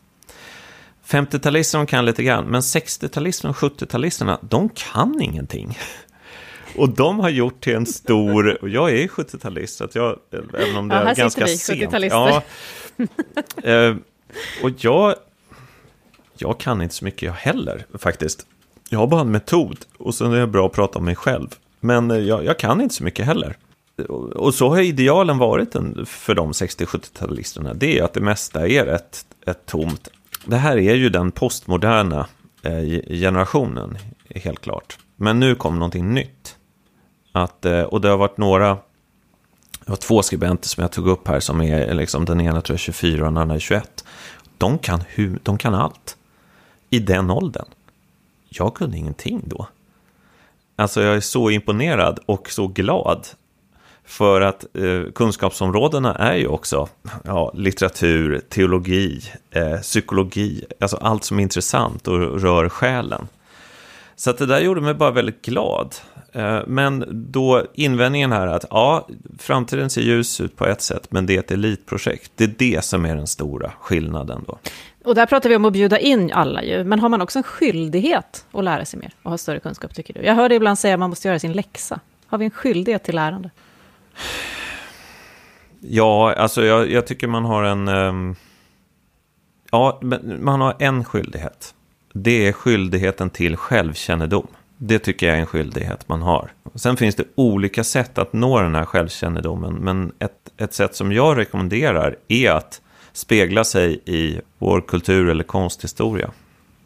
50-talisterna 1.07 1.87
kan 1.87 2.05
lite 2.05 2.23
grann, 2.23 2.45
men 2.45 2.61
60-talisterna 2.61 3.49
och 3.49 3.57
70-talisterna, 3.57 4.39
de 4.41 4.69
kan 4.69 5.21
ingenting. 5.23 5.79
Och 6.77 6.89
de 6.89 7.21
har 7.21 7.29
gjort 7.29 7.61
till 7.61 7.75
en 7.75 7.87
stor, 7.87 8.63
och 8.63 8.69
jag 8.69 8.91
är 8.91 9.09
70-talist, 9.09 9.77
så 9.77 9.85
att 9.85 9.95
jag, 9.95 10.19
även 10.59 10.77
om 10.77 10.89
det 10.89 10.95
ja, 10.95 11.11
är 11.11 11.15
ganska 11.15 11.45
vi, 11.45 11.57
sent. 11.57 11.93
Ja, 11.93 12.43
eh, 13.63 13.97
och 14.63 14.71
jag, 14.77 15.15
jag 16.37 16.61
kan 16.61 16.83
inte 16.83 16.95
så 16.95 17.05
mycket 17.05 17.23
jag 17.23 17.33
heller, 17.33 17.87
faktiskt. 17.99 18.47
Jag 18.89 18.99
har 18.99 19.07
bara 19.07 19.21
en 19.21 19.31
metod, 19.31 19.79
och 19.99 20.15
sen 20.15 20.33
är 20.33 20.39
jag 20.39 20.51
bra 20.51 20.67
att 20.67 20.73
prata 20.73 20.99
om 20.99 21.05
mig 21.05 21.17
själv. 21.17 21.49
Men 21.81 22.11
eh, 22.11 22.19
jag, 22.19 22.45
jag 22.45 22.59
kan 22.59 22.81
inte 22.81 22.95
så 22.95 23.05
mycket 23.05 23.27
heller. 23.27 23.57
Och 24.35 24.55
så 24.55 24.69
har 24.69 24.81
idealen 24.81 25.39
varit 25.39 25.73
för 26.07 26.35
de 26.35 26.53
60-70-talisterna. 26.53 27.75
Det 27.75 27.99
är 27.99 28.05
att 28.05 28.13
det 28.13 28.21
mesta 28.21 28.69
är 28.69 28.87
ett, 28.87 29.27
ett 29.47 29.67
tomt. 29.67 30.09
Det 30.47 30.57
här 30.57 30.77
är 30.77 30.95
ju 30.95 31.09
den 31.09 31.31
postmoderna 31.31 32.27
eh, 32.63 32.83
generationen, 33.09 33.99
helt 34.35 34.61
klart. 34.61 34.99
Men 35.17 35.41
nu 35.41 35.55
kom 35.55 35.75
någonting 35.75 36.15
nytt. 36.15 36.57
Att, 37.33 37.65
eh, 37.65 37.81
och 37.81 38.01
det 38.01 38.09
har 38.09 38.17
varit 38.17 38.39
några, 38.39 38.69
det 39.85 39.91
var 39.91 39.97
två 39.97 40.23
skribenter 40.23 40.69
som 40.69 40.83
jag 40.83 40.93
tog 40.93 41.09
upp 41.09 41.29
här 41.29 41.41
som 41.41 41.63
är 41.63 41.95
liksom, 41.95 42.25
den 42.25 42.41
ena 42.41 42.61
tror 42.61 42.75
jag 42.75 42.81
24 42.81 43.21
och 43.21 43.33
den 43.33 43.37
andra 43.37 43.55
är 43.55 43.61
21. 43.61 44.05
De 44.59 44.79
kan, 44.79 45.03
hu, 45.15 45.39
de 45.43 45.59
kan 45.59 45.75
allt 45.75 46.17
i 46.91 46.99
den 46.99 47.31
åldern. 47.31 47.67
Jag 48.49 48.75
kunde 48.75 48.97
ingenting 48.97 49.43
då. 49.45 49.69
Alltså 50.79 51.03
jag 51.03 51.17
är 51.17 51.21
så 51.21 51.51
imponerad 51.51 52.19
och 52.27 52.51
så 52.51 52.67
glad. 52.67 53.27
För 54.05 54.41
att 54.41 54.77
eh, 54.77 55.13
kunskapsområdena 55.15 56.15
är 56.15 56.35
ju 56.37 56.47
också 56.47 56.89
ja, 57.25 57.53
litteratur, 57.55 58.41
teologi, 58.49 59.23
eh, 59.51 59.77
psykologi, 59.81 60.65
alltså 60.81 60.97
allt 60.97 61.25
som 61.25 61.39
är 61.39 61.43
intressant 61.43 62.09
och 62.09 62.41
rör 62.41 62.69
själen. 62.69 63.29
Så 64.17 64.31
att 64.31 64.39
det 64.39 64.47
där 64.47 64.61
gjorde 64.61 64.81
mig 64.81 64.95
bara 64.95 65.11
väldigt 65.11 65.45
glad. 65.45 65.95
Eh, 66.33 66.61
men 66.67 67.05
då 67.33 67.65
invändningen 67.75 68.33
här 68.33 68.47
att 68.47 68.65
ja, 68.71 69.09
framtiden 69.39 69.91
ser 69.91 70.03
ljus 70.03 70.41
ut 70.41 70.57
på 70.57 70.67
ett 70.67 70.83
sätt, 70.83 71.07
men 71.11 71.27
det 71.27 71.37
är 71.37 71.39
ett 71.39 71.51
elitprojekt. 71.51 72.33
Det 72.37 72.45
är 72.45 72.55
det 72.59 72.85
som 72.85 73.05
är 73.05 73.17
den 73.17 73.27
stora 73.27 73.73
skillnaden 73.81 74.45
då. 74.47 74.59
Och 75.09 75.15
där 75.15 75.27
pratar 75.27 75.49
vi 75.49 75.57
om 75.57 75.65
att 75.65 75.73
bjuda 75.73 75.99
in 75.99 76.33
alla 76.33 76.63
ju, 76.63 76.85
men 76.85 77.01
har 77.01 77.09
man 77.09 77.23
också 77.23 77.39
en 77.39 77.43
skyldighet 77.43 78.47
att 78.53 78.65
lära 78.65 78.85
sig 78.85 79.01
mer 79.01 79.11
och 79.23 79.31
ha 79.31 79.39
större 79.39 79.61
kunskap, 79.61 79.95
tycker 79.95 80.15
du? 80.15 80.21
Jag 80.21 80.35
hör 80.35 80.49
dig 80.49 80.57
ibland 80.57 80.79
säga 80.79 80.95
att 80.95 81.01
man 81.01 81.11
måste 81.11 81.29
göra 81.29 81.39
sin 81.39 81.53
läxa. 81.53 82.01
Har 82.27 82.39
vi 82.39 82.45
en 82.45 82.51
skyldighet 82.51 83.05
till 83.05 83.15
lärande? 83.15 83.51
Ja, 85.81 86.35
alltså 86.35 86.65
jag, 86.65 86.91
jag 86.91 87.07
tycker 87.07 87.27
man 87.27 87.45
har 87.45 87.63
en... 87.63 87.89
Um, 87.89 88.37
ja, 89.71 90.01
man 90.41 90.61
har 90.61 90.77
en 90.79 91.05
skyldighet. 91.05 91.75
Det 92.13 92.49
är 92.49 92.53
skyldigheten 92.53 93.31
till 93.31 93.57
självkännedom. 93.57 94.47
Det 94.77 94.99
tycker 94.99 95.27
jag 95.27 95.37
är 95.37 95.41
en 95.41 95.47
skyldighet 95.47 96.09
man 96.09 96.23
har. 96.23 96.53
Sen 96.75 96.97
finns 96.97 97.15
det 97.15 97.25
olika 97.35 97.85
sätt 97.85 98.19
att 98.19 98.33
nå 98.33 98.61
den 98.61 98.75
här 98.75 98.85
självkännedomen, 98.85 99.75
men 99.75 100.13
ett, 100.19 100.53
ett 100.57 100.75
sätt 100.75 100.95
som 100.95 101.13
jag 101.13 101.39
rekommenderar 101.39 102.17
är 102.29 102.51
att 102.51 102.81
spegla 103.19 103.65
sig 103.65 104.01
i 104.05 104.41
vår 104.59 104.81
kultur 104.81 105.29
eller 105.29 105.45
konsthistoria. 105.45 106.31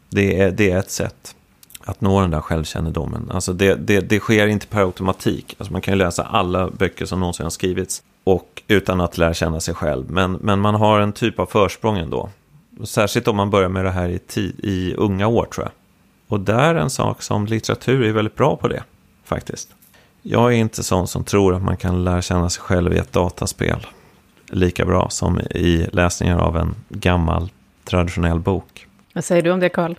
Det 0.09 0.39
är, 0.41 0.51
det 0.51 0.71
är 0.71 0.79
ett 0.79 0.91
sätt 0.91 1.35
att 1.81 2.01
nå 2.01 2.21
den 2.21 2.31
där 2.31 2.41
självkännedomen. 2.41 3.31
Alltså 3.31 3.53
det, 3.53 3.75
det, 3.75 3.99
det 3.99 4.19
sker 4.19 4.47
inte 4.47 4.67
per 4.67 4.81
automatik. 4.81 5.55
Alltså 5.57 5.71
man 5.71 5.81
kan 5.81 5.93
ju 5.93 5.97
läsa 5.97 6.23
alla 6.23 6.69
böcker 6.69 7.05
som 7.05 7.19
någonsin 7.19 7.43
har 7.43 7.51
skrivits 7.51 8.03
och 8.23 8.63
utan 8.67 9.01
att 9.01 9.17
lära 9.17 9.33
känna 9.33 9.59
sig 9.59 9.73
själv. 9.73 10.11
Men, 10.11 10.31
men 10.31 10.59
man 10.59 10.75
har 10.75 10.99
en 10.99 11.13
typ 11.13 11.39
av 11.39 11.45
försprång 11.45 11.97
ändå. 11.97 12.29
Särskilt 12.83 13.27
om 13.27 13.35
man 13.35 13.49
börjar 13.49 13.69
med 13.69 13.85
det 13.85 13.91
här 13.91 14.09
i, 14.09 14.19
tid, 14.19 14.59
i 14.63 14.93
unga 14.93 15.27
år 15.27 15.45
tror 15.45 15.65
jag. 15.65 15.71
Och 16.27 16.39
där 16.39 16.75
är 16.75 16.79
en 16.79 16.89
sak 16.89 17.21
som 17.21 17.45
litteratur 17.45 18.03
är 18.03 18.11
väldigt 18.11 18.35
bra 18.35 18.55
på 18.55 18.67
det, 18.67 18.83
faktiskt. 19.25 19.69
Jag 20.21 20.53
är 20.53 20.57
inte 20.57 20.83
sån 20.83 21.07
som 21.07 21.23
tror 21.23 21.55
att 21.55 21.63
man 21.63 21.77
kan 21.77 22.03
lära 22.03 22.21
känna 22.21 22.49
sig 22.49 22.61
själv 22.61 22.93
i 22.93 22.97
ett 22.97 23.13
dataspel 23.13 23.87
lika 24.53 24.85
bra 24.85 25.09
som 25.09 25.39
i 25.39 25.87
läsningar 25.91 26.37
av 26.37 26.57
en 26.57 26.75
gammal 26.89 27.51
traditionell 27.83 28.39
bok. 28.39 28.87
Vad 29.13 29.25
säger 29.25 29.41
du 29.41 29.51
om 29.51 29.59
det, 29.59 29.69
Karl? 29.69 29.95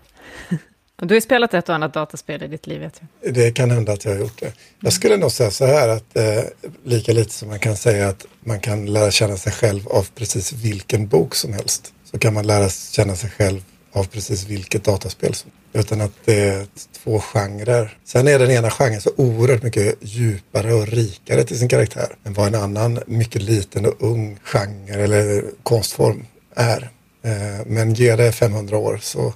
Du 0.96 1.08
har 1.08 1.14
ju 1.14 1.20
spelat 1.20 1.54
ett 1.54 1.68
och 1.68 1.74
annat 1.74 1.94
dataspel 1.94 2.42
i 2.42 2.46
ditt 2.46 2.66
liv, 2.66 2.80
vet 2.80 3.00
jag. 3.20 3.34
Det 3.34 3.50
kan 3.50 3.70
hända 3.70 3.92
att 3.92 4.04
jag 4.04 4.12
har 4.12 4.18
gjort 4.18 4.40
det. 4.40 4.52
Jag 4.80 4.92
skulle 4.92 5.16
nog 5.16 5.32
säga 5.32 5.50
så 5.50 5.66
här 5.66 5.88
att 5.88 6.16
eh, 6.16 6.44
lika 6.84 7.12
lite 7.12 7.30
som 7.30 7.48
man 7.48 7.58
kan 7.58 7.76
säga 7.76 8.08
att 8.08 8.26
man 8.40 8.60
kan 8.60 8.86
lära 8.86 9.10
känna 9.10 9.36
sig 9.36 9.52
själv 9.52 9.88
av 9.88 10.08
precis 10.14 10.52
vilken 10.52 11.08
bok 11.08 11.34
som 11.34 11.52
helst, 11.52 11.92
så 12.04 12.18
kan 12.18 12.34
man 12.34 12.46
lära 12.46 12.68
känna 12.68 13.16
sig 13.16 13.30
själv 13.30 13.60
av 13.94 14.04
precis 14.04 14.46
vilket 14.46 14.84
dataspel 14.84 15.34
som 15.34 15.50
utan 15.72 16.00
att 16.00 16.12
det 16.24 16.40
är 16.40 16.66
två 16.92 17.20
genrer. 17.20 17.98
Sen 18.04 18.28
är 18.28 18.38
den 18.38 18.50
ena 18.50 18.70
genren 18.70 19.00
så 19.00 19.10
oerhört 19.16 19.62
mycket 19.62 19.96
djupare 20.00 20.74
och 20.74 20.86
rikare 20.86 21.44
till 21.44 21.58
sin 21.58 21.68
karaktär 21.68 22.16
än 22.24 22.32
vad 22.32 22.46
en 22.46 22.54
annan 22.54 22.98
mycket 23.06 23.42
liten 23.42 23.86
och 23.86 23.94
ung 23.98 24.38
genre 24.42 24.94
eller 24.94 25.44
konstform 25.62 26.26
är. 26.54 26.90
Eh, 27.22 27.66
men 27.66 27.94
ge 27.94 28.16
det 28.16 28.32
500 28.32 28.76
år 28.76 28.98
så 29.02 29.34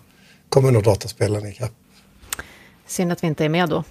kommer 0.49 0.71
nog 0.71 0.83
dataspelen 0.83 1.47
ikapp. 1.47 1.73
Synd 2.87 3.13
att 3.13 3.23
vi 3.23 3.27
inte 3.27 3.45
är 3.45 3.49
med 3.49 3.69
då. 3.69 3.85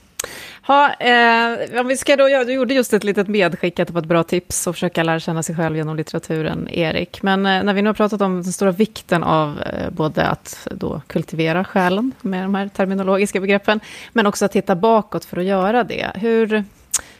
Ha, 0.61 0.93
eh, 0.93 1.79
om 1.79 1.87
vi 1.87 1.97
ska 1.97 2.15
då, 2.15 2.27
du 2.27 2.53
gjorde 2.53 2.73
just 2.73 2.93
ett 2.93 3.03
litet 3.03 3.27
medskick 3.27 3.79
att 3.79 3.87
det 3.87 3.93
var 3.93 4.01
ett 4.01 4.07
bra 4.07 4.23
tips 4.23 4.67
att 4.67 4.75
försöka 4.75 5.03
lära 5.03 5.19
känna 5.19 5.43
sig 5.43 5.55
själv 5.55 5.75
genom 5.75 5.95
litteraturen, 5.95 6.67
Erik. 6.71 7.21
Men 7.21 7.45
eh, 7.45 7.63
när 7.63 7.73
vi 7.73 7.81
nu 7.81 7.89
har 7.89 7.93
pratat 7.93 8.21
om 8.21 8.43
den 8.43 8.53
stora 8.53 8.71
vikten 8.71 9.23
av 9.23 9.61
eh, 9.61 9.89
både 9.89 10.27
att 10.27 10.67
då 10.71 11.01
kultivera 11.07 11.63
själen 11.63 12.11
med 12.21 12.43
de 12.43 12.55
här 12.55 12.67
terminologiska 12.67 13.39
begreppen, 13.39 13.79
men 14.13 14.25
också 14.25 14.45
att 14.45 14.51
titta 14.51 14.75
bakåt 14.75 15.25
för 15.25 15.37
att 15.37 15.45
göra 15.45 15.83
det. 15.83 16.11
Hur, 16.15 16.63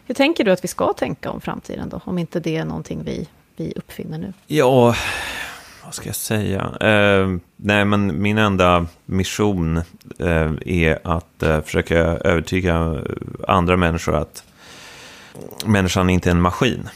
hur 0.06 0.16
tänker 0.16 0.44
du 0.44 0.52
att 0.52 0.64
vi 0.64 0.68
ska 0.68 0.94
tänka 0.94 1.32
om 1.32 1.42
framtiden 1.42 1.90
då, 1.90 2.02
om 2.04 2.18
inte 2.18 2.40
det 2.40 2.58
är 2.58 2.66
någonting 2.66 3.02
vi, 3.04 3.28
vi 3.56 3.74
uppfinner 3.76 4.18
nu? 4.18 4.34
Ja, 4.48 4.96
vad 5.88 5.94
ska 5.94 6.10
jag 6.10 6.16
säga? 6.16 6.72
Eh, 6.82 7.38
nej, 7.56 7.86
men 7.86 8.22
min 8.22 8.38
enda 8.38 8.86
mission 9.06 9.78
eh, 10.20 10.52
är 10.66 11.00
att 11.04 11.44
eh, 11.44 11.62
försöka 11.62 11.98
övertyga 11.98 13.04
andra 13.48 13.78
människor 13.78 14.16
att 14.16 14.44
människan 15.66 16.10
inte 16.10 16.30
är 16.30 16.32
en 16.32 16.42
maskin. 16.42 16.90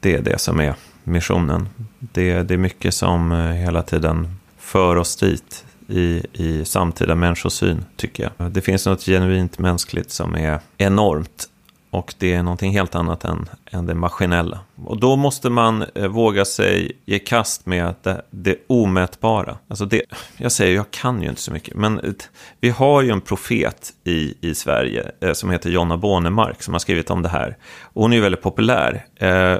Det 0.00 0.14
är 0.14 0.22
det 0.22 0.38
som 0.38 0.60
är 0.60 0.74
missionen. 1.02 1.68
Det, 1.98 2.42
det 2.42 2.54
är 2.54 2.58
mycket 2.58 2.94
som 2.94 3.32
eh, 3.32 3.52
hela 3.52 3.82
tiden 3.82 4.36
för 4.58 4.96
oss 4.96 5.16
dit 5.16 5.64
i, 5.88 6.22
i 6.32 6.64
samtida 6.64 7.14
människosyn, 7.14 7.84
tycker 7.96 8.30
jag. 8.38 8.52
Det 8.52 8.60
finns 8.60 8.86
något 8.86 9.02
genuint 9.02 9.58
mänskligt 9.58 10.10
som 10.10 10.34
är 10.34 10.58
enormt 10.78 11.48
och 11.94 12.14
det 12.18 12.34
är 12.34 12.42
någonting 12.42 12.72
helt 12.72 12.94
annat 12.94 13.24
än, 13.24 13.48
än 13.70 13.86
det 13.86 13.94
maskinella. 13.94 14.58
Och 14.84 15.00
då 15.00 15.16
måste 15.16 15.50
man 15.50 15.84
eh, 15.94 16.06
våga 16.06 16.44
sig 16.44 16.92
ge 17.04 17.18
kast 17.18 17.66
med 17.66 17.94
det, 18.02 18.22
det 18.30 18.56
omätbara. 18.66 19.58
Alltså 19.68 19.84
det, 19.84 20.02
jag 20.36 20.52
säger, 20.52 20.74
jag 20.74 20.90
kan 20.90 21.22
ju 21.22 21.28
inte 21.28 21.40
så 21.40 21.52
mycket, 21.52 21.76
men 21.76 22.00
eh, 22.00 22.12
vi 22.60 22.70
har 22.70 23.02
ju 23.02 23.10
en 23.10 23.20
profet 23.20 23.92
i, 24.04 24.34
i 24.40 24.54
Sverige 24.54 25.10
eh, 25.20 25.32
som 25.32 25.50
heter 25.50 25.70
Jonna 25.70 25.96
Bornemark 25.96 26.62
som 26.62 26.74
har 26.74 26.78
skrivit 26.78 27.10
om 27.10 27.22
det 27.22 27.28
här. 27.28 27.56
Och 27.82 28.02
hon 28.02 28.12
är 28.12 28.16
ju 28.16 28.22
väldigt 28.22 28.42
populär. 28.42 29.06
Eh, 29.16 29.28
eh 29.28 29.58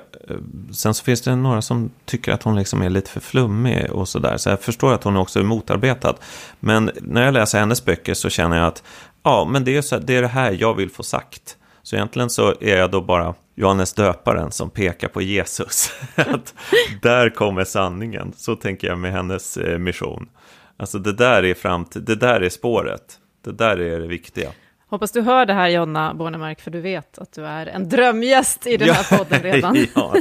sen 0.72 0.94
så 0.94 1.04
finns 1.04 1.22
det 1.22 1.36
några 1.36 1.62
som 1.62 1.90
tycker 2.04 2.32
att 2.32 2.42
hon 2.42 2.56
liksom 2.56 2.82
är 2.82 2.90
lite 2.90 3.10
för 3.10 3.20
flummig 3.20 3.90
och 3.90 4.08
sådär. 4.08 4.36
Så 4.36 4.48
jag 4.48 4.60
förstår 4.60 4.94
att 4.94 5.04
hon 5.04 5.16
också 5.16 5.38
är 5.38 5.44
motarbetad. 5.44 6.14
Men 6.60 6.90
när 7.00 7.24
jag 7.24 7.34
läser 7.34 7.58
hennes 7.58 7.84
böcker 7.84 8.14
så 8.14 8.30
känner 8.30 8.56
jag 8.56 8.66
att 8.66 8.82
ja, 9.22 9.44
men 9.44 9.64
det 9.64 9.76
är, 9.76 9.82
så, 9.82 9.98
det, 9.98 10.16
är 10.16 10.22
det 10.22 10.28
här 10.28 10.56
jag 10.60 10.74
vill 10.74 10.90
få 10.90 11.02
sagt. 11.02 11.56
Så 11.84 11.96
egentligen 11.96 12.30
så 12.30 12.54
är 12.60 12.76
jag 12.76 12.90
då 12.90 13.00
bara 13.00 13.34
Johannes 13.54 13.92
döparen 13.92 14.52
som 14.52 14.70
pekar 14.70 15.08
på 15.08 15.22
Jesus. 15.22 15.92
att 16.14 16.54
där 17.02 17.30
kommer 17.30 17.64
sanningen. 17.64 18.32
Så 18.36 18.56
tänker 18.56 18.88
jag 18.88 18.98
med 18.98 19.12
hennes 19.12 19.56
eh, 19.56 19.78
mission. 19.78 20.28
Alltså 20.76 20.98
det 20.98 21.12
där 21.12 21.44
är 21.44 21.54
framtid, 21.54 22.02
det 22.02 22.14
där 22.14 22.40
är 22.40 22.48
spåret. 22.48 23.18
Det 23.44 23.52
där 23.52 23.80
är 23.80 24.00
det 24.00 24.06
viktiga. 24.06 24.50
Hoppas 24.94 25.12
du 25.12 25.20
hör 25.20 25.46
det 25.46 25.52
här 25.52 25.68
Jonna 25.68 26.14
Bornemark, 26.14 26.60
för 26.60 26.70
du 26.70 26.80
vet 26.80 27.18
att 27.18 27.32
du 27.32 27.46
är 27.46 27.66
en 27.66 27.88
drömgäst 27.88 28.66
i 28.66 28.76
den 28.76 28.90
här 28.90 29.18
podden 29.18 29.42
redan. 29.42 29.86
ja, 29.94 30.14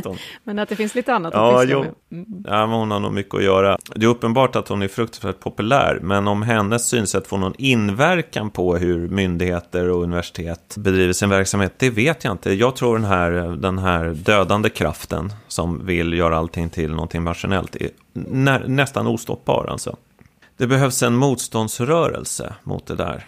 men 0.44 0.60
att 0.60 0.70
det 0.70 0.76
finns 0.76 0.96
lite 0.96 1.14
annat 1.14 1.34
ja, 1.34 1.64
att 1.64 1.70
jo. 1.70 1.80
Mm. 2.12 2.44
Ja, 2.46 2.68
men 2.68 2.70
hon 2.70 2.92
har 2.92 3.00
nog 3.00 3.14
mycket 3.14 3.36
att 3.36 3.44
göra. 3.44 3.78
Det 3.96 4.06
är 4.06 4.10
uppenbart 4.10 4.56
att 4.56 4.68
hon 4.68 4.82
är 4.82 4.88
fruktansvärt 4.88 5.40
populär, 5.40 6.00
men 6.02 6.28
om 6.28 6.42
hennes 6.42 6.88
synsätt 6.88 7.28
får 7.28 7.38
någon 7.38 7.54
inverkan 7.58 8.50
på 8.50 8.76
hur 8.78 9.08
myndigheter 9.08 9.90
och 9.90 10.04
universitet 10.04 10.76
bedriver 10.78 11.14
sin 11.14 11.30
verksamhet, 11.30 11.74
det 11.78 11.90
vet 11.90 12.24
jag 12.24 12.32
inte. 12.32 12.54
Jag 12.54 12.76
tror 12.76 12.98
den 12.98 13.08
här, 13.08 13.32
den 13.58 13.78
här 13.78 14.06
dödande 14.06 14.70
kraften 14.70 15.34
som 15.48 15.86
vill 15.86 16.14
göra 16.14 16.38
allting 16.38 16.70
till 16.70 16.92
någonting 16.92 17.24
maskinellt 17.24 17.76
är 17.76 17.90
nä 18.14 18.62
nästan 18.68 19.08
ostoppbar 19.08 19.68
alltså. 19.70 19.96
Det 20.58 20.68
behövs 20.68 21.04
en 21.04 21.16
motståndsrörelse 21.16 22.54
mot 22.64 22.86
det 22.86 22.96
där. 22.96 23.26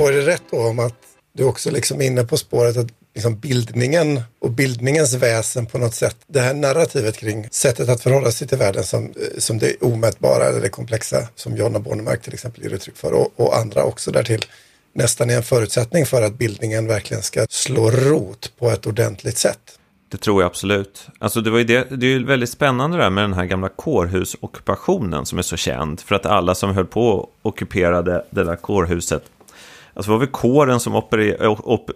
Förstår 0.00 0.12
det 0.12 0.26
rätt 0.26 0.42
då 0.50 0.66
om 0.66 0.78
att 0.78 0.94
du 1.32 1.44
också 1.44 1.70
liksom 1.70 2.00
är 2.00 2.06
inne 2.06 2.24
på 2.24 2.36
spåret 2.36 2.76
att 2.76 2.86
liksom 3.14 3.40
bildningen 3.40 4.20
och 4.38 4.50
bildningens 4.50 5.14
väsen 5.14 5.66
på 5.66 5.78
något 5.78 5.94
sätt, 5.94 6.16
det 6.26 6.40
här 6.40 6.54
narrativet 6.54 7.16
kring 7.16 7.48
sättet 7.50 7.88
att 7.88 8.02
förhålla 8.02 8.30
sig 8.30 8.48
till 8.48 8.58
världen 8.58 8.84
som, 8.84 9.04
eh, 9.04 9.38
som 9.38 9.58
det 9.58 9.76
omätbara 9.80 10.44
eller 10.44 10.60
det 10.60 10.68
komplexa 10.68 11.28
som 11.34 11.56
Jonna 11.56 11.78
Bornemark 11.78 12.22
till 12.22 12.34
exempel 12.34 12.62
ger 12.62 12.74
uttryck 12.74 12.96
för 12.96 13.12
och, 13.12 13.32
och 13.36 13.56
andra 13.56 13.84
också 13.84 14.10
därtill 14.10 14.44
nästan 14.94 15.30
är 15.30 15.36
en 15.36 15.42
förutsättning 15.42 16.06
för 16.06 16.22
att 16.22 16.38
bildningen 16.38 16.86
verkligen 16.86 17.22
ska 17.22 17.46
slå 17.50 17.90
rot 17.90 18.52
på 18.58 18.70
ett 18.70 18.86
ordentligt 18.86 19.38
sätt. 19.38 19.78
Det 20.10 20.18
tror 20.18 20.42
jag 20.42 20.46
absolut. 20.46 21.06
Alltså 21.18 21.40
det, 21.40 21.50
var 21.50 21.58
ju 21.58 21.64
det, 21.64 21.86
det 21.90 22.06
är 22.06 22.10
ju 22.10 22.26
väldigt 22.26 22.50
spännande 22.50 22.96
det 22.96 23.02
här 23.02 23.10
med 23.10 23.24
den 23.24 23.32
här 23.32 23.44
gamla 23.44 23.68
kårhusockupationen 23.68 25.26
som 25.26 25.38
är 25.38 25.42
så 25.42 25.56
känd. 25.56 26.00
För 26.00 26.14
att 26.14 26.26
alla 26.26 26.54
som 26.54 26.74
höll 26.74 26.86
på 26.86 27.08
och 27.08 27.30
ockuperade 27.42 28.24
det 28.30 28.44
där 28.44 28.56
kårhuset 28.56 29.22
Alltså 30.00 30.10
det 30.10 30.14
var 30.14 30.20
väl 30.20 30.28
kåren 30.28 30.80
som 30.80 31.02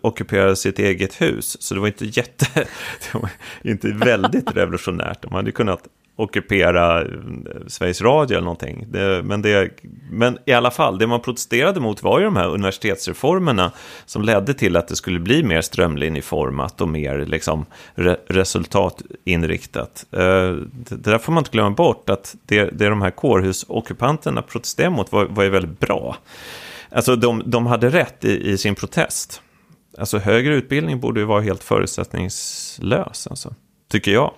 ockuperade 0.03 0.57
sitt 0.57 0.79
eget 0.79 1.21
hus. 1.21 1.63
Så 1.63 1.75
det 1.75 1.81
var 1.81 1.87
inte 1.87 2.05
jätte, 2.05 2.47
det 3.13 3.19
var 3.19 3.31
inte 3.63 3.89
väldigt 3.89 4.51
revolutionärt. 4.57 5.23
De 5.23 5.33
hade 5.33 5.53
kunnat 5.53 5.81
ockupera 6.17 7.03
eh, 7.03 7.09
Sveriges 7.67 8.03
Radio 8.03 8.37
eller 8.37 8.45
någonting. 8.45 8.87
Det, 8.89 9.23
men, 9.23 9.43
det, 9.43 9.71
men 10.11 10.39
i 10.45 10.53
alla 10.53 10.71
fall, 10.71 10.99
det 10.99 11.07
man 11.07 11.21
protesterade 11.21 11.81
mot 11.81 12.03
var 12.03 12.19
ju 12.19 12.25
de 12.25 12.37
här 12.37 12.49
universitetsreformerna 12.49 13.73
som 14.07 14.23
ledde 14.23 14.55
till 14.55 14.77
att 14.77 14.89
det 14.89 14.97
skulle 14.97 15.19
bli 15.19 15.43
mer 15.43 15.61
strömlinjeformat 15.61 16.81
och 16.81 16.89
mer 16.89 17.27
liksom, 17.27 17.67
re, 17.95 18.17
resultatinriktat. 18.27 20.07
Eh, 20.13 20.21
det, 20.21 20.97
det 20.97 21.11
där 21.11 21.19
får 21.19 21.33
man 21.33 21.41
inte 21.41 21.51
glömma 21.51 21.71
bort, 21.71 22.11
att 22.11 22.37
det, 22.47 22.65
det 22.65 22.89
de 22.89 23.03
här 23.03 23.11
kårhusockupanterna 23.11 24.43
protesterade 24.43 24.97
mot 24.97 25.13
var, 25.13 25.25
var 25.25 25.45
ju 25.45 25.51
väldigt 25.51 25.81
bra. 25.81 26.17
Alltså 26.95 27.17
de, 27.17 27.43
de 27.47 27.67
hade 27.67 27.89
rätt 27.89 28.25
i, 28.25 28.51
i, 28.51 28.59
sin 28.59 28.75
protest. 28.75 29.43
Alltså 29.99 30.19
högre 30.19 30.55
utbildning 30.55 31.01
borde 31.01 31.21
ju 31.21 31.27
vara 31.27 31.41
helt 31.41 31.65
förutsättningslös, 31.65 33.27
alltså, 33.27 33.55
tycker 33.91 34.11
jag. 34.11 34.33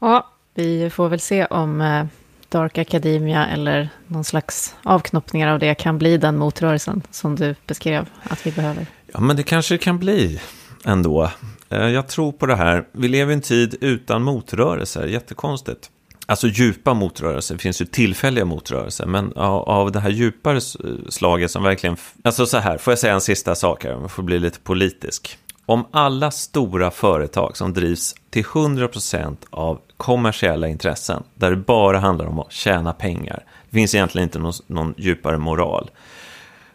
Ja, 0.00 0.30
vi 0.54 0.90
får 0.90 1.08
väl 1.08 1.20
se 1.20 1.44
om 1.44 1.80
eh, 1.80 2.06
Dark 2.48 2.78
Academia 2.78 3.46
eller 3.46 3.88
någon 4.06 4.24
slags 4.24 4.74
avknoppningar 4.82 5.48
av 5.48 5.58
det 5.58 5.74
kan 5.74 5.98
bli 5.98 6.18
den 6.18 6.38
motrörelsen 6.38 7.02
som 7.10 7.36
du 7.36 7.54
beskrev 7.66 8.08
att 8.22 8.46
vi 8.46 8.50
behöver. 8.50 8.86
Ja, 9.12 9.20
men 9.20 9.36
det 9.36 9.42
kanske 9.42 9.74
det 9.74 9.78
kan 9.78 9.98
bli 9.98 10.40
ändå. 10.84 11.30
Eh, 11.68 11.88
jag 11.88 12.08
tror 12.08 12.32
på 12.32 12.46
det 12.46 12.56
här. 12.56 12.88
Vi 12.92 13.08
lever 13.08 13.32
i 13.32 13.34
en 13.34 13.40
tid 13.40 13.76
utan 13.80 14.22
motrörelser, 14.22 15.06
jättekonstigt. 15.06 15.90
Alltså 16.26 16.48
djupa 16.48 16.94
motrörelser, 16.94 17.54
det 17.54 17.58
finns 17.58 17.80
ju 17.80 17.86
tillfälliga 17.86 18.44
motrörelser, 18.44 19.06
men 19.06 19.32
av, 19.32 19.92
det 19.92 20.00
här 20.00 20.10
djupare 20.10 20.60
slaget 21.08 21.50
som 21.50 21.62
verkligen... 21.62 21.96
Alltså 22.22 22.46
så 22.46 22.58
här, 22.58 22.78
får 22.78 22.90
jag 22.90 22.98
säga 22.98 23.14
en 23.14 23.20
sista 23.20 23.54
sak 23.54 23.84
här, 23.84 23.94
om 23.94 24.02
jag 24.02 24.10
får 24.10 24.22
bli 24.22 24.38
lite 24.38 24.58
politisk. 24.58 25.38
Om 25.66 25.84
alla 25.90 26.30
stora 26.30 26.90
företag 26.90 27.56
som 27.56 27.72
drivs 27.72 28.14
till 28.30 28.44
100% 28.44 29.36
av 29.50 29.80
kommersiella 29.96 30.68
intressen, 30.68 31.22
där 31.34 31.50
det 31.50 31.56
bara 31.56 31.98
handlar 31.98 32.26
om 32.26 32.38
att 32.38 32.52
tjäna 32.52 32.92
pengar, 32.92 33.44
det 33.70 33.74
finns 33.74 33.94
egentligen 33.94 34.28
inte 34.28 34.38
någon, 34.38 34.52
någon 34.66 34.94
djupare 34.96 35.38
moral. 35.38 35.90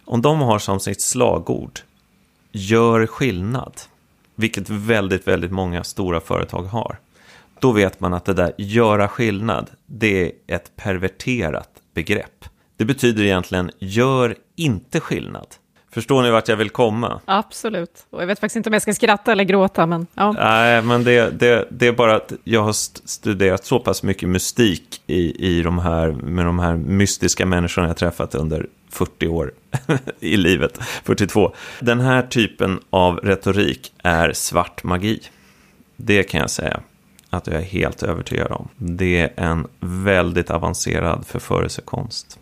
Om 0.05 0.21
de 0.21 0.39
har 0.39 0.59
som 0.59 0.79
sitt 0.79 1.01
slagord, 1.01 1.79
gör 2.51 3.07
skillnad, 3.07 3.73
vilket 4.35 4.69
väldigt, 4.69 5.27
väldigt 5.27 5.51
många 5.51 5.83
stora 5.83 6.19
företag 6.19 6.63
har, 6.63 6.97
då 7.62 7.72
vet 7.72 7.99
man 7.99 8.14
att 8.14 8.26
det 8.26 8.34
där 8.34 8.53
göra 8.57 9.07
skillnad, 9.07 9.70
det 9.86 10.26
är 10.26 10.32
ett 10.55 10.76
perverterat 10.76 11.70
begrepp. 11.93 12.45
Det 12.78 12.86
betyder 12.86 13.24
egentligen 13.24 13.72
gör 13.80 14.36
inte 14.55 14.99
skillnad. 14.99 15.47
Förstår 15.91 16.24
ni 16.24 16.32
vart 16.32 16.47
jag 16.47 16.57
vill 16.57 16.70
komma? 16.70 17.22
Absolut. 17.26 18.05
Och 18.10 18.22
jag 18.22 18.28
vet 18.28 18.39
faktiskt 18.39 18.55
inte 18.55 18.70
om 18.70 18.74
jag 18.74 18.82
ska 18.82 18.93
skratta 18.93 19.32
eller 19.32 19.43
gråta, 19.43 19.86
men 19.86 20.07
ja. 20.14 20.32
Nej, 20.32 20.82
men 20.82 21.03
det, 21.03 21.39
det, 21.39 21.68
det 21.72 21.88
är 21.88 21.91
bara 21.91 22.16
att 22.16 22.34
jag 22.43 22.64
har 22.64 22.74
studerat 23.07 23.66
så 23.66 23.80
pass 23.80 24.03
mycket 24.03 24.30
mystik 24.30 25.01
i, 25.07 25.47
i 25.57 25.62
de 25.62 25.80
här, 25.80 26.12
med 26.12 26.45
de 26.45 26.60
här 26.60 26.76
mystiska 26.76 27.45
människorna 27.45 27.88
jag 27.88 27.97
träffat 27.97 28.36
under 28.36 28.68
40 28.89 29.28
år 29.28 29.51
i 30.20 30.38
livet, 30.38 30.80
42. 31.03 31.53
Den 31.80 31.99
här 31.99 32.22
typen 32.22 32.80
av 32.89 33.18
retorik 33.18 33.93
är 34.03 34.34
svart 34.34 34.84
magi. 34.84 35.22
Det 35.95 36.24
kan 36.24 36.41
jag 36.41 36.49
säga 36.49 36.80
att 37.30 37.47
jag 37.47 37.55
är 37.55 37.61
helt 37.61 38.03
övertygad 38.03 38.51
om. 38.51 38.67
Det 38.77 39.19
är 39.19 39.34
en 39.36 39.67
väldigt 39.80 40.49
avancerad 40.49 41.27
förförelsekonst. 41.27 42.39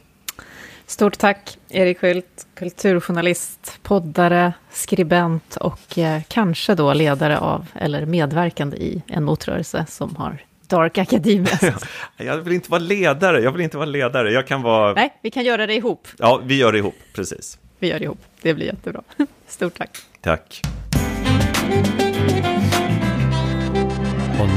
Stort 0.85 1.17
tack, 1.17 1.57
Erik 1.69 1.99
Skylt, 1.99 2.47
kulturjournalist, 2.55 3.79
poddare, 3.83 4.53
skribent 4.71 5.55
och 5.55 5.97
eh, 5.97 6.21
kanske 6.27 6.75
då 6.75 6.93
ledare 6.93 7.39
av, 7.39 7.65
eller 7.75 8.05
medverkande 8.05 8.77
i, 8.77 9.03
en 9.07 9.23
motrörelse 9.23 9.85
som 9.89 10.15
har 10.15 10.43
Dark 10.67 10.97
Academia. 10.97 11.59
jag 12.17 12.37
vill 12.37 12.53
inte 12.53 12.71
vara 12.71 12.81
ledare, 12.81 13.41
jag 13.41 13.51
vill 13.51 13.61
inte 13.61 13.77
vara 13.77 13.85
ledare, 13.85 14.31
jag 14.31 14.47
kan 14.47 14.61
vara... 14.61 14.93
Nej, 14.93 15.13
vi 15.21 15.31
kan 15.31 15.43
göra 15.43 15.67
det 15.67 15.75
ihop. 15.75 16.07
Ja, 16.17 16.41
vi 16.43 16.57
gör 16.57 16.71
det 16.71 16.77
ihop, 16.77 16.95
precis. 17.13 17.59
Vi 17.79 17.87
gör 17.87 17.99
det 17.99 18.05
ihop, 18.05 18.21
det 18.41 18.53
blir 18.53 18.65
jättebra. 18.65 19.01
Stort 19.47 19.77
tack. 19.77 19.97
Tack. 20.21 20.61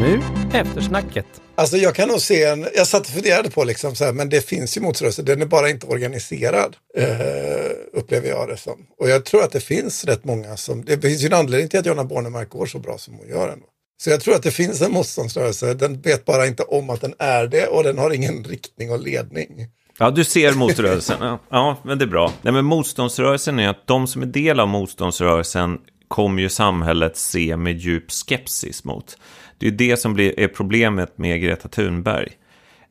Nu 0.00 0.20
eftersnacket. 0.52 1.26
Alltså 1.54 1.76
jag 1.76 1.94
kan 1.94 2.08
nog 2.08 2.20
se 2.20 2.44
en, 2.44 2.66
jag 2.76 2.86
satt 2.86 3.02
och 3.02 3.12
funderade 3.12 3.50
på 3.50 3.64
liksom 3.64 3.94
så 3.94 4.04
här, 4.04 4.12
men 4.12 4.28
det 4.28 4.46
finns 4.46 4.76
ju 4.76 4.80
motrörelser, 4.80 5.22
den 5.22 5.42
är 5.42 5.46
bara 5.46 5.70
inte 5.70 5.86
organiserad, 5.86 6.76
eh, 6.96 7.06
upplever 7.92 8.28
jag 8.28 8.48
det 8.48 8.56
som. 8.56 8.86
Och 8.98 9.08
jag 9.08 9.24
tror 9.24 9.42
att 9.42 9.52
det 9.52 9.60
finns 9.60 10.04
rätt 10.04 10.24
många 10.24 10.56
som, 10.56 10.84
det 10.84 11.00
finns 11.00 11.22
ju 11.22 11.26
en 11.26 11.34
anledning 11.34 11.68
till 11.68 11.78
att 11.78 11.86
Jonna 11.86 12.04
Bornemark 12.04 12.48
går 12.48 12.66
så 12.66 12.78
bra 12.78 12.98
som 12.98 13.14
hon 13.14 13.28
gör 13.28 13.48
ändå. 13.48 13.66
Så 14.02 14.10
jag 14.10 14.20
tror 14.20 14.34
att 14.34 14.42
det 14.42 14.50
finns 14.50 14.82
en 14.82 14.92
motståndsrörelse, 14.92 15.74
den 15.74 16.00
vet 16.00 16.24
bara 16.24 16.46
inte 16.46 16.62
om 16.62 16.90
att 16.90 17.00
den 17.00 17.14
är 17.18 17.46
det 17.46 17.66
och 17.66 17.84
den 17.84 17.98
har 17.98 18.10
ingen 18.10 18.44
riktning 18.44 18.90
och 18.90 19.00
ledning. 19.00 19.66
Ja, 19.98 20.10
du 20.10 20.24
ser 20.24 20.52
motrörelsen. 20.52 21.16
Ja, 21.20 21.38
ja, 21.50 21.76
men 21.84 21.98
det 21.98 22.04
är 22.04 22.06
bra. 22.06 22.32
Nej, 22.42 22.52
men 22.52 22.64
motståndsrörelsen 22.64 23.58
är 23.58 23.68
att 23.68 23.86
de 23.86 24.06
som 24.06 24.22
är 24.22 24.26
del 24.26 24.60
av 24.60 24.68
motståndsrörelsen 24.68 25.78
kommer 26.08 26.42
ju 26.42 26.48
samhället 26.48 27.16
se 27.16 27.56
med 27.56 27.78
djup 27.78 28.10
skepsis 28.10 28.84
mot. 28.84 29.16
Det 29.60 29.66
är 29.66 29.70
det 29.70 29.96
som 29.96 30.14
blir, 30.14 30.40
är 30.40 30.48
problemet 30.48 31.18
med 31.18 31.40
Greta 31.40 31.68
Thunberg. 31.68 32.28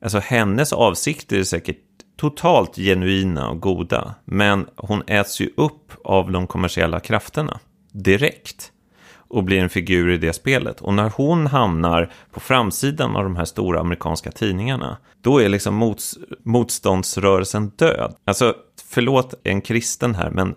Alltså 0.01 0.19
hennes 0.19 0.73
avsikter 0.73 1.39
är 1.39 1.43
säkert 1.43 1.77
totalt 2.17 2.75
genuina 2.75 3.49
och 3.49 3.59
goda, 3.61 4.15
men 4.25 4.65
hon 4.75 5.03
äts 5.07 5.41
ju 5.41 5.49
upp 5.57 5.91
av 6.03 6.31
de 6.31 6.47
kommersiella 6.47 6.99
krafterna 6.99 7.59
direkt 7.91 8.71
och 9.15 9.43
blir 9.43 9.59
en 9.59 9.69
figur 9.69 10.11
i 10.11 10.17
det 10.17 10.33
spelet. 10.33 10.81
Och 10.81 10.93
när 10.93 11.09
hon 11.09 11.47
hamnar 11.47 12.11
på 12.31 12.39
framsidan 12.39 13.15
av 13.15 13.23
de 13.23 13.35
här 13.35 13.45
stora 13.45 13.79
amerikanska 13.79 14.31
tidningarna, 14.31 14.97
då 15.21 15.41
är 15.41 15.49
liksom 15.49 15.75
mots 15.75 16.17
motståndsrörelsen 16.43 17.69
död. 17.69 18.15
Alltså, 18.25 18.55
förlåt 18.89 19.33
en 19.43 19.61
kristen 19.61 20.15
här, 20.15 20.29
men 20.29 20.55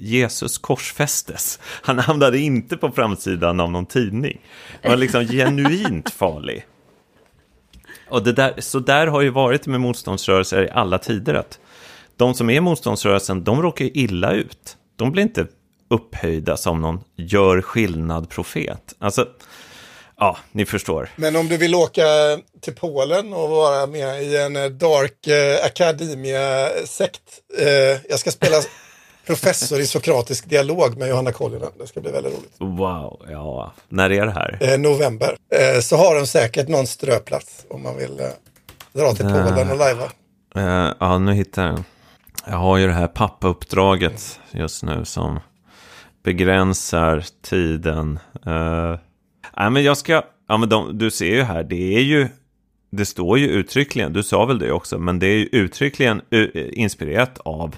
Jesus 0.00 0.58
korsfästes. 0.58 1.58
Han 1.62 1.98
hamnade 1.98 2.38
inte 2.38 2.76
på 2.76 2.90
framsidan 2.90 3.60
av 3.60 3.70
någon 3.70 3.86
tidning. 3.86 4.40
Han 4.82 4.90
var 4.90 4.96
liksom 4.96 5.26
genuint 5.26 6.10
farlig. 6.18 6.66
Och 8.08 8.22
det 8.22 8.32
där, 8.32 8.54
så 8.58 8.78
där 8.78 9.06
har 9.06 9.20
ju 9.20 9.30
varit 9.30 9.66
med 9.66 9.80
motståndsrörelser 9.80 10.62
i 10.62 10.70
alla 10.70 10.98
tider. 10.98 11.34
att 11.34 11.58
De 12.16 12.34
som 12.34 12.50
är 12.50 12.60
motståndsrörelsen, 12.60 13.44
de 13.44 13.62
råkar 13.62 13.96
illa 13.96 14.32
ut. 14.32 14.76
De 14.96 15.12
blir 15.12 15.22
inte 15.22 15.46
upphöjda 15.90 16.56
som 16.56 16.80
någon 16.80 17.00
gör 17.16 17.60
skillnad-profet. 17.60 18.94
Alltså, 18.98 19.28
ja, 20.18 20.36
ni 20.52 20.66
förstår. 20.66 21.08
Men 21.16 21.36
om 21.36 21.48
du 21.48 21.56
vill 21.56 21.74
åka 21.74 22.02
till 22.60 22.74
Polen 22.74 23.32
och 23.32 23.48
vara 23.48 23.86
med 23.86 24.22
i 24.22 24.36
en 24.36 24.78
Dark 24.78 25.26
eh, 25.26 25.64
Academia-sekt. 25.64 27.22
Eh, 27.58 27.66
jag 28.08 28.18
ska 28.18 28.30
spela 28.30 28.56
professor 29.30 29.80
i 29.80 29.86
sokratisk 29.86 30.48
dialog 30.48 30.98
med 30.98 31.08
Johanna 31.08 31.32
Kollinen. 31.32 31.70
Det 31.78 31.86
ska 31.86 32.00
bli 32.00 32.10
väldigt 32.10 32.32
roligt. 32.32 32.54
Wow, 32.58 33.26
ja. 33.30 33.72
När 33.88 34.12
är 34.12 34.26
det 34.26 34.32
här? 34.32 34.58
Eh, 34.60 34.78
november. 34.78 35.36
Eh, 35.54 35.80
så 35.80 35.96
har 35.96 36.14
de 36.14 36.26
säkert 36.26 36.68
någon 36.68 36.86
ströplats 36.86 37.66
om 37.70 37.82
man 37.82 37.96
vill 37.96 38.20
eh, 38.20 38.26
dra 38.92 39.12
till 39.12 39.24
Polen 39.24 39.70
och 39.70 39.78
lajva. 39.78 40.04
Uh, 40.56 40.94
ja, 41.00 41.18
nu 41.18 41.32
hittar 41.32 41.66
jag. 41.66 41.82
Jag 42.46 42.56
har 42.56 42.78
ju 42.78 42.86
det 42.86 42.92
här 42.92 43.06
pappauppdraget 43.06 44.40
just 44.50 44.82
nu 44.82 45.04
som 45.04 45.40
begränsar 46.24 47.24
tiden. 47.42 48.18
Uh, 48.46 48.98
nej, 49.56 49.70
men 49.70 49.82
jag 49.82 49.96
ska... 49.96 50.22
Ja, 50.48 50.56
men 50.56 50.68
de, 50.68 50.98
du 50.98 51.10
ser 51.10 51.34
ju 51.34 51.42
här, 51.42 51.62
det 51.62 51.96
är 51.96 52.02
ju... 52.02 52.28
Det 52.92 53.06
står 53.06 53.38
ju 53.38 53.48
uttryckligen, 53.48 54.12
du 54.12 54.22
sa 54.22 54.44
väl 54.44 54.58
det 54.58 54.72
också, 54.72 54.98
men 54.98 55.18
det 55.18 55.26
är 55.26 55.36
ju 55.36 55.48
uttryckligen 55.52 56.20
inspirerat 56.72 57.38
av 57.38 57.76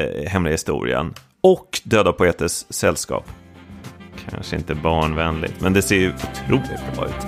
eh, 0.00 0.28
Hemliga 0.28 0.52
historien 0.52 1.14
och 1.40 1.80
Döda 1.84 2.12
poeters 2.12 2.64
sällskap. 2.70 3.24
Kanske 4.30 4.56
inte 4.56 4.74
barnvänligt, 4.74 5.60
men 5.60 5.72
det 5.72 5.82
ser 5.82 5.96
ju 5.96 6.12
otroligt 6.12 6.96
bra 6.96 7.06
ut. 7.06 7.26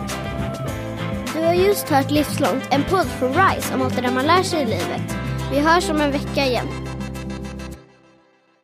Du 1.35 1.41
har 1.41 1.55
just 1.55 1.89
hört 1.89 2.11
Livslångt, 2.11 2.69
en 2.71 2.83
podd 2.83 3.07
från 3.07 3.29
RISE 3.29 3.75
om 3.75 3.83
allt 3.83 3.97
det 3.97 4.03
där 4.03 4.13
man 4.13 4.27
lär 4.27 4.43
sig 4.43 4.63
i 4.63 4.65
livet. 4.65 5.17
Vi 5.53 5.61
hörs 5.61 5.91
om 5.91 6.01
en 6.01 6.13
vecka 6.13 6.47
igen. 6.47 6.67